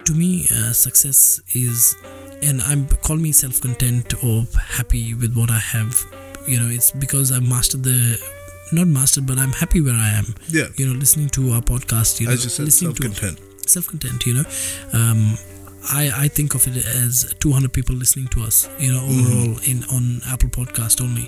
To 0.05 0.13
me, 0.13 0.47
uh, 0.51 0.71
success 0.73 1.41
is, 1.53 1.95
and 2.43 2.61
I'm 2.61 2.87
call 3.01 3.17
me 3.17 3.31
self-content 3.31 4.23
or 4.23 4.45
happy 4.77 5.13
with 5.13 5.33
what 5.35 5.49
I 5.49 5.59
have. 5.59 6.05
You 6.47 6.59
know, 6.59 6.69
it's 6.69 6.91
because 6.91 7.31
I've 7.31 7.47
mastered 7.47 7.83
the, 7.83 8.17
not 8.71 8.87
mastered, 8.87 9.25
but 9.25 9.37
I'm 9.37 9.51
happy 9.53 9.81
where 9.81 9.93
I 9.95 10.09
am. 10.09 10.33
Yeah. 10.49 10.67
You 10.77 10.87
know, 10.87 10.93
listening 10.99 11.29
to 11.29 11.51
our 11.53 11.61
podcast. 11.61 12.19
You 12.21 12.27
know, 12.27 12.33
As 12.33 12.43
you 12.43 12.49
said, 12.49 12.65
listening 12.65 12.95
self 12.95 12.99
content. 12.99 13.37
to 13.63 13.69
self-content. 13.69 14.25
You 14.25 14.33
know, 14.35 14.45
um, 14.93 15.37
I 15.89 16.25
I 16.25 16.27
think 16.27 16.55
of 16.55 16.67
it 16.67 16.85
as 16.85 17.33
200 17.39 17.71
people 17.73 17.95
listening 17.95 18.27
to 18.29 18.41
us. 18.43 18.67
You 18.79 18.91
know, 18.93 19.01
Mm-hmm. 19.01 19.19
overall 19.19 19.59
in 19.71 19.83
on 19.85 20.21
Apple 20.33 20.49
Podcast 20.49 21.01
only. 21.01 21.27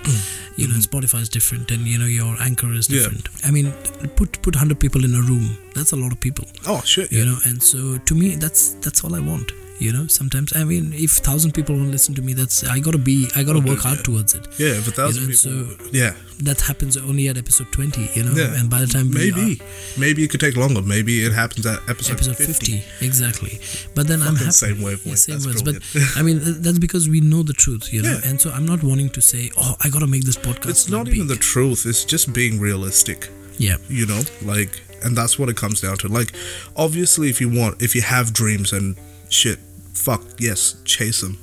You 0.57 0.67
know, 0.67 0.75
Spotify 0.75 1.21
is 1.21 1.29
different, 1.29 1.71
and 1.71 1.87
you 1.87 1.97
know 1.97 2.05
your 2.05 2.35
Anchor 2.41 2.71
is 2.73 2.89
Yeah. 2.89 2.97
different. 3.03 3.29
I 3.45 3.51
mean, 3.51 3.71
put 4.15 4.41
put 4.41 4.55
100 4.55 4.79
people 4.79 5.05
in 5.05 5.15
a 5.15 5.21
room. 5.21 5.57
That's 5.75 5.93
a 5.93 5.95
lot 5.95 6.11
of 6.11 6.19
people 6.19 6.45
Oh 6.67 6.81
shit. 6.83 7.09
you 7.11 7.23
know 7.25 7.37
and 7.45 7.63
so 7.63 7.97
to 7.99 8.13
me 8.15 8.35
that's 8.35 8.61
that's 8.83 9.03
all 9.05 9.15
i 9.15 9.19
want 9.21 9.51
you 9.79 9.91
know 9.93 10.05
sometimes 10.07 10.53
i 10.55 10.63
mean 10.63 10.91
if 10.93 11.11
thousand 11.11 11.53
people 11.53 11.73
won't 11.75 11.91
listen 11.91 12.13
to 12.13 12.21
me 12.21 12.33
that's 12.33 12.63
i 12.65 12.79
gotta 12.79 12.97
be 12.97 13.27
i 13.35 13.43
gotta 13.43 13.59
work 13.59 13.79
hard 13.79 14.03
towards 14.03 14.33
it 14.33 14.45
Yeah, 14.57 14.73
if 14.79 14.87
a 14.87 14.91
thousand 14.91 15.23
You 15.23 15.29
know, 15.29 15.65
people. 15.67 15.85
so- 15.85 15.89
yeah, 15.91 16.13
that 16.43 16.59
happens 16.61 16.97
only 16.97 17.27
at 17.29 17.37
episode 17.37 17.71
20 17.71 18.09
you 18.13 18.23
know 18.23 18.33
Yeah. 18.35 18.59
and 18.59 18.69
by 18.69 18.81
the 18.81 18.87
time 18.87 19.07
maybe, 19.13 19.59
are 19.61 19.99
maybe 19.99 20.23
it 20.23 20.29
could 20.31 20.39
take 20.41 20.55
longer. 20.57 20.81
Maybe 20.81 21.23
it 21.23 21.33
happens 21.33 21.65
at 21.65 21.79
episode, 21.89 22.13
episode 22.13 22.37
50. 22.37 22.79
50. 22.79 23.05
exactly 23.05 23.59
but 23.95 24.07
then 24.07 24.21
i'm 24.21 24.35
happy 24.35 24.51
same 24.51 24.81
wavelength, 24.81 25.05
Yeah, 25.29 25.37
same 25.37 25.43
words 25.47 25.63
but 25.63 25.75
i 26.17 26.21
mean 26.21 26.39
that's 26.65 26.79
because 26.79 27.07
we 27.09 27.19
know 27.21 27.43
the 27.43 27.53
truth 27.53 27.91
you 27.93 28.01
know 28.01 28.11
Yeah. 28.19 28.29
and 28.29 28.39
so 28.41 28.51
i'm 28.51 28.65
not 28.65 28.83
wanting 28.83 29.09
to 29.17 29.21
say 29.21 29.49
oh 29.57 29.75
i 29.81 29.89
gotta 29.89 30.07
make 30.07 30.23
this 30.23 30.37
podcast 30.37 30.69
It's 30.69 30.89
not 30.89 31.07
even 31.07 31.27
big. 31.27 31.37
the 31.37 31.41
truth. 31.53 31.85
It's 31.85 32.03
just 32.13 32.33
being 32.33 32.59
realistic. 32.59 33.19
yeah 33.57 33.77
You 33.99 34.05
know, 34.11 34.21
like, 34.53 34.73
and 35.03 35.15
that's 35.19 35.35
what 35.39 35.47
it 35.53 35.55
comes 35.63 35.79
down 35.81 35.97
to. 36.01 36.07
Like, 36.19 36.31
obviously, 36.75 37.29
if 37.29 37.37
you 37.41 37.49
want, 37.59 37.81
if 37.81 37.91
you 37.95 38.01
have 38.01 38.25
dreams 38.41 38.73
and 38.73 38.95
shit, 39.29 39.59
fuck 40.05 40.21
yes, 40.39 40.75
chase 40.85 41.21
them. 41.21 41.37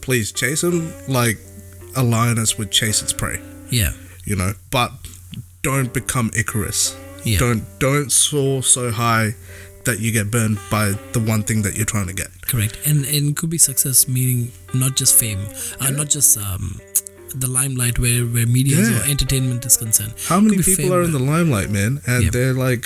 Please 0.00 0.32
chase 0.32 0.60
them 0.60 0.92
like 1.08 1.38
a 1.96 2.02
lioness 2.02 2.58
would 2.58 2.70
chase 2.70 3.02
its 3.02 3.12
prey. 3.12 3.40
yeah 3.70 3.92
You 4.24 4.36
know, 4.36 4.52
but 4.70 4.90
don't 5.62 5.92
become 6.00 6.30
Icarus. 6.36 6.80
yeah 7.24 7.38
Don't 7.38 7.62
don't 7.78 8.10
soar 8.12 8.62
so 8.62 8.90
high 8.90 9.34
that 9.86 10.00
you 10.00 10.10
get 10.12 10.30
burned 10.30 10.58
by 10.70 10.86
the 11.12 11.20
one 11.20 11.42
thing 11.42 11.62
that 11.62 11.74
you're 11.76 11.90
trying 11.94 12.06
to 12.12 12.16
get. 12.22 12.30
correct 12.52 12.74
and 12.88 12.98
and 13.14 13.22
it 13.30 13.36
could 13.38 13.50
be 13.50 13.58
success 13.58 13.98
meaning 14.16 14.40
not 14.82 14.92
just 15.00 15.12
fame 15.22 15.40
uh, 15.80 15.90
not 16.00 16.08
just 16.16 16.30
um 16.46 16.64
the 17.44 17.48
limelight 17.58 17.96
where 17.98 18.22
where 18.34 18.46
media 18.58 18.76
Yeah. 18.80 19.00
or 19.00 19.02
entertainment 19.14 19.64
is 19.70 19.76
concerned 19.84 20.12
How 20.28 20.38
many 20.40 20.56
people 20.58 20.74
fame, 20.84 20.92
are 20.96 21.02
in 21.02 21.12
the 21.18 21.24
limelight, 21.34 21.70
man, 21.78 21.92
and 22.06 22.24
Yeah. 22.24 22.30
they're 22.34 22.54
like, 22.68 22.82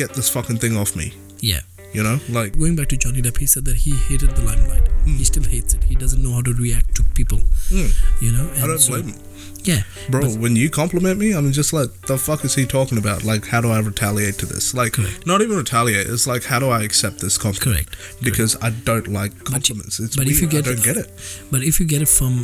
get 0.00 0.08
this 0.18 0.28
fucking 0.36 0.58
thing 0.62 0.74
off 0.82 0.96
me. 0.96 1.06
yeah 1.52 1.60
You 1.94 2.02
know, 2.02 2.18
like, 2.28 2.58
going 2.58 2.74
back 2.74 2.88
to 2.88 2.96
johnny 2.96 3.22
depp 3.22 3.38
he 3.38 3.46
said 3.46 3.64
that 3.66 3.76
he 3.76 3.92
hated 4.08 4.30
the 4.30 4.42
limelight 4.42 4.82
he 5.06 5.22
still 5.22 5.44
hates 5.44 5.74
it 5.74 5.84
he 5.84 5.94
doesn't 5.94 6.20
know 6.24 6.32
how 6.32 6.42
to 6.42 6.52
react 6.52 6.94
to 6.96 7.04
people 7.18 7.38
mm, 7.70 7.90
you 8.20 8.32
know 8.32 8.50
I 8.62 8.66
don't 8.66 8.80
so- 8.80 8.92
blame 8.94 9.08
him. 9.12 9.20
yeah 9.62 9.82
Bro, 10.10 10.22
But- 10.22 10.38
when 10.40 10.56
you 10.56 10.68
compliment 10.70 11.20
me, 11.20 11.28
I'm 11.34 11.52
just 11.52 11.72
like, 11.72 11.90
the 12.08 12.18
fuck 12.18 12.44
is 12.44 12.54
he 12.56 12.64
talking 12.66 12.98
about? 12.98 13.22
Like, 13.22 13.46
how 13.46 13.60
do 13.60 13.70
I 13.70 13.78
retaliate 13.78 14.38
to 14.42 14.46
this? 14.46 14.74
Like, 14.74 14.94
Correct. 14.94 15.24
not 15.26 15.40
even 15.40 15.56
retaliate. 15.56 16.06
It's 16.08 16.26
like, 16.26 16.42
how 16.44 16.58
do 16.58 16.68
I 16.68 16.82
accept 16.82 17.20
this 17.20 17.38
compliment? 17.38 17.86
correct 17.88 18.22
Because 18.28 18.56
I 18.60 18.70
don't 18.70 19.08
like 19.08 19.32
compliments. 19.44 20.00
it's 20.00 20.16
but 20.16 20.26
if 20.26 20.40
weird. 20.40 20.42
you 20.42 20.48
get- 20.62 20.66
I 20.68 20.74
don't 20.74 20.84
get 20.84 20.96
it. 20.96 21.08
but 21.52 21.62
if 21.62 21.78
you 21.80 21.86
get 21.86 22.02
it 22.02 22.08
from 22.08 22.34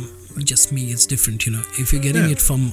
just 0.51 0.71
me 0.71 0.83
it's 0.93 1.05
different 1.05 1.45
you 1.45 1.51
know 1.51 1.63
if 1.77 1.91
you're 1.91 2.01
getting 2.09 2.23
Yeah. 2.23 2.31
it 2.37 2.41
from 2.41 2.71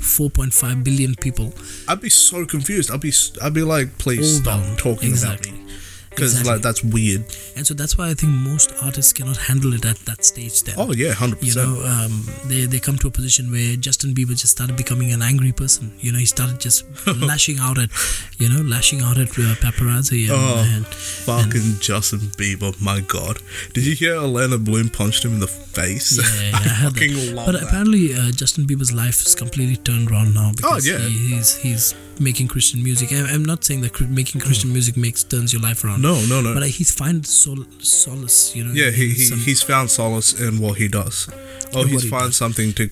4.5 0.00 0.84
billion 0.84 1.14
people 1.16 1.52
I'd 1.88 2.00
be 2.00 2.10
so 2.10 2.44
confused. 2.46 2.90
I'd 2.90 3.00
be, 3.00 3.12
I'd 3.42 3.54
be 3.54 3.62
like, 3.62 3.98
please 3.98 4.36
stop 4.38 4.62
talking 4.78 5.08
Exactly. 5.10 5.50
about 5.50 5.66
me. 5.66 5.72
Because 6.14 6.32
Exactly. 6.32 6.52
like 6.52 6.62
that's 6.62 6.82
weird. 6.84 7.24
and 7.56 7.66
so 7.66 7.74
that's 7.74 7.96
why 7.98 8.08
i 8.08 8.14
think 8.14 8.32
most 8.32 8.72
artists 8.82 9.12
cannot 9.12 9.36
handle 9.36 9.72
it 9.74 9.84
at 9.84 9.96
that 10.08 10.24
stage 10.24 10.62
then 10.62 10.74
Oh 10.78 10.92
yeah, 10.92 11.12
100% 11.12 11.42
you 11.42 11.54
know 11.54 11.72
um, 11.84 12.26
they, 12.46 12.66
they 12.66 12.78
come 12.80 12.96
to 12.98 13.08
a 13.08 13.10
position 13.10 13.50
where 13.50 13.76
justin 13.76 14.14
bieber 14.14 14.36
just 14.42 14.52
started 14.56 14.76
becoming 14.76 15.12
an 15.12 15.22
angry 15.22 15.52
person 15.52 15.92
you 16.00 16.12
know 16.12 16.18
he 16.18 16.26
started 16.26 16.60
just 16.60 16.84
lashing 17.30 17.58
out 17.60 17.78
at 17.78 17.90
you 18.38 18.48
know 18.48 18.60
lashing 18.62 19.00
out 19.02 19.18
at 19.18 19.28
uh, 19.30 19.54
paparazzi 19.64 20.22
and, 20.28 20.32
Oh. 20.34 20.64
and 20.76 20.86
Fucking 20.86 21.78
Justin 21.80 22.20
Bieber, 22.38 22.72
my 22.80 23.00
god! 23.00 23.38
Did 23.74 23.86
you 23.86 23.94
hear 23.94 24.16
Orlando 24.16 24.58
Bloom 24.58 24.88
punched 24.90 25.24
him 25.24 25.34
in 25.34 25.40
the 25.40 25.46
face? 25.74 26.18
yeah, 26.18 26.50
yeah, 26.50 26.56
I 26.56 26.58
heard 26.82 26.92
fucking 26.94 27.14
that. 27.14 27.34
love 27.34 27.46
but 27.46 27.52
that. 27.52 27.62
apparently 27.64 28.14
uh, 28.14 28.30
justin 28.32 28.66
bieber's 28.66 28.92
life 28.92 29.18
is 29.26 29.34
completely 29.34 29.76
turned 29.76 30.10
around 30.10 30.34
now 30.34 30.52
because 30.56 30.86
yeah. 30.86 30.98
he, 30.98 31.34
he's 31.34 31.56
he's 31.56 31.94
making 32.20 32.46
christian 32.48 32.82
music 32.82 33.12
I, 33.12 33.20
i'm 33.34 33.44
not 33.44 33.64
saying 33.64 33.80
that 33.82 33.92
cr- 33.94 34.04
making 34.04 34.40
christian 34.40 34.72
music 34.72 34.96
makes 34.96 35.24
turns 35.24 35.52
your 35.52 35.62
life 35.62 35.82
around 35.84 36.02
no, 36.02 36.14
no, 36.26 36.40
no. 36.40 36.54
but 36.54 36.62
he's 36.68 36.90
find 36.90 37.26
sol- 37.26 37.66
solace 37.78 38.54
you 38.56 38.64
know 38.64 38.72
yeah, 38.72 38.90
he, 38.90 39.08
he 39.10 39.24
some- 39.24 39.38
he's 39.38 39.62
found 39.62 39.90
solace 39.90 40.38
in 40.40 40.58
what 40.60 40.78
he 40.78 40.88
does. 40.88 41.28
Oh, 41.74 41.84
he's 41.84 42.02
he 42.04 42.08
found 42.10 42.28
does. 42.32 42.36
something 42.36 42.72
to 42.74 42.90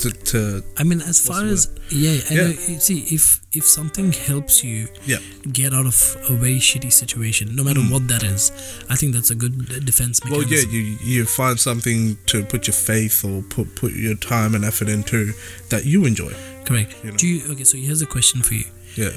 to, 0.00 0.10
to 0.10 0.62
I 0.78 0.84
mean, 0.84 1.00
as 1.02 1.18
far 1.20 1.44
as 1.44 1.68
yeah, 1.90 2.10
I 2.30 2.34
Yeah. 2.34 2.42
know, 2.42 2.48
you 2.68 2.80
see, 2.80 3.00
if 3.10 3.40
if 3.52 3.64
something 3.64 4.12
helps 4.12 4.62
you 4.64 4.88
yeah. 5.06 5.18
get 5.52 5.72
out 5.74 5.86
of 5.86 6.16
a 6.28 6.34
very 6.36 6.58
shitty 6.60 6.92
situation, 6.92 7.54
no 7.56 7.62
matter 7.64 7.80
what 7.80 8.06
that 8.08 8.22
is, 8.22 8.52
I 8.88 8.96
think 8.96 9.14
that's 9.14 9.30
a 9.30 9.34
good 9.34 9.84
defense 9.84 10.20
Mm. 10.20 10.30
Well, 10.30 10.42
yeah, 10.44 10.64
you 10.70 10.96
you 11.02 11.24
find 11.26 11.58
something 11.58 12.16
to 12.26 12.44
put 12.44 12.66
your 12.66 12.74
faith 12.74 13.24
or 13.24 13.42
put 13.42 13.74
put 13.76 13.92
your 13.92 14.14
time 14.16 14.54
and 14.54 14.64
effort 14.64 14.88
into 14.88 15.32
that 15.70 15.84
you 15.84 16.04
enjoy. 16.06 16.32
Correct. 16.64 16.94
you 17.04 17.10
know. 17.10 17.16
Do 17.16 17.26
you 17.26 17.52
okay? 17.52 17.64
So 17.64 17.76
here's 17.78 18.02
a 18.02 18.06
question 18.06 18.42
for 18.42 18.54
you. 18.54 18.64
Yeah. 18.96 19.10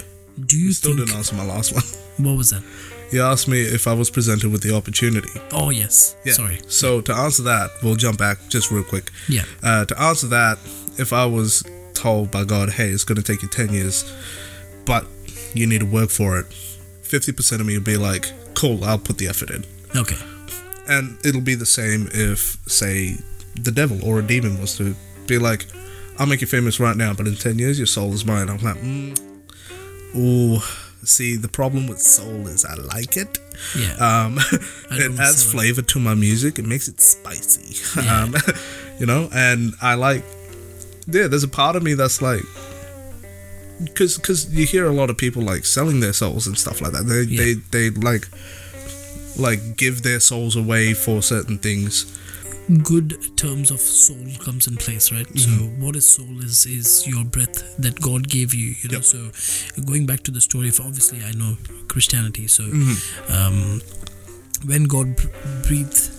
Do 0.46 0.58
you 0.58 0.74
Still 0.74 0.96
think 0.96 1.08
didn't 1.08 1.18
answer 1.18 1.36
my 1.36 1.46
last 1.46 1.74
one. 1.78 1.84
what 2.26 2.38
was 2.38 2.50
that? 2.50 2.64
He 3.14 3.20
asked 3.20 3.48
me 3.48 3.62
if 3.62 3.86
I 3.86 3.94
was 3.94 4.10
presented 4.10 4.52
with 4.52 4.64
the 4.64 4.76
opportunity. 4.76 5.30
Oh 5.52 5.70
yes. 5.70 6.16
Yeah. 6.26 6.34
Sorry. 6.34 6.60
So 6.68 7.00
to 7.02 7.14
answer 7.14 7.44
that, 7.44 7.70
we'll 7.84 7.96
jump 7.96 8.18
back 8.18 8.40
just 8.50 8.72
real 8.72 8.84
quick. 8.84 9.12
Yeah. 9.30 9.44
Uh, 9.62 9.86
to 9.86 10.02
answer 10.02 10.26
that, 10.30 10.58
if 10.98 11.14
I 11.14 11.28
was 11.28 11.64
told 11.94 12.32
by 12.32 12.44
God, 12.44 12.72
hey, 12.72 12.90
it's 12.90 13.04
going 13.04 13.22
to 13.22 13.22
take 13.22 13.44
you 13.44 13.50
10 13.50 13.72
years, 13.72 14.12
but 14.86 15.06
you 15.54 15.68
need 15.68 15.82
to 15.82 15.86
work 15.86 16.10
for 16.10 16.40
it, 16.40 16.48
50% 17.04 17.60
of 17.60 17.68
me 17.68 17.76
would 17.76 17.84
be 17.84 17.98
like, 17.98 18.32
cool, 18.56 18.84
I'll 18.84 18.98
put 18.98 19.20
the 19.20 19.28
effort 19.28 19.52
in. 19.52 19.64
Okay. 19.96 20.18
And 20.90 21.24
it'll 21.24 21.42
be 21.42 21.54
the 21.54 21.68
same 21.68 22.10
if, 22.16 22.58
say, 22.66 23.18
the 23.54 23.72
devil 23.72 24.04
or 24.04 24.18
a 24.18 24.24
demon 24.24 24.60
was 24.60 24.76
to 24.78 24.96
be 25.28 25.38
like, 25.38 25.68
I'll 26.18 26.26
make 26.26 26.42
you 26.42 26.48
famous 26.48 26.80
right 26.80 26.98
now, 26.98 27.14
but 27.14 27.28
in 27.28 27.36
10 27.36 27.60
years, 27.60 27.78
your 27.78 27.86
soul 27.86 28.12
is 28.12 28.26
mine. 28.26 28.50
I'm 28.50 28.58
like, 28.58 28.78
mm, 28.78 29.16
ooh. 30.16 30.60
See, 31.06 31.36
the 31.36 31.48
problem 31.50 31.88
with 31.88 32.00
soul 32.00 32.48
is 32.48 32.66
I 32.66 32.76
like 32.76 33.18
it. 33.18 33.40
Yeah. 33.78 33.94
Um, 34.26 34.38
it 34.92 35.20
adds 35.20 35.46
it. 35.46 35.50
flavor 35.52 35.82
to 35.82 36.00
my 36.00 36.16
music. 36.16 36.60
It 36.60 36.66
makes 36.66 36.88
it 36.88 37.00
spicy. 37.02 38.02
Yeah. 38.04 38.24
Um, 38.24 38.36
you 39.00 39.06
know, 39.06 39.30
and 39.34 39.74
I 39.82 39.96
like. 39.96 40.24
Yeah, 41.08 41.28
there's 41.28 41.44
a 41.44 41.50
part 41.50 41.76
of 41.76 41.84
me 41.84 41.96
that's 41.96 42.22
like, 42.22 42.44
because 43.84 44.18
because 44.18 44.54
you 44.54 44.66
hear 44.66 44.86
a 44.86 44.92
lot 44.94 45.10
of 45.10 45.18
people 45.18 45.42
like 45.42 45.66
selling 45.66 46.00
their 46.00 46.14
souls 46.14 46.48
and 46.48 46.58
stuff 46.58 46.80
like 46.82 46.94
that. 46.94 47.04
They 47.04 47.22
Yeah. 47.24 47.44
they 47.44 47.54
they 47.90 47.90
like 47.90 48.28
like 49.38 49.76
give 49.78 50.04
their 50.04 50.20
souls 50.20 50.56
away 50.56 50.94
for 50.94 51.22
certain 51.22 51.58
things. 51.58 52.06
Good 52.84 53.36
terms 53.38 53.72
of 53.72 53.80
soul 53.80 54.26
comes 54.44 54.68
in 54.68 54.76
place 54.78 55.12
right 55.12 55.28
so 55.38 55.50
Mm-hmm. 55.50 55.86
what 55.86 55.96
is 55.96 56.08
soul 56.10 56.40
is 56.44 56.66
is 56.66 57.06
your 57.08 57.24
breath 57.26 57.76
that 57.78 58.00
god 58.00 58.28
gave 58.30 58.54
you 58.54 58.76
you 58.82 58.90
know 58.90 59.02
Yep. 59.02 59.04
so 59.04 59.82
going 59.86 60.06
back 60.06 60.22
to 60.24 60.32
the 60.32 60.40
story 60.42 60.70
of 60.70 60.80
obviously 60.80 61.20
i 61.26 61.32
know 61.34 61.58
christianity 61.88 62.48
so 62.48 62.64
Mm-hmm. 62.64 63.34
um, 63.34 63.82
when 64.66 64.86
god 64.86 65.16
br- 65.18 65.28
breathed 65.68 66.10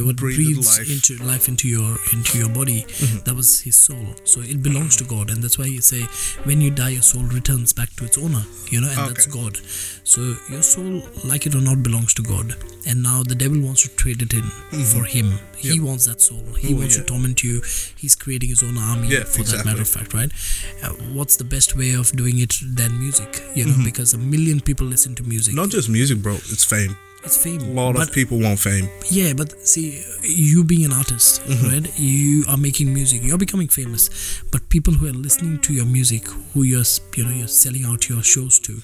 what 0.00 0.16
Breathed 0.16 0.36
breathes 0.42 0.78
life. 0.78 0.86
Mm-hmm. 0.88 0.92
into 1.14 1.24
life 1.24 1.48
into 1.48 1.68
your 1.68 1.96
into 2.12 2.38
your 2.38 2.48
body 2.48 2.80
that 3.24 3.34
was 3.36 3.60
his 3.60 3.76
soul 3.76 4.06
so 4.24 4.40
it 4.40 4.62
belongs 4.62 4.96
to 4.96 5.04
god 5.04 5.30
and 5.30 5.42
that's 5.42 5.58
why 5.58 5.66
you 5.66 5.80
say 5.80 6.02
when 6.44 6.60
you 6.60 6.70
die 6.70 6.88
your 6.90 7.02
soul 7.02 7.22
returns 7.24 7.72
back 7.72 7.90
to 7.96 8.04
its 8.04 8.18
owner 8.18 8.42
you 8.70 8.80
know 8.80 8.88
and 8.88 9.10
that's 9.10 9.26
god 9.26 9.56
so 10.02 10.34
your 10.50 10.62
soul 10.62 11.02
like 11.24 11.46
it 11.46 11.54
or 11.54 11.60
not 11.60 11.82
belongs 11.82 12.14
to 12.14 12.22
god 12.22 12.56
and 12.88 13.02
now 13.02 13.22
the 13.22 13.34
devil 13.34 13.60
wants 13.60 13.82
to 13.82 13.88
trade 13.90 14.20
it 14.22 14.32
in 14.34 14.42
for 14.42 15.04
him 15.04 15.26
he 15.56 15.68
Mm-hmm. 15.68 15.78
Yep. 15.82 15.88
wants 15.88 16.06
that 16.06 16.20
soul 16.20 16.42
he 16.58 16.74
Oh, 16.74 16.78
wants 16.78 16.96
yeah. 16.96 17.02
to 17.02 17.08
torment 17.08 17.44
you 17.44 17.62
he's 17.96 18.16
creating 18.16 18.48
his 18.48 18.62
own 18.64 18.76
army 18.78 19.08
Yeah, 19.08 19.22
for 19.24 19.44
that 19.44 19.64
matter 19.64 19.82
of 19.82 19.88
fact 19.88 20.12
right 20.14 20.32
uh, 20.82 20.88
what's 21.12 21.36
the 21.36 21.44
best 21.44 21.76
way 21.76 21.92
of 21.92 22.10
doing 22.16 22.38
it 22.40 22.54
than 22.64 22.98
music 22.98 23.42
you 23.54 23.66
know 23.66 23.76
because 23.84 24.12
a 24.14 24.18
million 24.18 24.60
people 24.60 24.86
listen 24.86 25.14
to 25.16 25.22
music 25.22 25.52
Mm-hmm. 25.54 25.60
Not 25.62 25.70
just 25.70 25.88
music, 25.88 26.18
bro. 26.22 26.34
It's 26.34 26.64
fame. 26.64 26.96
It's 27.24 27.36
fame 27.42 27.60
A 27.60 27.64
lot 27.64 27.94
but 27.94 28.08
of 28.08 28.14
people 28.14 28.38
want 28.40 28.58
fame. 28.58 28.88
yeah, 29.10 29.32
but 29.32 29.52
see, 29.66 30.02
you 30.22 30.64
being 30.64 30.84
an 30.84 30.92
artist, 30.92 31.42
Mm-hmm. 31.42 31.68
right? 31.68 31.98
You 31.98 32.44
are 32.48 32.56
making 32.56 32.92
music. 32.92 33.22
You're 33.22 33.38
becoming 33.38 33.68
famous, 33.68 34.42
but 34.50 34.68
people 34.68 34.92
who 34.94 35.06
are 35.08 35.12
listening 35.12 35.58
to 35.60 35.72
your 35.72 35.84
music, 35.86 36.26
who 36.52 36.62
you're, 36.64 36.84
you 37.16 37.24
know, 37.24 37.30
you're 37.30 37.48
selling 37.48 37.84
out 37.84 38.08
your 38.08 38.22
shows 38.22 38.58
to, 38.60 38.80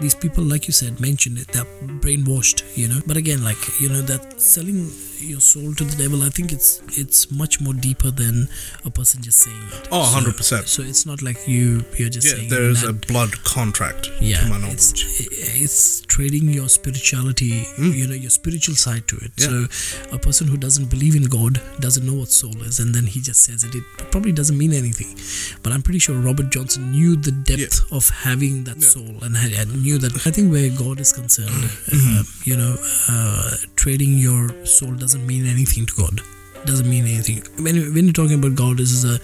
these 0.00 0.14
people, 0.14 0.44
like 0.44 0.66
you 0.66 0.72
said, 0.72 1.00
mentioned 1.00 1.38
it, 1.38 1.48
they're 1.48 1.64
brainwashed, 2.02 2.62
you 2.76 2.88
know. 2.88 3.00
But 3.06 3.16
again, 3.16 3.42
like 3.44 3.58
you 3.80 3.88
know, 3.88 4.02
that 4.02 4.40
selling 4.40 4.90
your 5.20 5.40
soul 5.40 5.74
to 5.74 5.84
the 5.84 5.96
devil, 5.96 6.22
I 6.22 6.28
think 6.28 6.52
it's 6.52 6.80
it's 6.96 7.30
much 7.32 7.60
more 7.60 7.74
deeper 7.74 8.10
than 8.10 8.48
a 8.84 8.90
person 8.90 9.22
just 9.22 9.38
saying 9.40 9.56
it. 9.72 9.88
Oh, 9.90 10.04
So- 10.04 10.20
100%. 10.30 10.66
So 10.68 10.82
it's 10.82 11.04
not 11.06 11.22
like 11.22 11.38
you 11.48 11.84
you're 11.96 12.08
just 12.10 12.26
Yeah, 12.26 12.34
saying 12.34 12.48
there 12.50 12.68
is 12.70 12.84
a 12.84 12.92
blood 12.92 13.32
contract 13.44 14.10
yeah, 14.20 14.40
to 14.40 14.46
my 14.48 14.56
it's, 14.68 14.92
knowledge. 14.92 15.28
it's 15.62 16.00
trading 16.02 16.48
your 16.52 16.68
spirituality, 16.68 17.66
you 17.78 18.06
know, 18.06 18.14
your 18.14 18.30
spiritual 18.30 18.74
side 18.74 19.06
to 19.08 19.16
it. 19.16 19.34
Mm. 19.36 19.42
Yeah. 19.62 19.66
So 19.70 20.14
a 20.16 20.18
person 20.18 20.46
who 20.48 20.56
doesn't 20.56 20.90
believe 20.90 21.14
in 21.16 21.24
God 21.24 21.60
doesn't 21.80 22.04
know 22.06 22.14
what 22.14 22.28
soul 22.30 22.56
is, 22.62 22.80
and 22.80 22.94
then 22.94 23.04
he 23.06 23.20
just 23.20 23.42
says 23.42 23.64
it. 23.64 23.74
It 23.74 23.84
probably 24.10 24.32
doesn't 24.32 24.56
mean 24.58 24.72
anything. 24.72 25.14
But 25.62 25.72
I'm 25.72 25.82
pretty 25.82 25.98
sure 25.98 26.16
Robert 26.16 26.50
Johnson 26.50 26.90
knew 26.92 27.16
the 27.16 27.32
depth 27.32 27.90
of 27.92 28.08
having 28.08 28.64
that 28.64 28.78
Yeah. 28.78 28.88
soul, 28.88 29.18
and, 29.22 29.82
knew 29.82 29.98
that. 29.98 30.26
I 30.26 30.30
think 30.30 30.50
where 30.52 30.70
God 30.70 31.00
is 31.00 31.12
concerned, 31.12 31.48
Mm-hmm. 31.50 32.18
uh, 32.18 32.22
you 32.44 32.56
know, 32.56 32.76
uh, 33.08 33.56
trading 33.76 34.18
your 34.18 34.50
soul 34.66 34.92
doesn't 34.94 35.26
mean 35.26 35.46
anything 35.46 35.86
to 35.86 35.94
God. 35.94 36.20
Doesn't 36.64 36.90
mean 36.90 37.06
anything. 37.06 37.42
When 37.64 37.76
when 37.94 38.04
you're 38.06 38.12
talking 38.12 38.38
about 38.38 38.54
God, 38.56 38.78
this 38.78 38.90
is 38.90 39.04
a, 39.04 39.14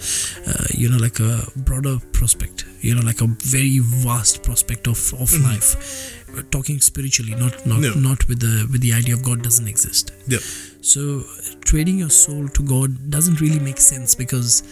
uh, 0.51 0.65
you 0.73 0.87
know, 0.89 0.97
like 0.97 1.19
a 1.19 1.45
broader 1.57 1.97
prospect. 2.13 2.63
You 2.81 2.95
know, 2.95 3.01
like 3.01 3.19
a 3.21 3.27
very 3.27 3.79
vast 3.79 4.41
prospect 4.43 4.87
of 4.87 5.13
of 5.19 5.33
life. 5.41 5.75
Talking 6.43 6.79
spiritually, 6.79 7.35
not 7.35 7.65
not 7.65 7.79
Mm-hmm. 7.79 8.01
Not 8.01 8.27
with 8.27 8.39
the 8.39 8.67
with 8.71 8.81
the 8.81 8.93
idea 8.93 9.13
of 9.13 9.23
God 9.23 9.41
doesn't 9.41 9.67
exist. 9.67 10.11
Yeah. 10.27 10.39
So 10.81 11.23
trading 11.61 11.97
your 11.99 12.09
soul 12.09 12.47
to 12.49 12.63
God 12.63 13.09
doesn't 13.09 13.41
really 13.41 13.59
make 13.59 13.79
sense 13.79 14.15
because 14.15 14.63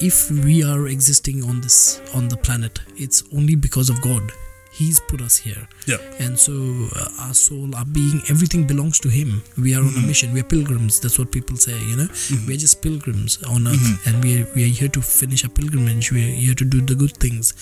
if 0.00 0.30
we 0.30 0.64
are 0.64 0.88
existing 0.88 1.44
on 1.44 1.60
this 1.60 2.00
on 2.14 2.28
the 2.28 2.36
planet, 2.36 2.80
it's 2.96 3.22
only 3.32 3.54
because 3.54 3.90
of 3.90 4.00
God. 4.02 4.32
He's 4.72 5.00
put 5.00 5.20
us 5.20 5.36
here, 5.36 5.68
Yeah. 5.86 5.98
and 6.18 6.38
so 6.38 6.52
uh, 6.96 7.08
our 7.28 7.34
soul, 7.34 7.74
our 7.76 7.84
being, 7.84 8.22
everything 8.30 8.66
belongs 8.66 8.98
to 9.00 9.08
Him. 9.10 9.42
We 9.58 9.74
are 9.74 9.82
on 9.82 9.94
a 10.02 10.06
mission. 10.06 10.32
We 10.32 10.40
are 10.40 10.48
pilgrims. 10.48 10.98
That's 11.00 11.18
what 11.18 11.30
people 11.30 11.56
say. 11.58 11.76
You 11.90 11.96
know, 11.96 12.08
we 12.48 12.54
are 12.54 12.56
just 12.56 12.80
pilgrims 12.80 13.36
on 13.44 13.68
earth, 13.68 14.06
and 14.06 14.24
we 14.24 14.40
are, 14.42 14.46
we 14.56 14.64
are 14.64 14.72
here 14.80 14.88
to 14.88 15.02
finish 15.02 15.44
our 15.44 15.50
pilgrimage. 15.50 16.10
We 16.10 16.24
are 16.24 16.34
here 16.34 16.54
to 16.54 16.64
do 16.64 16.80
the 16.80 16.94
good 16.94 17.12
things, 17.18 17.52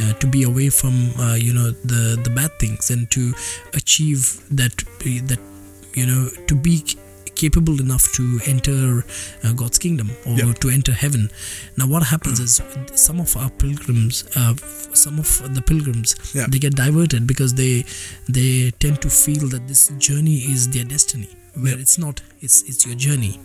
uh, 0.00 0.14
to 0.14 0.26
be 0.26 0.42
away 0.42 0.68
from 0.70 1.10
uh, 1.18 1.34
you 1.34 1.54
know 1.54 1.70
the 1.70 2.18
the 2.24 2.30
bad 2.30 2.50
things, 2.58 2.90
and 2.90 3.08
to 3.12 3.32
achieve 3.74 4.42
that 4.50 4.74
that 5.30 5.38
you 5.94 6.06
know 6.06 6.28
to 6.48 6.54
be 6.56 6.82
capable 7.42 7.76
enough 7.86 8.04
to 8.18 8.24
enter 8.52 8.80
uh, 9.44 9.52
God's 9.60 9.78
kingdom 9.84 10.08
or 10.26 10.34
Yeah. 10.38 10.52
to 10.62 10.68
enter 10.76 10.92
heaven. 11.04 11.24
Now, 11.78 11.86
what 11.92 12.02
happens 12.12 12.38
is 12.46 12.60
some 13.06 13.18
of 13.26 13.30
our 13.36 13.50
pilgrims, 13.62 14.24
uh, 14.40 14.54
some 15.04 15.16
of 15.24 15.28
the 15.56 15.62
pilgrims, 15.70 16.10
Yeah. 16.34 16.46
they 16.52 16.58
get 16.66 16.74
diverted 16.84 17.22
because 17.32 17.52
they 17.62 17.74
they 18.38 18.52
tend 18.84 18.96
to 19.06 19.10
feel 19.24 19.44
that 19.54 19.64
this 19.72 19.82
journey 20.06 20.38
is 20.54 20.68
their 20.74 20.86
destiny, 20.94 21.30
where 21.62 21.78
it's 21.78 21.98
not. 21.98 22.20
It's 22.40 22.62
it's 22.62 22.86
your 22.86 22.94
journey. 22.96 23.40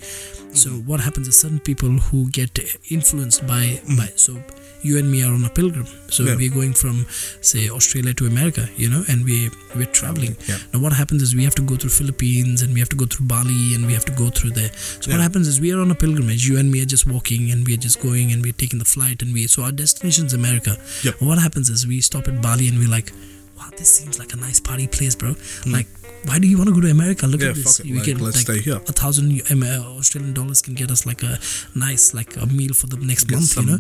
So 0.54 0.70
mm-hmm. 0.70 0.88
what 0.88 1.00
happens 1.00 1.28
is 1.28 1.38
certain 1.40 1.60
people 1.60 1.90
who 1.90 2.30
get 2.30 2.60
influenced 2.90 3.46
by 3.48 3.82
by 3.98 4.10
so 4.16 4.38
you 4.84 4.98
and 4.98 5.10
me 5.10 5.24
are 5.24 5.34
on 5.34 5.44
a 5.46 5.50
pilgrim. 5.50 5.88
So 6.10 6.24
Yeah. 6.24 6.36
we're 6.36 6.54
going 6.54 6.74
from 6.74 7.06
say 7.42 7.70
Australia 7.70 8.14
to 8.16 8.28
America, 8.28 8.68
you 8.76 8.90
know, 8.90 9.04
and 9.08 9.24
we 9.26 9.50
we're 9.76 9.94
traveling. 10.00 10.36
Yeah. 10.48 10.58
Now 10.74 10.80
what 10.80 10.94
happens 10.94 11.22
is 11.22 11.34
we 11.36 11.44
have 11.46 11.56
to 11.56 11.62
go 11.62 11.76
through 11.76 11.92
Philippines 11.92 12.62
and 12.62 12.74
we 12.74 12.80
have 12.80 12.90
to 12.90 12.96
go 12.96 13.06
through 13.06 13.28
Bali 13.28 13.76
and 13.76 13.86
we 13.88 13.94
have 13.94 14.06
to 14.06 14.12
go 14.12 14.30
through 14.30 14.52
there. 14.52 14.72
So 14.74 15.12
what 15.12 15.22
happens 15.22 15.48
is 15.48 15.60
we 15.62 15.72
are 15.74 15.80
on 15.80 15.90
a 15.92 15.96
pilgrimage. 15.96 16.48
You 16.48 16.60
and 16.60 16.70
me 16.72 16.82
are 16.84 16.92
just 16.96 17.08
walking 17.08 17.52
and 17.52 17.66
we 17.66 17.74
are 17.74 17.84
just 17.88 18.02
going 18.02 18.32
and 18.32 18.44
we're 18.44 18.60
taking 18.64 18.80
the 18.80 18.86
flight 18.86 19.22
and 19.22 19.34
we 19.34 19.48
so 19.48 19.64
our 19.64 19.72
destination 19.72 20.26
is 20.26 20.34
America. 20.34 20.78
What 21.20 21.40
happens 21.40 21.70
is 21.70 21.88
we 21.88 22.02
stop 22.02 22.28
at 22.28 22.42
Bali 22.42 22.68
and 22.68 22.78
we're 22.78 22.90
like, 22.90 23.12
wow, 23.58 23.70
this 23.78 23.90
seems 23.90 24.20
like 24.20 24.34
a 24.34 24.38
nice 24.38 24.60
party 24.60 24.88
place, 24.88 25.16
bro. 25.16 25.32
Mm. 25.32 25.74
Like, 25.74 25.88
why 26.26 26.40
do 26.40 26.48
you 26.48 26.58
want 26.58 26.70
to 26.70 26.76
go 26.76 26.82
to 26.82 26.90
America? 26.90 27.28
Look. 27.28 27.42
Yeah, 27.42 27.50
at 27.50 27.56
this. 27.56 27.80
it, 27.80 27.86
We 27.86 27.94
like, 27.98 28.06
get 28.06 28.22
let's 28.22 28.38
like 28.38 28.46
stay 28.48 28.60
here. 28.62 28.78
a 28.78 28.94
thousand 29.02 29.42
uh, 29.52 30.00
Australian 30.00 30.34
dollars 30.34 30.62
can 30.62 30.74
get 30.74 30.90
us 30.92 31.06
like 31.06 31.22
a 31.24 31.38
nice 31.76 32.14
like 32.14 32.36
a 32.38 32.46
meal 32.46 32.74
for 32.74 32.88
the 32.88 32.98
next 32.98 33.26
Get 33.26 33.36
month, 33.36 33.56
you 33.58 33.66
know. 33.66 33.78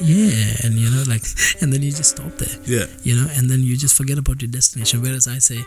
Yeah, 0.00 0.64
and 0.64 0.74
you 0.74 0.90
know, 0.90 1.04
like, 1.08 1.24
and 1.60 1.72
then 1.72 1.82
you 1.82 1.90
just 1.90 2.10
stop 2.16 2.32
there 2.38 2.56
Yeah. 2.66 2.86
you 3.02 3.14
know 3.16 3.28
and 3.36 3.50
then 3.50 3.60
you 3.68 3.76
just 3.76 3.94
forget 3.96 4.18
about 4.18 4.40
your 4.42 4.50
destination 4.50 5.02
whereas 5.02 5.26
i 5.28 5.38
say 5.38 5.58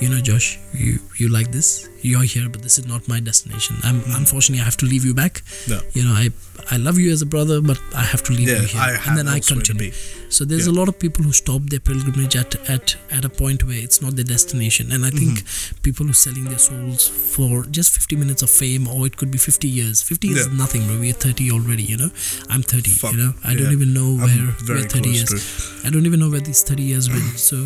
you 0.00 0.08
know 0.08 0.20
josh 0.20 0.58
you 0.72 0.98
you 1.20 1.28
like 1.28 1.50
this 1.52 1.88
you're 2.02 2.22
here 2.34 2.48
but 2.48 2.62
this 2.62 2.78
is 2.78 2.86
not 2.86 3.06
my 3.08 3.18
destination 3.20 3.76
i'm 3.82 3.98
unfortunately 4.20 4.60
i 4.60 4.64
have 4.64 4.76
to 4.82 4.86
leave 4.86 5.04
you 5.04 5.14
back 5.14 5.42
No. 5.72 5.80
you 5.92 6.02
know 6.04 6.12
i 6.12 6.28
i 6.70 6.76
love 6.76 6.98
you 6.98 7.10
as 7.12 7.22
a 7.22 7.26
brother 7.26 7.60
but 7.60 7.78
i 7.94 8.02
have 8.12 8.22
to 8.24 8.32
leave 8.32 8.48
Yeah, 8.48 8.60
you 8.62 8.68
here 8.68 8.80
I 8.80 8.92
have 8.92 9.06
and 9.08 9.18
then 9.18 9.28
i 9.28 9.40
continue 9.40 9.92
so 10.28 10.44
there's 10.44 10.66
Yeah. 10.66 10.72
a 10.74 10.76
lot 10.80 10.88
of 10.88 10.98
people 10.98 11.22
who 11.24 11.32
stop 11.32 11.62
their 11.72 11.80
pilgrimage 11.80 12.36
at 12.36 12.54
at 12.76 12.96
at 13.10 13.24
a 13.24 13.28
point 13.42 13.64
where 13.64 13.78
it's 13.86 14.00
not 14.02 14.14
their 14.16 14.24
destination 14.36 14.92
and 14.92 15.04
i 15.04 15.10
think 15.10 15.24
Mm-hmm. 15.26 15.35
People 15.82 16.04
who 16.06 16.10
are 16.10 16.14
selling 16.14 16.44
their 16.44 16.58
souls 16.58 17.08
for 17.08 17.64
just 17.64 17.92
50 17.92 18.16
minutes 18.16 18.42
of 18.42 18.50
fame 18.50 18.88
or 18.88 19.06
it 19.06 19.16
could 19.16 19.30
be 19.30 19.38
50 19.38 19.68
years 19.68 20.02
50 20.02 20.28
years 20.28 20.46
Yeah. 20.46 20.52
is 20.52 20.58
nothing 20.58 20.86
bro 20.86 20.98
we're 21.00 21.12
30 21.12 21.50
already 21.52 21.82
you 21.84 21.96
know 21.96 22.10
i'm 22.50 22.62
30 22.62 22.90
Fuck, 22.90 23.12
you 23.12 23.18
know 23.18 23.32
i 23.44 23.54
don't 23.54 23.72
even 23.72 23.92
know 23.94 24.14
where 24.16 24.46
where 24.68 24.82
30 24.88 24.88
close 25.00 25.14
years 25.16 25.72
I 25.86 25.90
don't 25.90 26.04
even 26.06 26.18
know 26.18 26.28
where 26.30 26.40
these 26.40 26.62
30 26.64 26.82
years 26.82 27.08
went. 27.08 27.22
So 27.48 27.56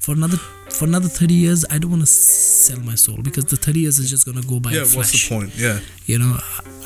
for 0.00 0.12
another 0.12 0.38
for 0.76 0.86
another 0.86 1.08
30 1.08 1.34
years, 1.34 1.64
I 1.70 1.76
don't 1.78 1.90
want 1.90 2.02
to 2.02 2.06
sell 2.06 2.78
my 2.80 2.94
soul 2.94 3.18
because 3.22 3.44
the 3.46 3.56
30 3.56 3.80
years 3.80 3.98
is 3.98 4.08
just 4.10 4.24
going 4.24 4.40
to 4.40 4.46
go 4.48 4.60
by 4.60 4.70
Yeah, 4.70 4.86
what's 4.96 5.12
the 5.12 5.20
point? 5.34 5.50
Yeah. 5.56 5.80
You 6.06 6.18
know, 6.18 6.38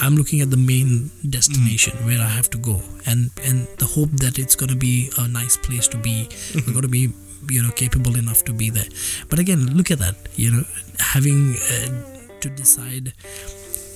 I'm 0.03 0.17
looking 0.17 0.41
at 0.41 0.51
the 0.51 0.57
main 0.57 1.11
destination 1.37 1.93
Mm. 1.99 2.07
where 2.07 2.21
I 2.21 2.29
have 2.39 2.51
to 2.51 2.59
go 2.59 2.83
and 3.07 3.31
and 3.49 3.69
the 3.79 3.87
hope 3.87 4.11
that 4.25 4.39
it's 4.43 4.57
going 4.57 4.71
to 4.71 4.81
be 4.89 5.11
a 5.19 5.29
nice 5.29 5.57
place 5.57 5.87
to 5.95 5.99
be. 6.09 6.17
Mm-hmm. 6.29 6.59
I'm 6.67 6.73
going 6.79 6.89
to 6.91 6.95
be 7.01 7.05
you 7.49 7.63
know 7.63 7.71
capable 7.71 8.17
enough 8.17 8.45
to 8.45 8.53
be 8.53 8.71
there. 8.71 8.89
But 9.29 9.39
again, 9.39 9.67
look 9.77 9.91
at 9.91 9.99
that. 9.99 10.17
You 10.37 10.51
know, 10.53 10.65
having 10.99 11.55
uh, 11.57 12.39
to 12.41 12.49
decide 12.51 13.13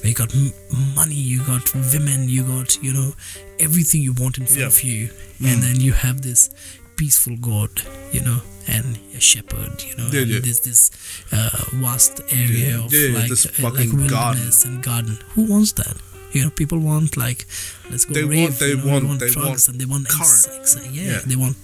you 0.02 0.12
got 0.14 0.34
m- 0.34 0.52
money, 0.94 1.14
you 1.14 1.40
got 1.44 1.72
women, 1.74 2.28
you 2.28 2.42
got 2.42 2.76
you 2.82 2.92
know 2.92 3.14
everything 3.58 4.02
you 4.02 4.12
want 4.12 4.38
in 4.38 4.44
front 4.46 4.60
Yeah. 4.60 4.66
of 4.66 4.82
you, 4.82 5.08
Mm. 5.40 5.52
and 5.52 5.62
then 5.62 5.80
you 5.80 5.92
have 5.92 6.20
this 6.22 6.50
peaceful 6.96 7.36
God, 7.38 7.70
you 8.12 8.20
know, 8.20 8.40
and 8.68 8.98
a 9.16 9.20
shepherd, 9.20 9.82
you 9.82 9.96
know, 9.96 10.08
Yeah, 10.12 10.20
yeah. 10.20 10.38
there's 10.40 10.60
this 10.60 10.90
uh, 11.32 11.50
vast 11.74 12.20
area 12.30 12.78
of 12.78 12.92
like 12.92 13.28
this 13.28 13.46
uh, 13.46 13.50
fucking 13.50 13.90
like 13.98 14.10
garden. 14.10 14.38
wilderness 14.44 14.64
and 14.64 14.82
garden. 14.82 15.18
Who 15.34 15.42
wants 15.44 15.72
that? 15.72 15.96
You 16.32 16.44
know, 16.44 16.50
people 16.50 16.78
want 16.78 17.16
like 17.16 17.46
let's 17.90 18.04
go 18.04 18.14
They 18.14 18.24
rave. 18.24 18.48
want- 18.50 18.58
they 18.60 18.68
you 18.70 18.76
know, 18.76 18.86
want- 18.86 19.02
they 19.02 19.08
want 19.08 19.20
they 19.20 19.30
drugs 19.30 19.46
want 19.46 19.68
and 19.68 19.80
they 19.80 19.86
want 19.86 20.08
current. 20.08 20.76
yeah, 20.92 21.02
Yeah. 21.02 21.20
they 21.26 21.36
want. 21.36 21.56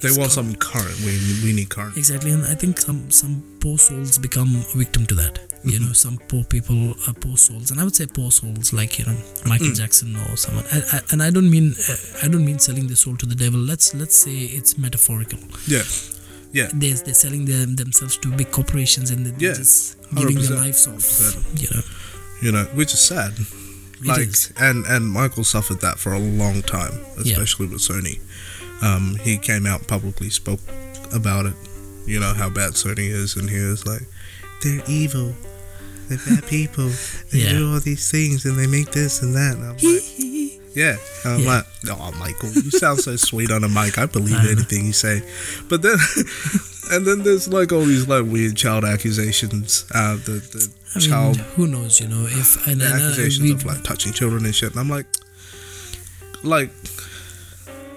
They 0.00 0.10
want 0.18 0.32
something 0.32 0.56
current. 0.56 0.96
We 1.04 1.12
we 1.44 1.52
need 1.52 1.68
current. 1.68 1.96
Exactly, 1.96 2.30
and 2.32 2.44
I 2.46 2.54
think 2.54 2.78
some 2.80 3.10
some 3.10 3.42
poor 3.60 3.78
souls 3.78 4.18
become 4.18 4.48
a 4.74 4.78
victim 4.78 5.06
to 5.06 5.14
that. 5.16 5.38
You 5.62 5.72
Mm-hmm. 5.72 5.86
know, 5.86 5.92
some 5.92 6.16
poor 6.28 6.42
people 6.44 6.94
are 7.06 7.12
poor 7.14 7.36
souls, 7.36 7.70
and 7.70 7.78
I 7.80 7.84
would 7.84 7.94
say 7.94 8.06
poor 8.06 8.30
souls 8.30 8.72
like 8.72 8.98
you 8.98 9.04
know 9.04 9.16
Michael 9.46 9.68
Mm. 9.68 9.76
Jackson 9.76 10.16
or 10.16 10.36
someone. 10.36 10.64
I, 10.72 10.78
I, 10.96 11.00
and 11.12 11.22
I 11.22 11.30
don't 11.30 11.50
mean 11.50 11.74
uh, 11.88 11.96
I 12.24 12.28
don't 12.28 12.44
mean 12.44 12.58
selling 12.58 12.86
their 12.86 12.96
soul 12.96 13.16
to 13.18 13.26
the 13.26 13.34
devil. 13.34 13.60
Let's 13.60 13.94
let's 13.94 14.16
say 14.16 14.32
it's 14.58 14.78
metaphorical. 14.78 15.38
Yeah, 15.68 15.82
yeah. 16.52 16.68
They're, 16.72 16.94
they're 17.04 17.14
selling 17.14 17.44
them 17.44 17.76
themselves 17.76 18.16
to 18.18 18.30
big 18.32 18.50
corporations 18.50 19.10
and 19.10 19.26
they're 19.26 19.38
Yeah, 19.50 19.54
just 19.58 19.96
giving 20.16 20.36
their 20.40 20.56
lives 20.56 20.86
off. 20.88 21.04
100%. 21.04 21.62
You 21.62 21.68
know, 21.76 21.82
You 22.42 22.52
know, 22.52 22.64
which 22.74 22.94
is 22.94 23.00
sad. 23.00 23.34
Like, 24.02 24.32
and 24.56 24.86
and 24.86 25.06
Michael 25.10 25.44
suffered 25.44 25.80
that 25.82 25.98
for 25.98 26.14
a 26.14 26.18
long 26.18 26.62
time, 26.62 26.94
Yeah. 27.22 27.32
especially 27.34 27.66
with 27.66 27.82
Sony. 27.82 28.18
Um, 28.82 29.16
he 29.22 29.36
came 29.38 29.66
out 29.66 29.86
publicly, 29.86 30.30
spoke 30.30 30.60
about 31.12 31.46
it. 31.46 31.54
You 32.06 32.18
know 32.20 32.32
how 32.34 32.48
bad 32.48 32.72
Sony 32.72 33.08
is, 33.10 33.36
and 33.36 33.48
he 33.50 33.60
was 33.60 33.86
like, 33.86 34.02
"They're 34.62 34.82
evil. 34.88 35.34
They're 36.08 36.18
bad 36.26 36.46
people. 36.48 36.90
They 37.30 37.40
Yeah. 37.40 37.52
do 37.52 37.72
all 37.74 37.80
these 37.80 38.10
things, 38.10 38.44
and 38.46 38.58
they 38.58 38.66
make 38.66 38.90
this 38.92 39.22
and 39.22 39.34
that." 39.34 39.56
And 39.56 39.64
I'm 39.64 39.76
like, 39.76 40.02
Yeah, 40.74 40.96
and 41.24 41.34
I'm 41.34 41.40
Yeah. 41.40 41.48
like, 41.56 41.66
oh, 41.98 42.12
Michael, 42.20 42.50
you 42.52 42.70
sound 42.70 43.00
so 43.00 43.16
sweet 43.30 43.50
on 43.50 43.64
a 43.64 43.68
mic. 43.68 43.98
I 43.98 44.06
believe 44.06 44.36
I 44.36 44.50
anything 44.50 44.86
you 44.86 44.92
say. 44.92 45.20
But 45.68 45.82
then, 45.82 45.98
and 46.92 47.04
then 47.06 47.22
there's 47.24 47.48
like 47.48 47.72
all 47.72 47.84
these 47.84 48.06
like 48.06 48.24
weird 48.24 48.56
child 48.56 48.84
accusations. 48.84 49.84
Uh, 49.92 50.14
the 50.16 50.38
the 50.52 50.68
I 50.94 50.98
mean, 51.00 51.08
child 51.08 51.36
who 51.56 51.66
knows? 51.66 52.00
You 52.00 52.06
know, 52.08 52.24
if 52.26 52.66
and, 52.68 52.80
the 52.80 52.86
and, 52.86 52.94
accusations 52.94 53.50
of 53.50 53.64
like 53.64 53.82
touching 53.84 54.12
children 54.12 54.44
and 54.44 54.54
shit. 54.54 54.70
And 54.70 54.80
I'm 54.80 54.88
like, 54.88 55.06
like, 56.44 56.70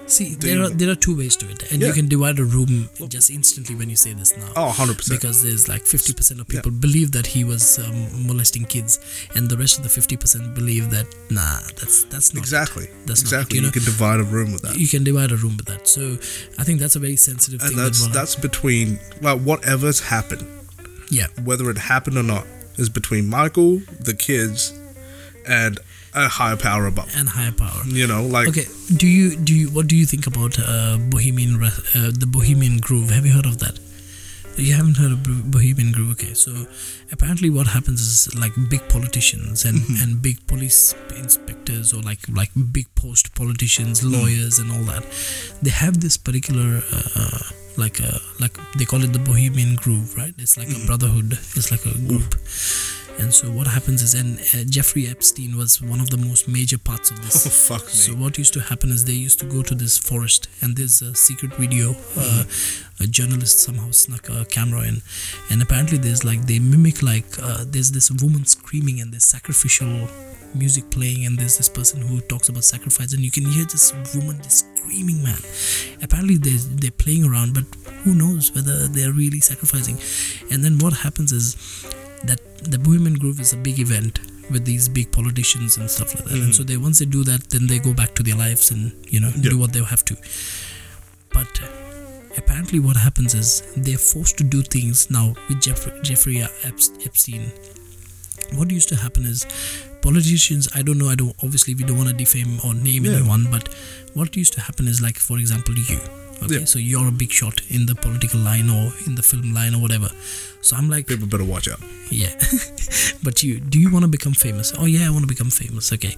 see, 0.06 0.34
there 0.34 0.62
are 0.62 0.68
there 0.68 0.90
are 0.90 0.94
two 0.94 1.16
ways 1.16 1.36
to 1.36 1.48
it, 1.50 1.70
and 1.72 1.80
Yeah. 1.80 1.88
you 1.88 1.94
can 1.94 2.08
divide 2.08 2.38
a 2.38 2.44
room 2.44 2.88
just 3.08 3.30
instantly 3.30 3.74
when 3.74 3.88
you 3.90 3.96
say 3.96 4.12
this 4.12 4.36
now. 4.36 4.50
oh, 4.56 4.66
100 4.66 4.96
percent. 4.98 5.20
because 5.20 5.42
there's 5.42 5.68
like 5.68 5.84
50% 5.84 6.40
of 6.40 6.48
people 6.48 6.70
believe 6.70 7.12
that 7.12 7.26
he 7.26 7.44
was 7.44 7.78
um, 7.78 8.26
molesting 8.26 8.64
kids 8.64 8.98
and 9.34 9.48
the 9.48 9.56
rest 9.56 9.78
of 9.78 9.82
the 9.84 9.88
50% 9.88 10.54
believe 10.54 10.90
that 10.90 11.06
nah 11.30 11.58
that's 11.78 12.04
that's 12.04 12.32
not 12.34 12.38
it. 12.40 12.44
Exactly, 12.44 12.86
That's 13.06 13.22
not 13.22 13.32
it, 13.32 13.36
exactly. 13.36 13.58
you 13.58 13.64
you, 13.64 13.70
can 13.72 13.84
divide 13.84 14.20
a 14.20 14.24
room 14.24 14.52
with 14.52 14.62
that, 14.62 14.76
you 14.76 14.88
can 14.88 15.04
divide 15.04 15.32
a 15.32 15.36
room 15.36 15.56
with 15.56 15.66
that 15.66 15.86
so 15.88 16.02
i 16.60 16.64
think 16.64 16.80
that's 16.80 16.96
a 16.96 16.98
very 16.98 17.16
sensitive 17.16 17.60
and 17.60 17.70
thing 17.70 17.78
that's 17.78 18.02
that 18.06 18.12
that's 18.12 18.36
between 18.36 18.98
like 19.22 19.40
whatever's 19.40 20.00
happened, 20.00 20.44
yeah 21.10 21.26
whether 21.44 21.70
it 21.70 21.78
happened 21.78 22.16
or 22.18 22.22
not, 22.22 22.44
is 22.76 22.88
between 22.88 23.28
Michael, 23.28 23.78
the 24.00 24.14
kids, 24.14 24.72
and 25.46 25.78
a 26.14 26.28
higher 26.28 26.56
power 26.56 26.86
above. 26.86 27.08
and 27.16 27.28
higher 27.28 27.52
power 27.52 27.82
You 28.00 28.06
know, 28.06 28.22
like 28.36 28.48
okay 28.48 28.66
do 28.96 29.06
you 29.06 29.36
do 29.36 29.54
you 29.54 29.68
what 29.70 29.86
do 29.88 29.96
you 29.96 30.06
think 30.06 30.26
about 30.26 30.58
uh, 30.58 30.96
bohemian 31.14 31.54
uh, 31.62 32.10
the 32.22 32.26
bohemian 32.36 32.78
groove 32.78 33.10
have 33.10 33.26
you 33.26 33.32
heard 33.32 33.46
of 33.46 33.58
that 33.64 33.78
you 34.56 34.72
haven't 34.74 34.96
heard 35.02 35.10
of 35.16 35.22
bohemian 35.50 35.90
groove 35.96 36.10
okay 36.12 36.32
so 36.34 36.52
apparently 37.10 37.50
what 37.50 37.66
happens 37.66 38.00
is 38.00 38.18
like 38.42 38.52
big 38.74 38.82
politicians 38.88 39.64
and 39.64 39.78
Mm-hmm. 39.80 40.02
and 40.02 40.22
big 40.22 40.38
police 40.46 40.94
inspectors 41.16 41.92
or 41.92 42.00
like 42.10 42.20
like 42.40 42.50
big 42.78 42.86
post 42.94 43.34
politicians 43.34 44.00
Mm. 44.02 44.12
lawyers 44.16 44.58
and 44.60 44.70
all 44.74 44.84
that 44.92 45.04
they 45.62 45.70
have 45.82 46.00
this 46.06 46.16
particular 46.28 46.70
uh, 46.98 47.42
like 47.84 47.98
a 48.08 48.12
like 48.44 48.54
they 48.78 48.84
call 48.84 49.02
it 49.02 49.12
the 49.18 49.24
bohemian 49.30 49.74
groove 49.74 50.16
right 50.22 50.34
it's 50.38 50.56
like 50.60 50.68
Mm-hmm. 50.68 50.84
a 50.84 50.86
brotherhood 50.90 51.32
it's 51.58 51.70
like 51.74 51.84
a 51.92 51.94
group 52.10 52.30
and 53.18 53.32
so 53.32 53.48
what 53.48 53.66
happens 53.66 54.02
is 54.02 54.14
and 54.14 54.38
uh, 54.54 54.64
jeffrey 54.68 55.06
epstein 55.06 55.56
was 55.56 55.80
one 55.80 56.00
of 56.00 56.10
the 56.10 56.16
most 56.16 56.48
major 56.48 56.78
parts 56.78 57.10
of 57.10 57.22
this 57.22 57.46
oh 57.70 57.74
fuck 57.74 57.86
me. 57.86 57.92
so 57.92 58.12
what 58.12 58.36
used 58.38 58.52
to 58.52 58.60
happen 58.60 58.90
is 58.90 59.04
they 59.04 59.12
used 59.12 59.38
to 59.38 59.46
go 59.46 59.62
to 59.62 59.74
this 59.74 59.98
forest, 59.98 60.48
and 60.60 60.76
there's 60.76 61.02
a 61.02 61.14
secret 61.14 61.52
video. 61.54 61.94
Uh, 62.16 62.44
a 63.00 63.06
journalist 63.06 63.58
somehow 63.60 63.90
snuck 63.90 64.28
a 64.28 64.44
camera 64.44 64.82
in, 64.82 65.02
and 65.50 65.60
apparently 65.62 65.98
there's 65.98 66.24
like 66.24 66.46
they 66.46 66.58
mimic 66.58 67.02
like 67.02 67.26
uh, 67.42 67.64
there's 67.66 67.90
this 67.90 68.10
woman 68.22 68.44
screaming 68.44 69.00
and 69.00 69.12
there's 69.12 69.24
sacrificial 69.24 70.08
music 70.54 70.88
playing, 70.90 71.26
and 71.26 71.38
there's 71.38 71.56
this 71.56 71.68
person 71.68 72.00
who 72.00 72.20
talks 72.20 72.48
about 72.48 72.64
sacrifice, 72.64 73.12
and 73.12 73.22
you 73.22 73.30
can 73.30 73.44
hear 73.46 73.64
this 73.64 73.92
woman 74.14 74.40
just 74.42 74.66
screaming, 74.76 75.22
man. 75.22 75.38
Apparently 76.02 76.36
they 76.36 76.56
they're 76.80 76.90
playing 76.90 77.24
around, 77.24 77.54
but 77.54 77.64
who 78.04 78.14
knows 78.14 78.54
whether 78.54 78.86
they're 78.88 79.12
really 79.12 79.40
sacrificing? 79.40 79.98
And 80.52 80.64
then 80.64 80.78
what 80.78 80.92
happens 80.92 81.32
is 81.32 81.56
the 82.70 82.78
Bohemian 82.78 83.14
Groove 83.14 83.40
is 83.40 83.52
a 83.52 83.56
big 83.56 83.78
event 83.78 84.20
with 84.50 84.64
these 84.64 84.88
big 84.88 85.10
politicians 85.10 85.76
and 85.78 85.90
stuff 85.90 86.14
like 86.14 86.24
that. 86.24 86.34
And 86.34 86.54
so 86.54 86.62
they 86.62 86.76
once 86.76 86.98
they 86.98 87.06
do 87.06 87.24
that, 87.24 87.48
then 87.50 87.66
they 87.66 87.78
go 87.78 87.94
back 87.94 88.14
to 88.16 88.22
their 88.22 88.36
lives 88.36 88.70
and 88.70 88.92
you 89.08 89.20
know 89.20 89.30
Yeah. 89.36 89.50
do 89.50 89.58
what 89.58 89.72
they 89.72 89.82
have 89.82 90.04
to. 90.06 90.16
But 91.32 91.60
uh, 91.62 91.66
apparently, 92.36 92.78
what 92.80 92.96
happens 92.96 93.34
is 93.34 93.62
they're 93.76 93.98
forced 93.98 94.36
to 94.38 94.44
do 94.44 94.62
things 94.62 95.10
now 95.10 95.34
with 95.48 95.60
Jeffrey, 95.62 95.92
Jeffrey 96.02 96.42
Epstein. 96.64 97.50
What 98.54 98.70
used 98.70 98.88
to 98.90 98.96
happen 98.96 99.24
is 99.24 99.46
politicians. 100.08 100.68
I 100.74 100.82
don't 100.82 100.98
know. 100.98 101.08
I 101.08 101.16
don't. 101.20 101.34
Obviously, 101.42 101.74
we 101.74 101.84
don't 101.88 101.96
want 102.02 102.10
to 102.10 102.16
defame 102.24 102.52
or 102.64 102.74
name 102.74 103.04
Yeah. 103.04 103.16
anyone. 103.18 103.46
But 103.50 103.68
what 104.20 104.36
used 104.42 104.52
to 104.54 104.60
happen 104.68 104.86
is 104.94 105.00
like, 105.06 105.18
for 105.28 105.38
example, 105.44 105.74
you. 105.90 105.98
Okay, 106.44 106.58
Yeah. 106.60 106.64
so 106.72 106.78
you're 106.78 107.08
a 107.08 107.16
big 107.22 107.30
shot 107.40 107.60
in 107.76 107.86
the 107.90 107.94
political 108.06 108.40
line 108.40 108.68
or 108.78 108.92
in 109.06 109.14
the 109.20 109.22
film 109.30 109.54
line 109.58 109.74
or 109.74 109.80
whatever. 109.84 110.10
So 110.60 110.76
I'm 110.76 110.88
like, 110.94 111.06
People 111.06 111.28
better 111.34 111.44
watch 111.44 111.68
out. 111.68 111.80
yeah. 112.10 112.32
but 113.26 113.42
you, 113.42 113.60
do 113.60 113.78
you 113.84 113.90
want 113.94 114.04
to 114.04 114.12
become 114.16 114.34
famous? 114.34 114.72
Oh 114.78 114.86
yeah, 114.94 115.06
I 115.06 115.10
want 115.10 115.22
to 115.28 115.32
become 115.34 115.50
famous. 115.50 115.92
Okay. 115.98 116.14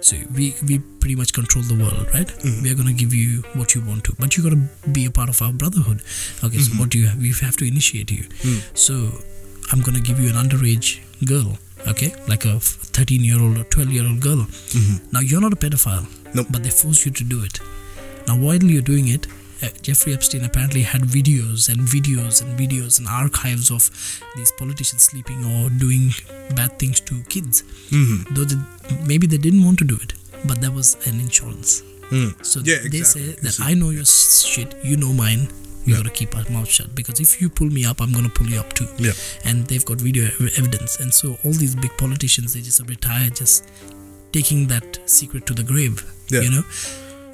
So 0.00 0.16
we 0.34 0.54
we 0.68 0.78
pretty 1.02 1.16
much 1.20 1.32
control 1.38 1.64
the 1.70 1.78
world, 1.84 2.06
right? 2.14 2.26
Mm-hmm. 2.28 2.62
We 2.62 2.70
are 2.72 2.76
gonna 2.80 2.98
give 3.04 3.12
you 3.22 3.42
what 3.60 3.74
you 3.74 3.80
want 3.90 4.04
to, 4.08 4.14
but 4.18 4.36
you 4.36 4.42
gotta 4.48 4.62
be 4.98 5.06
a 5.06 5.10
part 5.20 5.28
of 5.28 5.42
our 5.42 5.52
brotherhood. 5.52 6.02
Okay. 6.44 6.58
So 6.58 6.70
mm-hmm. 6.70 6.78
what 6.80 6.88
do 6.90 6.98
you 7.02 7.06
have? 7.08 7.18
We 7.18 7.32
have 7.46 7.56
to 7.62 7.66
initiate 7.74 8.10
you. 8.18 8.24
Mm. 8.46 8.60
So 8.86 8.94
I'm 9.72 9.80
gonna 9.82 10.00
give 10.10 10.18
you 10.22 10.28
an 10.34 10.38
underage 10.44 11.00
girl. 11.32 11.58
Okay, 11.88 12.12
like 12.28 12.44
a 12.44 12.58
13 12.60 13.24
year 13.24 13.40
old 13.40 13.58
or 13.58 13.64
12 13.64 13.90
year 13.90 14.04
old 14.06 14.20
girl. 14.20 14.46
Now 15.12 15.20
you're 15.20 15.40
not 15.40 15.52
a 15.52 15.56
pedophile, 15.56 16.06
Nope. 16.34 16.48
but 16.50 16.62
they 16.62 16.70
force 16.70 17.04
you 17.06 17.12
to 17.12 17.24
do 17.24 17.42
it. 17.42 17.60
Now 18.26 18.36
while 18.36 18.62
you're 18.62 18.82
doing 18.82 19.08
it, 19.08 19.26
uh, 19.62 19.68
Jeffrey 19.82 20.12
Epstein 20.14 20.44
apparently 20.44 20.82
had 20.82 21.02
videos 21.02 21.68
and 21.68 21.80
videos 21.80 22.42
and 22.42 22.56
videos 22.58 22.98
and 22.98 23.08
archives 23.08 23.70
of 23.70 23.90
these 24.36 24.52
politicians 24.52 25.02
sleeping 25.02 25.44
or 25.44 25.70
doing 25.70 26.10
bad 26.54 26.78
things 26.78 27.00
to 27.00 27.14
kids. 27.28 27.62
Mm-hmm. 27.90 28.34
Though 28.34 28.44
they, 28.44 28.56
maybe 29.06 29.26
they 29.26 29.38
didn't 29.38 29.64
want 29.64 29.78
to 29.80 29.84
do 29.84 29.96
it, 30.00 30.12
but 30.46 30.60
there 30.60 30.70
was 30.70 30.94
an 31.08 31.18
insurance. 31.20 31.82
Mm. 32.10 32.44
So 32.44 32.60
Yeah, 32.60 32.78
they 32.90 33.02
say 33.02 33.32
that 33.42 33.58
I 33.60 33.74
know 33.74 33.90
your 33.90 34.04
shit, 34.04 34.74
you 34.84 34.96
know 34.96 35.12
mine. 35.12 35.48
You 35.88 35.94
Yeah. 35.94 36.02
gotta 36.02 36.10
keep 36.20 36.36
our 36.36 36.44
mouth 36.50 36.70
shut 36.70 36.94
because 36.94 37.18
if 37.20 37.40
you 37.40 37.48
pull 37.48 37.70
me 37.78 37.84
up, 37.90 38.00
I'm 38.02 38.12
gonna 38.12 38.28
pull 38.38 38.48
you 38.48 38.58
up 38.60 38.74
too. 38.74 38.88
Yeah. 38.98 39.12
And 39.44 39.66
they've 39.68 39.84
got 39.90 40.00
video 40.00 40.26
evidence, 40.60 40.96
and 41.00 41.12
so 41.12 41.38
all 41.44 41.52
these 41.64 41.74
big 41.74 41.96
politicians 41.96 42.52
they 42.54 42.60
just 42.60 42.80
retire, 42.86 43.30
just 43.30 43.64
taking 44.32 44.66
that 44.68 44.98
secret 45.06 45.46
to 45.46 45.54
the 45.54 45.62
grave. 45.62 46.04
Yeah. 46.28 46.42
You 46.42 46.50
know, 46.50 46.64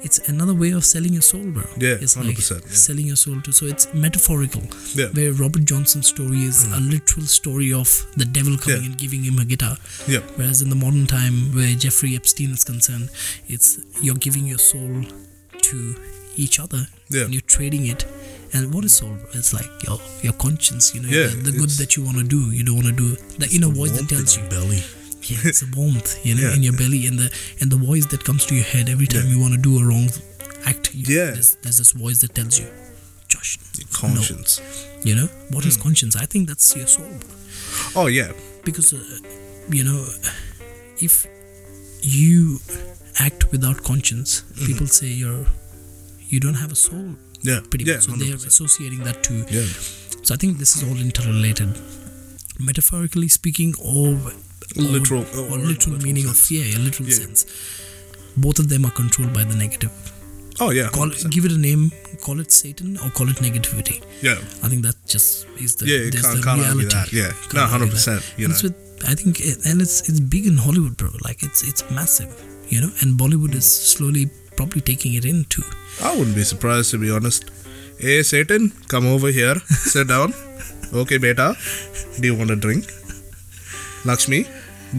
it's 0.03 0.19
another 0.29 0.53
way 0.53 0.71
of 0.71 0.85
selling 0.85 1.11
your 1.13 1.21
soul, 1.21 1.43
bro. 1.55 1.63
Yeah, 1.77 1.97
it's 1.99 2.15
like 2.15 2.27
100%, 2.37 2.61
yeah. 2.65 2.71
selling 2.71 3.07
your 3.07 3.17
soul 3.17 3.41
to. 3.41 3.51
So 3.51 3.65
it's 3.65 3.87
metaphorical. 3.93 4.63
Yeah. 4.93 5.07
Where 5.17 5.33
Robert 5.33 5.65
Johnson's 5.65 6.07
story 6.07 6.43
is 6.43 6.63
a 6.71 6.79
literal 6.79 7.25
story 7.25 7.73
of 7.73 7.89
the 8.15 8.25
devil 8.25 8.57
coming 8.57 8.81
Yeah. 8.81 8.85
and 8.89 8.97
giving 8.97 9.23
him 9.23 9.39
a 9.39 9.45
guitar. 9.45 9.77
Yeah. 10.07 10.19
Whereas 10.37 10.61
in 10.61 10.69
the 10.69 10.75
modern 10.75 11.07
time, 11.07 11.53
where 11.53 11.73
Jeffrey 11.75 12.15
Epstein 12.15 12.51
is 12.51 12.63
concerned, 12.63 13.09
it's 13.49 13.79
you're 14.01 14.15
giving 14.27 14.45
your 14.47 14.59
soul 14.59 15.03
to 15.69 15.95
each 16.37 16.59
other 16.59 16.87
Yeah. 17.09 17.23
and 17.25 17.33
you're 17.33 17.41
trading 17.57 17.85
it. 17.87 18.05
And 18.55 18.73
what 18.73 18.85
is 18.85 18.93
soul? 18.95 19.15
It's 19.33 19.53
like 19.53 19.69
your 19.85 19.99
your 20.23 20.33
conscience, 20.33 20.95
you 20.95 21.01
know, 21.01 21.09
Yeah, 21.09 21.27
the, 21.47 21.51
good 21.51 21.69
that 21.81 21.95
you 21.97 22.03
want 22.03 22.17
to 22.17 22.23
do. 22.23 22.41
You 22.57 22.63
don't 22.63 22.75
want 22.81 22.87
to 22.87 22.93
do 23.03 23.09
the 23.37 23.47
inner 23.55 23.67
voice 23.79 23.91
that 23.99 24.07
tells 24.09 24.35
you. 24.37 24.41
your 24.43 24.49
belly. 24.51 24.81
Yeah, 25.27 25.39
it's 25.43 25.63
a 25.63 25.69
warmth, 25.75 26.23
you 26.23 26.35
know, 26.35 26.41
Yeah. 26.49 26.55
in 26.55 26.61
your 26.61 26.77
belly, 26.77 27.07
and 27.07 27.17
the 27.17 27.29
and 27.59 27.71
the 27.71 27.77
voice 27.89 28.05
that 28.13 28.23
comes 28.23 28.45
to 28.45 28.53
your 28.55 28.63
head 28.73 28.89
every 28.89 29.07
time 29.07 29.27
you 29.27 29.39
want 29.43 29.53
to 29.57 29.61
do 29.69 29.73
a 29.81 29.83
wrong 29.83 30.07
act. 30.71 30.93
You, 30.93 31.03
Yeah. 31.17 31.31
there's, 31.31 31.55
there's 31.63 31.79
this 31.79 31.93
voice 31.93 32.19
that 32.21 32.35
tells 32.35 32.59
you, 32.59 32.67
Josh, 33.27 33.57
Your 33.79 33.87
conscience. 34.01 34.61
you 35.03 35.15
know, 35.15 35.27
what 35.49 35.63
Hmm. 35.63 35.69
is 35.71 35.77
conscience? 35.77 36.15
I 36.15 36.25
think 36.27 36.47
that's 36.47 36.67
your 36.77 36.85
soul, 36.87 37.09
Oh 37.95 38.05
yeah. 38.19 38.31
because 38.63 38.93
uh, 38.93 39.01
you 39.77 39.83
know 39.83 40.01
if 41.07 41.25
you 42.03 42.59
act 43.19 43.51
without 43.51 43.77
conscience 43.83 44.43
people 44.67 44.87
say 44.87 45.07
you're 45.07 45.45
you 46.31 46.39
don't 46.39 46.59
have 46.63 46.71
a 46.71 46.75
soul 46.87 47.07
Yeah. 47.49 47.59
pretty 47.69 47.85
yeah. 47.85 47.95
much 47.95 48.05
so 48.05 48.11
they're 48.21 48.35
associating 48.53 49.01
that 49.07 49.17
to 49.27 49.33
Yeah. 49.57 49.67
so 50.25 50.29
i 50.35 50.37
think 50.41 50.57
this 50.63 50.75
is 50.75 50.81
all 50.87 50.97
interrelated 51.07 51.71
metaphorically 52.59 53.29
speaking 53.29 53.73
or 53.93 54.17
Literal 54.75 55.23
or, 55.37 55.43
or 55.51 55.57
literal, 55.59 55.97
meaning 56.07 56.25
sense. 56.25 56.45
of 56.45 56.51
yeah 56.51 56.77
a 56.77 56.79
literal 56.87 57.07
Yeah. 57.07 57.15
sense 57.21 57.45
both 58.35 58.57
of 58.59 58.67
them 58.67 58.83
are 58.87 58.91
controlled 59.01 59.33
by 59.33 59.43
the 59.43 59.55
negative 59.55 59.91
Oh 60.57 60.69
yeah, 60.71 60.87
Call 60.87 61.11
it, 61.11 61.21
give 61.31 61.43
it 61.43 61.51
a 61.51 61.57
name. 61.57 61.91
Call 62.21 62.39
it 62.39 62.49
Satan 62.49 62.97
or 63.03 63.09
call 63.09 63.27
it 63.29 63.35
negativity. 63.47 64.01
yeah, 64.21 64.37
I 64.63 64.69
think 64.69 64.83
that 64.83 64.95
just 65.05 65.47
is 65.59 65.75
the 65.75 65.85
yeah. 65.85 65.97
You 66.05 66.11
can't, 66.11 66.37
the 66.37 66.43
can't 66.43 66.61
reality. 66.61 66.87
that. 66.95 67.11
Yeah, 67.11 67.31
Can't 67.51 67.55
no, 67.55 67.65
hundred 67.65 67.89
percent. 67.89 68.21
You 68.37 68.47
know, 68.47 68.53
it's 68.53 68.63
with, 68.63 68.73
I 69.05 69.15
think, 69.15 69.41
it, 69.41 69.65
and 69.65 69.81
it's 69.81 70.07
it's 70.07 70.21
big 70.21 70.45
in 70.51 70.55
Hollywood, 70.55 70.95
bro. 70.95 71.09
Like 71.27 71.43
it's 71.43 71.61
it's 71.67 71.83
massive, 71.91 72.31
you 72.69 72.79
know. 72.79 72.89
And 73.01 73.19
Bollywood 73.19 73.53
is 73.53 73.65
slowly 73.69 74.29
probably 74.55 74.81
taking 74.81 75.13
it 75.13 75.25
in 75.25 75.45
too. 75.45 75.63
I 76.03 76.15
wouldn't 76.17 76.35
be 76.35 76.43
surprised 76.43 76.91
to 76.91 76.97
be 76.97 77.11
honest. 77.11 77.51
Hey 77.99 78.23
Satan, 78.23 78.71
come 78.87 79.07
over 79.07 79.29
here. 79.29 79.55
Sit 79.93 80.07
down. 80.07 80.33
Okay, 80.93 81.17
beta. 81.17 81.55
Do 82.19 82.27
you 82.27 82.35
want 82.35 82.51
a 82.51 82.55
drink? 82.55 82.85
Lakshmi, 84.05 84.45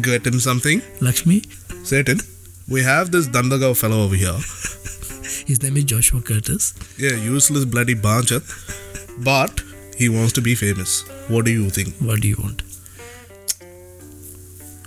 get 0.00 0.26
him 0.26 0.40
something. 0.40 0.82
Lakshmi, 1.00 1.42
Satan, 1.84 2.20
we 2.68 2.82
have 2.82 3.10
this 3.12 3.28
Dandagaon 3.28 3.76
fellow 3.76 4.02
over 4.04 4.16
here. 4.16 4.32
his 5.46 5.62
name 5.62 5.76
is 5.76 5.84
Joshua 5.84 6.20
Curtis. 6.20 6.74
Yeah, 6.98 7.14
useless 7.14 7.64
bloody 7.64 7.94
Banchat. 7.94 8.42
Eh? 8.42 9.12
But 9.18 9.62
he 9.96 10.08
wants 10.08 10.32
to 10.34 10.42
be 10.42 10.54
famous. 10.54 11.08
What 11.28 11.44
do 11.44 11.50
you 11.50 11.70
think? 11.70 11.94
What 11.96 12.20
do 12.20 12.28
you 12.28 12.36
want? 12.38 12.62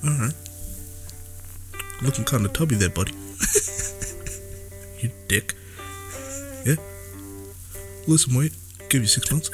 Alright. 0.05 0.33
Looking 2.01 2.25
kind 2.25 2.45
of 2.45 2.53
tubby 2.53 2.75
there, 2.75 2.89
buddy. 2.89 3.13
you 5.01 5.11
dick. 5.27 5.55
Yeah? 6.65 6.75
Lose 8.07 8.25
some 8.25 8.35
weight, 8.37 8.53
give 8.89 9.01
you 9.01 9.07
six 9.07 9.31
months, 9.31 9.49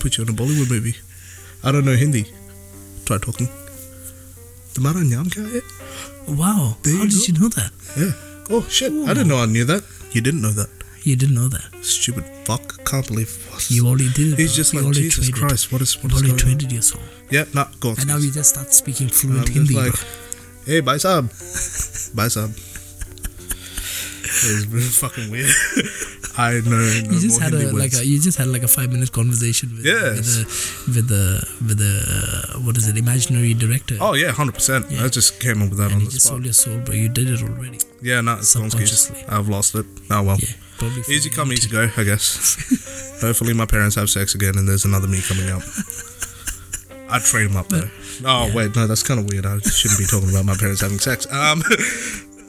put 0.00 0.16
you 0.16 0.24
in 0.24 0.30
a 0.30 0.32
Bollywood 0.32 0.70
movie. 0.70 0.96
I 1.64 1.72
don't 1.72 1.84
know 1.84 1.96
Hindi. 1.96 2.24
Try 3.04 3.18
talking. 3.18 3.48
The 4.74 4.80
Maranyam 4.80 5.26
guy? 5.34 5.60
Wow. 6.32 6.76
There 6.82 6.96
How 6.96 7.04
you 7.04 7.08
did 7.10 7.18
go. 7.18 7.24
you 7.26 7.32
know 7.40 7.48
that? 7.48 7.70
Yeah. 7.96 8.12
Oh, 8.50 8.62
shit. 8.68 8.92
Ooh. 8.92 9.04
I 9.06 9.08
didn't 9.14 9.28
know 9.28 9.38
I 9.38 9.46
knew 9.46 9.64
that. 9.64 9.82
You 10.12 10.20
didn't 10.20 10.40
know 10.42 10.52
that. 10.52 10.68
You 11.02 11.16
didn't 11.16 11.34
know 11.34 11.48
that. 11.48 11.84
Stupid 11.84 12.24
fuck. 12.44 12.84
Can't 12.84 13.06
believe 13.08 13.30
what. 13.50 13.70
You 13.70 13.86
already 13.88 14.10
did 14.12 14.34
it. 14.34 14.38
He's 14.38 14.54
just 14.54 14.72
you 14.74 14.80
like, 14.80 14.92
Jesus 14.94 15.28
traded. 15.30 15.48
Christ, 15.48 15.72
what 15.72 15.80
is 15.82 15.96
what 16.02 16.12
you 16.12 16.16
is 16.18 16.22
already 16.22 16.36
traded 16.38 16.70
your 16.72 16.82
soul. 16.82 17.00
Yeah, 17.30 17.44
nah, 17.54 17.68
go 17.80 17.90
on. 17.90 17.98
And 17.98 18.08
now 18.08 18.18
you 18.18 18.30
just 18.30 18.50
start 18.50 18.72
speaking 18.72 19.08
fluent 19.08 19.48
Hindi. 19.48 19.74
Just 19.74 20.02
Like, 20.04 20.66
hey, 20.66 20.80
bye 20.80 20.98
sab. 20.98 21.28
bye 22.14 22.28
sab. 22.28 22.50
It's 24.44 24.98
fucking 25.04 25.30
weird. 25.30 25.50
I 26.38 26.60
know. 26.64 26.70
No 26.78 27.10
you 27.10 27.18
just 27.20 27.40
had 27.40 27.52
a 27.54 27.58
Hindi 27.58 27.76
like 27.76 27.92
a 27.94 28.04
you 28.06 28.20
just 28.20 28.38
had 28.38 28.46
like 28.48 28.62
a 28.62 28.68
five 28.68 28.92
minute 28.92 29.10
conversation 29.12 29.70
with 29.76 29.84
Yes. 29.84 30.16
with 30.16 30.26
the 30.28 30.94
with 30.94 31.08
the 31.08 31.48
with 31.66 31.78
the 31.78 32.54
uh, 32.54 32.58
what 32.60 32.76
is 32.76 32.86
it 32.88 32.96
imaginary 32.96 33.54
director. 33.54 33.96
Oh 34.00 34.14
yeah, 34.14 34.30
hundred 34.30 34.54
percent. 34.54 34.86
I 35.00 35.08
just 35.08 35.40
came 35.40 35.62
up 35.62 35.70
with 35.70 35.78
that 35.78 35.86
and 35.90 35.94
on 35.96 36.04
the 36.04 36.10
just 36.10 36.26
spot. 36.26 36.30
sold 36.34 36.44
your 36.44 36.52
soul, 36.54 36.78
bro. 36.84 36.94
You 36.94 37.08
did 37.08 37.28
it 37.28 37.42
already. 37.42 37.78
Yeah, 38.00 38.20
no, 38.20 38.36
it's 38.38 38.54
don't 38.54 38.66
excuse. 38.66 38.92
Subconsciously. 39.00 39.36
I've 39.36 39.48
lost 39.48 39.74
it. 39.74 39.86
Oh 40.10 40.22
well. 40.22 40.36
Yeah, 40.38 40.54
probably. 40.78 41.02
Easy 41.12 41.30
come, 41.30 41.52
easy 41.52 41.68
go. 41.68 41.90
I 41.96 42.04
guess. 42.04 43.18
Hopefully, 43.20 43.52
my 43.54 43.66
parents 43.66 43.96
have 43.96 44.08
sex 44.08 44.36
again, 44.36 44.56
and 44.56 44.68
there's 44.68 44.84
another 44.84 45.08
me 45.08 45.20
coming 45.26 45.50
out. 45.50 45.62
I'd 47.10 47.22
trade 47.22 47.48
them 47.50 47.56
up 47.56 47.68
though. 47.68 47.88
Oh 48.24 48.46
yeah. 48.46 48.54
wait, 48.54 48.76
no, 48.76 48.86
that's 48.86 49.02
kind 49.02 49.18
of 49.18 49.26
weird. 49.30 49.46
I 49.46 49.58
shouldn't 49.58 49.98
be 49.98 50.06
talking 50.06 50.28
about 50.30 50.44
my 50.44 50.54
parents 50.56 50.82
having 50.82 50.98
sex. 51.00 51.26
Um, 51.32 51.62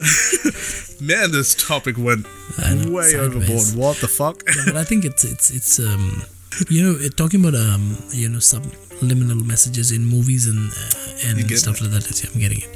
man, 1.00 1.30
this 1.30 1.54
topic 1.54 1.96
went 1.98 2.26
know, 2.58 2.90
way 2.90 3.10
sideways. 3.10 3.36
overboard. 3.36 3.68
What 3.76 3.96
the 3.98 4.08
fuck? 4.08 4.42
Yeah, 4.46 4.62
but 4.66 4.76
I 4.76 4.84
think 4.84 5.04
it's 5.04 5.24
it's 5.24 5.50
it's 5.50 5.78
um 5.78 6.22
you 6.68 6.82
know 6.82 7.08
talking 7.16 7.40
about 7.40 7.54
um 7.54 7.96
you 8.12 8.28
know 8.28 8.38
subliminal 8.40 9.36
messages 9.44 9.92
in 9.92 10.04
movies 10.04 10.46
and 10.46 10.70
uh, 10.72 11.28
and 11.28 11.50
stuff 11.58 11.80
like 11.80 11.90
that. 11.90 12.04
Yeah, 12.22 12.30
I'm 12.34 12.40
getting 12.40 12.62
it. 12.62 12.70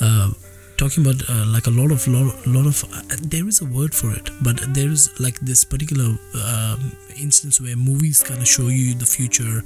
Uh, 0.00 0.30
talking 0.76 1.04
about 1.04 1.18
uh, 1.28 1.44
like 1.46 1.66
a 1.66 1.70
lot 1.70 1.90
of 1.90 2.06
lot, 2.06 2.34
lot 2.46 2.66
of 2.66 2.84
uh, 2.94 3.16
there 3.22 3.46
is 3.48 3.60
a 3.60 3.64
word 3.66 3.92
for 3.94 4.12
it, 4.12 4.30
but 4.42 4.56
there 4.74 4.88
is 4.88 5.10
like 5.20 5.38
this 5.40 5.64
particular 5.64 6.16
um, 6.44 6.92
instance 7.20 7.60
where 7.60 7.74
movies 7.76 8.22
kind 8.22 8.40
of 8.40 8.46
show 8.46 8.68
you 8.68 8.94
the 8.94 9.06
future, 9.06 9.62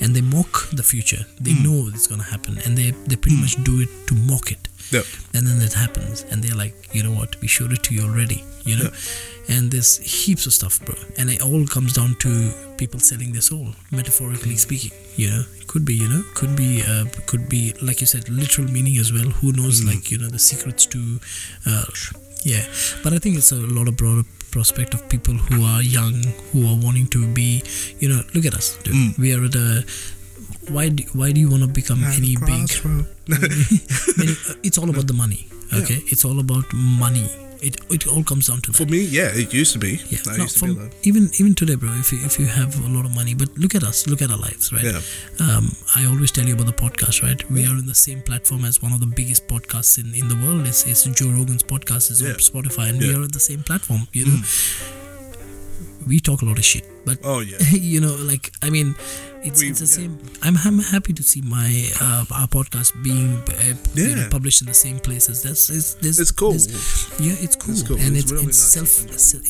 and 0.00 0.14
they 0.16 0.22
mock 0.22 0.70
the 0.72 0.82
future. 0.82 1.24
They 1.40 1.52
Hmm. 1.52 1.62
know 1.64 1.88
it's 1.92 2.06
gonna 2.06 2.22
happen, 2.34 2.58
and 2.64 2.76
they 2.76 2.92
they 3.06 3.16
pretty 3.16 3.36
much 3.36 3.62
do 3.64 3.80
it 3.80 3.90
to 4.08 4.14
mock 4.14 4.50
it 4.50 4.68
Yeah. 4.90 5.02
and 5.34 5.46
then 5.46 5.60
it 5.60 5.72
happens 5.72 6.24
and 6.30 6.42
they're 6.42 6.56
like 6.56 6.74
you 6.94 7.02
know 7.02 7.12
what? 7.12 7.40
We 7.40 7.48
showed 7.48 7.72
it 7.72 7.82
to 7.84 7.94
you 7.94 8.02
already 8.02 8.44
you 8.64 8.76
know? 8.76 8.90
And 9.48 9.70
there's 9.70 9.98
heaps 9.98 10.46
of 10.46 10.52
stuff 10.52 10.84
bro. 10.84 10.94
And 11.18 11.30
it 11.30 11.40
all 11.42 11.66
comes 11.66 11.92
down 11.92 12.16
to 12.16 12.52
people 12.76 13.00
selling 13.00 13.32
their 13.32 13.42
soul 13.42 13.68
metaphorically 13.90 14.56
speaking 14.56 14.92
you 15.16 15.30
know? 15.30 15.42
Could 15.66 15.84
be 15.84 15.94
you 15.94 16.08
know? 16.08 16.22
Could 16.34 16.56
be 16.56 16.82
uh, 16.86 17.04
could 17.26 17.48
be 17.48 17.74
like 17.82 18.00
you 18.00 18.06
said 18.06 18.28
literal 18.28 18.68
meaning 18.70 18.98
as 18.98 19.12
well. 19.12 19.30
Who 19.40 19.52
knows 19.52 19.84
like 19.84 20.10
you 20.10 20.18
know 20.18 20.28
the 20.28 20.38
secrets 20.38 20.86
to 20.86 21.20
uh, 21.66 21.84
yeah. 22.44 22.64
But 23.02 23.12
i 23.12 23.18
think 23.18 23.36
it's 23.36 23.50
a 23.52 23.56
lot 23.56 23.88
of 23.88 23.96
broader 23.96 24.22
prospect 24.52 24.94
of 24.94 25.06
people 25.08 25.34
who 25.34 25.64
are 25.64 25.82
young 25.82 26.14
who 26.52 26.66
are 26.66 26.78
wanting 26.86 27.06
to 27.08 27.26
be 27.26 27.62
you 27.98 28.08
know 28.08 28.22
look 28.34 28.46
at 28.46 28.54
us 28.54 28.78
dude. 28.84 28.94
Mm. 28.94 29.18
we 29.18 29.34
are 29.34 29.44
at 29.44 29.54
a 29.54 29.84
why 30.68 30.88
do, 30.88 31.02
why 31.12 31.32
do 31.32 31.40
you 31.40 31.48
want 31.50 31.62
to 31.62 31.68
become 31.68 32.02
any 32.04 32.36
big 32.46 32.68
it's 34.62 34.78
all 34.78 34.88
about 34.90 35.06
the 35.06 35.14
money 35.14 35.48
okay 35.74 36.00
it's 36.06 36.24
all 36.24 36.38
about 36.40 36.64
money 36.74 37.28
it, 37.62 37.78
it 37.90 38.06
all 38.06 38.22
comes 38.22 38.48
down 38.48 38.60
to 38.60 38.70
that 38.70 38.76
For 38.76 38.84
me, 38.84 39.00
yeah, 39.00 39.30
it 39.32 39.54
used 39.54 39.72
to 39.72 39.78
be. 39.78 39.92
yeah 40.10 40.18
no, 40.26 40.44
used 40.44 40.58
to 40.58 40.66
be 40.66 40.74
from, 40.74 40.90
even 41.04 41.30
even 41.40 41.54
today 41.54 41.74
bro 41.74 41.90
if 41.94 42.12
you, 42.12 42.18
if 42.24 42.38
you 42.38 42.44
have 42.46 42.78
a 42.84 42.88
lot 42.88 43.06
of 43.06 43.14
money 43.14 43.34
but 43.34 43.48
look 43.56 43.74
at 43.74 43.82
us 43.82 44.06
look 44.06 44.20
at 44.20 44.30
our 44.30 44.38
lives 44.38 44.72
right 44.72 44.84
yeah, 44.84 45.00
um, 45.40 45.72
I 45.96 46.04
always 46.04 46.30
tell 46.30 46.44
you 46.46 46.52
about 46.54 46.66
the 46.66 46.72
podcast, 46.72 47.22
right? 47.22 47.40
We 47.50 47.64
are 47.66 47.76
in 47.78 47.86
the 47.86 47.94
same 47.94 48.20
platform 48.22 48.64
as 48.66 48.82
one 48.82 48.92
of 48.92 49.00
the 49.00 49.06
biggest 49.06 49.48
podcasts 49.48 49.96
in, 49.98 50.14
in 50.14 50.28
the 50.28 50.36
world. 50.46 50.66
It's, 50.66 50.86
it's 50.86 51.04
Joe 51.18 51.30
Rogan's 51.30 51.62
podcast 51.62 52.10
is 52.10 52.20
Yeah. 52.22 52.30
on 52.30 52.34
Spotify, 52.36 52.90
and 52.90 52.98
we 53.00 53.06
Yeah. 53.06 53.12
Mm. 53.14 53.18
are 53.20 53.22
on 53.24 53.30
the 53.30 53.40
same 53.40 53.62
platform. 53.62 54.06
You 54.12 54.26
know, 54.26 54.38
we 56.06 56.20
talk 56.20 56.42
a 56.42 56.44
lot 56.44 56.58
of 56.58 56.64
shit, 56.64 56.84
but 57.04 57.18
oh 57.24 57.40
yeah, 57.40 57.58
you 57.72 58.00
know, 58.00 58.14
like 58.14 58.52
I 58.62 58.70
mean, 58.70 58.94
it's, 59.46 59.62
We- 59.62 59.70
it's 59.70 59.80
the 59.80 59.86
yeah. 60.02 60.08
same. 60.08 60.18
I'm, 60.42 60.56
I'm 60.64 60.78
happy 60.78 61.12
to 61.14 61.22
see 61.22 61.40
my 61.42 61.88
uh, 62.00 62.24
our 62.34 62.46
podcast 62.48 62.92
being 63.02 63.36
uh, 63.48 63.74
you 63.94 64.16
know, 64.16 64.28
published 64.30 64.60
in 64.62 64.66
the 64.68 64.74
same 64.74 64.98
places. 64.98 65.42
That's 65.42 65.70
it's, 65.70 65.94
there's, 65.94 66.18
it's 66.20 66.30
cool. 66.30 66.52
yeah, 67.18 67.34
it's 67.44 67.56
cool, 67.56 67.74
cool. 67.86 67.96
and 67.98 68.14
It's 68.16 68.24
it's, 68.24 68.32
really 68.32 68.46
it's 68.46 68.76
nice. 68.76 68.88
self 68.90 68.92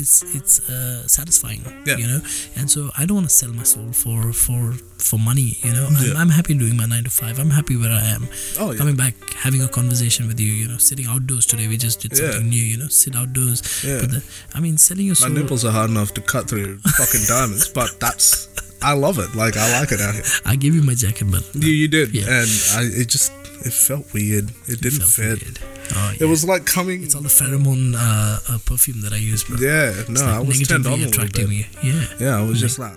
it's 0.01 0.23
it's 0.35 0.69
uh, 0.71 1.07
satisfying. 1.09 1.63
Yeah. 1.85 1.97
You 1.97 2.07
know, 2.07 2.21
and 2.57 2.71
so 2.71 2.91
I 2.97 3.05
don't 3.07 3.17
want 3.17 3.29
to 3.29 3.35
sell 3.35 3.53
my 3.53 3.65
soul 3.65 3.93
for 3.93 4.33
for 4.33 4.73
for 4.99 5.19
money. 5.19 5.59
You 5.63 5.73
know, 5.73 5.87
I'm, 5.91 6.17
I'm 6.17 6.29
happy 6.31 6.55
doing 6.57 6.77
my 6.77 6.87
nine 6.87 7.05
to 7.05 7.11
five. 7.11 7.39
I'm 7.39 7.51
happy 7.51 7.77
where 7.77 7.91
I 7.93 8.05
am. 8.17 8.29
Oh 8.59 8.71
yeah, 8.73 8.79
Coming 8.79 8.97
back, 8.97 9.15
having 9.35 9.63
a 9.63 9.69
conversation 9.69 10.27
with 10.29 10.39
you. 10.41 10.53
You 10.53 10.69
know, 10.69 10.79
sitting 10.79 11.07
outdoors 11.07 11.47
today. 11.47 11.69
We 11.69 11.77
just 11.77 12.01
did 12.01 12.13
Yeah. 12.13 12.31
something 12.33 12.49
new. 12.49 12.63
You 12.63 12.77
know, 12.79 12.89
sit 12.89 13.15
outdoors. 13.17 13.63
yeah. 13.85 13.99
The, 14.07 14.23
I 14.55 14.61
mean, 14.61 14.79
selling 14.79 15.07
your 15.07 15.17
My 15.21 15.27
soul. 15.29 15.37
nipples 15.37 15.65
are 15.65 15.73
hard 15.73 15.91
enough 15.91 16.15
to 16.15 16.21
cut 16.21 16.49
through 16.49 16.79
fucking 16.79 17.25
diamonds, 17.29 17.69
but 17.69 17.99
that's 18.01 18.49
I 18.83 18.93
love 18.93 19.19
it. 19.19 19.35
Like 19.35 19.57
I 19.57 19.81
like 19.81 19.93
it 19.93 20.01
out 20.01 20.15
here. 20.15 20.25
I 20.45 20.57
gave 20.57 20.75
you 20.75 20.83
my 20.83 20.95
jacket, 20.95 21.31
but 21.31 21.43
You, 21.55 21.71
you 21.73 21.89
did, 21.89 22.15
Yeah. 22.15 22.25
and 22.29 22.49
I, 22.77 22.83
it 23.01 23.09
just 23.09 23.33
it 23.65 23.73
felt 23.73 24.13
weird. 24.13 24.51
It 24.69 24.81
didn't 24.81 25.01
felt 25.01 25.11
fit. 25.11 25.43
weird. 25.43 25.59
Oh, 25.95 26.13
It 26.21 26.25
was 26.27 26.45
like 26.45 26.67
coming. 26.67 27.03
It's 27.03 27.15
all 27.15 27.23
the 27.23 27.29
pheromone 27.29 27.95
uh, 27.97 28.39
uh, 28.55 28.59
perfume 28.65 29.01
that 29.03 29.13
I 29.13 29.17
use, 29.17 29.45
bro. 29.45 29.57
yeah, 29.59 29.93
no, 30.09 30.13
It's 30.13 30.23
I 30.23 30.39
was 30.41 30.69
turned 30.69 30.87
on 30.87 30.95
a 31.01 31.07
little 31.07 31.29
bit. 31.29 31.49
me. 31.49 31.67
Yeah. 31.83 32.05
Yeah, 32.21 32.39
I 32.39 32.43
was 32.43 32.61
just 32.61 32.79
like, 32.79 32.95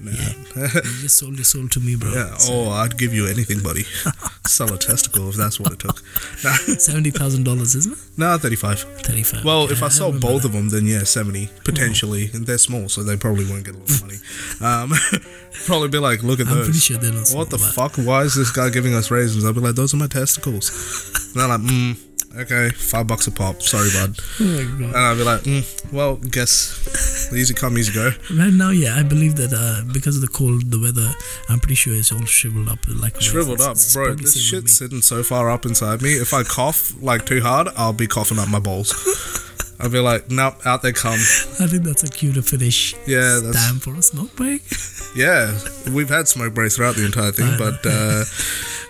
man. 0.00 0.14
You 0.56 1.02
just 1.02 1.18
sold 1.18 1.34
your 1.36 1.44
soul 1.44 1.68
to 1.68 1.80
me, 1.80 1.96
bro. 1.96 2.10
Yeah. 2.12 2.34
Oh, 2.48 2.70
I'd 2.70 2.96
give 2.96 3.12
you 3.12 3.26
anything, 3.26 3.60
buddy. 3.62 3.82
Sell 4.46 4.72
a 4.72 4.78
testicle 4.78 5.28
if 5.28 5.34
that's 5.34 5.60
what 5.60 5.72
it 5.72 5.78
took. 5.78 6.02
Nah, 6.42 6.52
Seventy 6.78 7.10
thousand 7.10 7.44
dollars, 7.44 7.74
isn't 7.74 7.92
it? 7.92 7.98
nah, 8.16 8.38
thirty-five. 8.38 8.80
Thirty-five. 8.80 9.44
Well, 9.44 9.66
Yeah, 9.66 9.72
if 9.72 9.82
I 9.82 9.88
sold 9.88 10.14
remember 10.14 10.26
both 10.28 10.42
that. 10.42 10.48
of 10.48 10.54
them, 10.54 10.68
then 10.70 10.86
yeah, 10.86 11.04
seventy 11.04 11.50
potentially. 11.64 12.30
And 12.32 12.46
they're 12.46 12.56
small, 12.58 12.88
so 12.88 13.02
they 13.02 13.16
probably 13.16 13.44
won't 13.44 13.64
get 13.64 13.74
a 13.74 13.78
lot 13.78 13.90
of 13.90 14.00
money. 14.02 14.16
Um, 14.60 14.92
probably 15.66 15.88
be 15.88 15.98
like, 15.98 16.22
look 16.22 16.40
at 16.40 16.46
I'm 16.46 16.54
pretty 16.54 16.72
those. 16.72 16.82
sure 16.84 16.96
they're 16.98 17.12
not. 17.12 17.28
What 17.34 17.50
the 17.50 17.58
fuck? 17.58 17.96
Why 17.96 18.22
is 18.22 18.34
this 18.34 18.50
guy 18.50 18.70
giving 18.70 18.94
us 18.94 19.10
raisins? 19.10 19.44
I'll 19.44 19.52
be 19.52 19.60
like, 19.60 19.74
those 19.74 19.92
are 19.92 19.98
my 19.98 20.06
testicles. 20.06 20.70
And 21.34 21.40
they're 21.42 21.48
like, 21.48 21.60
mm, 21.60 21.96
okay, 22.38 22.68
five 22.70 23.06
bucks 23.06 23.26
a 23.26 23.30
pop. 23.30 23.62
Sorry, 23.62 23.88
bud. 23.92 24.18
Oh. 24.38 24.84
And 24.84 24.96
I'll 24.96 25.16
be 25.16 25.22
like, 25.24 25.40
mm, 25.42 25.92
well, 25.92 26.16
guess 26.16 27.30
easy 27.32 27.54
come, 27.54 27.78
easy 27.78 27.92
go. 27.92 28.10
Right 28.34 28.52
now, 28.52 28.70
yeah, 28.70 28.96
I 28.96 29.02
believe 29.02 29.36
that 29.36 29.52
uh, 29.52 29.90
because 29.92 30.16
of 30.16 30.22
the 30.22 30.28
cold, 30.28 30.70
the 30.70 30.78
weather, 30.80 31.10
I'm 31.48 31.58
pretty 31.60 31.74
sure 31.74 31.94
it's 31.94 32.12
all 32.12 32.24
shriveled 32.24 32.68
up. 32.68 32.78
Like 32.88 33.20
Shriveled 33.20 33.60
it's- 33.60 33.66
up, 33.66 33.72
it's 33.72 33.94
bro. 33.94 34.14
This 34.14 34.36
shit's 34.40 34.76
sitting 34.76 35.00
so 35.02 35.22
far 35.22 35.50
up 35.50 35.64
inside 35.66 36.02
me. 36.02 36.12
If 36.14 36.34
I 36.34 36.42
cough 36.42 36.92
like 37.02 37.24
too 37.26 37.40
hard, 37.40 37.68
I'll 37.76 37.92
be 37.92 38.06
coughing 38.06 38.38
up 38.38 38.48
my 38.48 38.60
balls. 38.60 38.92
I'll 39.80 39.90
be 39.90 39.98
like, 39.98 40.30
nope, 40.30 40.64
out 40.64 40.80
they 40.82 40.92
come. 40.92 41.12
I 41.60 41.66
think 41.66 41.82
that's 41.84 42.02
a 42.02 42.08
cute 42.08 42.42
finish. 42.44 42.94
Yeah, 43.06 43.40
that's 43.42 43.66
time 43.68 43.78
for 43.78 43.94
a 43.94 44.00
smoke 44.02 44.34
break. 44.34 44.62
yeah. 45.16 45.52
We've 45.92 46.08
had 46.08 46.28
smoke 46.28 46.54
breaks 46.54 46.76
throughout 46.76 46.96
the 46.96 47.04
entire 47.04 47.30
thing, 47.32 47.56
but 47.58 47.80
uh, 47.84 48.24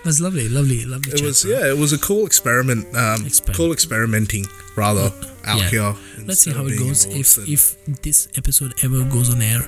That's 0.03 0.19
lovely, 0.21 0.47
lovely, 0.49 0.85
lovely. 0.85 1.13
it 1.13 1.21
was 1.21 1.43
yeah, 1.43 1.67
it 1.69 1.77
was 1.77 1.91
a 1.93 1.97
cool 1.97 2.25
experiment. 2.25 2.85
Um, 2.95 3.25
Experiment. 3.25 3.57
cool 3.57 3.71
experimenting 3.73 4.45
rather 4.75 5.11
out 5.45 5.59
Yeah. 5.59 5.69
here. 5.69 5.95
Let's 6.25 6.41
see 6.41 6.51
how 6.51 6.65
it 6.67 6.77
goes. 6.77 7.05
If 7.05 7.37
if 7.47 7.75
this 8.03 8.27
episode 8.35 8.73
ever 8.83 9.03
goes 9.05 9.29
on 9.33 9.41
air, 9.41 9.61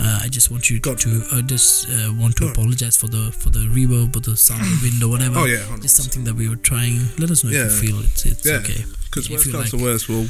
uh, 0.00 0.20
I 0.22 0.28
just 0.28 0.50
want 0.50 0.70
you 0.70 0.80
Got- 0.80 0.98
to 1.00 1.22
uh, 1.32 1.42
just 1.42 1.88
uh, 1.90 2.12
want 2.18 2.36
to 2.36 2.48
apologize 2.48 2.96
for 2.96 3.08
the 3.08 3.30
for 3.32 3.50
the 3.50 3.66
reverb 3.76 4.16
or 4.16 4.20
the 4.20 4.36
sound 4.36 4.66
wind 4.82 5.02
or 5.02 5.08
whatever. 5.10 5.40
Oh, 5.40 5.44
yeah, 5.44 5.58
100%. 5.66 5.82
just 5.82 5.96
something 5.96 6.24
that 6.24 6.34
we 6.34 6.48
were 6.48 6.56
trying. 6.70 7.00
Let 7.18 7.30
us 7.30 7.44
know 7.44 7.50
Yeah. 7.50 7.66
if 7.66 7.82
you 7.82 7.88
feel 7.90 8.00
it's 8.04 8.24
it's 8.26 8.44
Yeah, 8.46 8.62
okay. 8.62 8.84
because 9.04 9.26
If 9.26 9.32
worst 9.32 9.44
comes 9.52 9.54
like- 9.54 9.70
to 9.70 9.76
worst, 9.84 10.08
we'll 10.08 10.28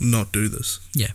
not 0.00 0.32
do 0.32 0.48
this. 0.48 0.80
Yeah. 0.94 1.12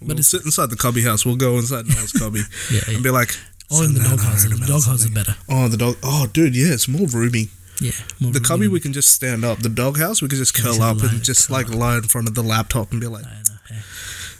We'll 0.00 0.16
But 0.16 0.24
sit 0.24 0.44
inside 0.44 0.68
the 0.70 0.76
cubby 0.76 1.02
house. 1.02 1.24
We'll 1.24 1.36
go 1.36 1.56
inside 1.58 1.86
Noah's 1.86 2.12
cubby 2.12 2.42
yeah. 2.70 2.80
and 2.88 3.02
be 3.02 3.10
like, 3.10 3.34
Oh, 3.74 3.82
or 3.82 3.84
in 3.84 3.94
the 3.94 4.00
"So, 4.00 4.08
man, 4.08 4.12
I 4.12 4.16
doghouse. 4.16 4.44
The 4.44 4.66
doghouse 4.66 5.00
is 5.04 5.10
better. 5.10 5.36
Oh, 5.48 5.68
the 5.68 5.76
dog. 5.76 5.96
Oh, 6.02 6.26
dude, 6.32 6.54
yeah, 6.56 6.72
it's 6.72 6.88
more 6.88 7.06
roomy. 7.06 7.48
Yeah. 7.80 7.90
more 8.20 8.32
The 8.32 8.40
cubby, 8.40 8.68
we 8.68 8.78
can 8.80 8.92
just 8.92 9.10
stand 9.12 9.44
up. 9.44 9.58
The 9.60 9.68
doghouse, 9.68 10.22
we 10.22 10.28
can 10.28 10.38
just 10.38 10.54
curl 10.54 10.80
up 10.82 11.02
lie- 11.02 11.08
and 11.10 11.22
just 11.24 11.48
curl 11.48 11.56
like 11.56 11.68
lie 11.68 11.96
in 11.96 12.04
front 12.04 12.28
of 12.28 12.34
the 12.34 12.42
laptop 12.42 12.92
and 12.92 13.00
be 13.00 13.06
like, 13.08 13.24
I 13.24 13.28
know. 13.28 13.58
Yeah. 13.70 13.76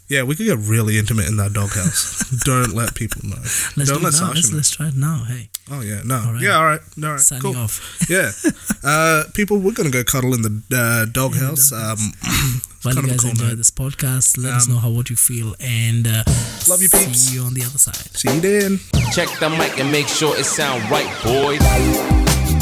yeah, 0.08 0.22
we 0.22 0.36
could 0.36 0.46
get 0.46 0.58
really 0.58 0.98
intimate 0.98 1.26
in 1.26 1.36
that 1.38 1.52
doghouse. 1.52 2.30
Don't 2.44 2.72
let 2.74 2.94
people 2.94 3.28
know. 3.28 3.36
Let's 3.76 3.90
Don't 3.90 3.98
do 3.98 4.04
let. 4.04 4.12
Sasha 4.14 4.34
Let's, 4.34 4.50
know. 4.50 4.56
let's 4.56 4.70
try 4.70 4.88
it 4.88 4.96
now. 4.96 5.24
Hey, 5.26 5.48
Oh 5.70 5.80
yeah, 5.80 6.02
no, 6.04 6.16
All 6.16 6.32
right. 6.34 6.42
yeah, 6.42 6.56
all 6.56 6.64
right, 6.66 6.80
all 7.02 7.10
right, 7.12 7.20
signing 7.20 7.42
cool. 7.42 7.56
off. 7.56 7.80
Yeah, 8.10 8.32
uh, 8.82 9.24
people, 9.32 9.58
we're 9.58 9.72
gonna 9.72 9.90
go 9.90 10.04
cuddle 10.04 10.34
in 10.34 10.42
the 10.42 10.62
uh, 10.70 11.06
doghouse. 11.10 11.72
Um, 11.72 11.96
While 12.82 12.94
kind 12.94 12.96
you 12.96 12.98
of 12.98 13.04
a 13.04 13.08
guys 13.08 13.20
cool 13.20 13.30
enjoy 13.30 13.44
night. 13.48 13.56
this 13.56 13.70
podcast, 13.70 14.36
let 14.36 14.52
us 14.52 14.66
Um, 14.68 14.74
know 14.74 14.78
how 14.80 14.90
what 14.90 15.08
you 15.08 15.16
feel 15.16 15.54
and 15.60 16.06
uh, 16.06 16.22
Love 16.68 16.82
you, 16.82 16.90
peeps. 16.90 17.18
See 17.18 17.36
you 17.36 17.42
on 17.44 17.54
the 17.54 17.62
other 17.64 17.78
side. 17.78 17.96
see 18.14 18.28
you 18.34 18.40
then. 18.40 18.78
Check 19.12 19.28
the 19.40 19.48
mic 19.48 19.78
and 19.80 19.90
make 19.90 20.06
sure 20.08 20.36
it 20.36 20.44
sound 20.44 20.82
right, 20.90 21.08
boys. 21.24 22.53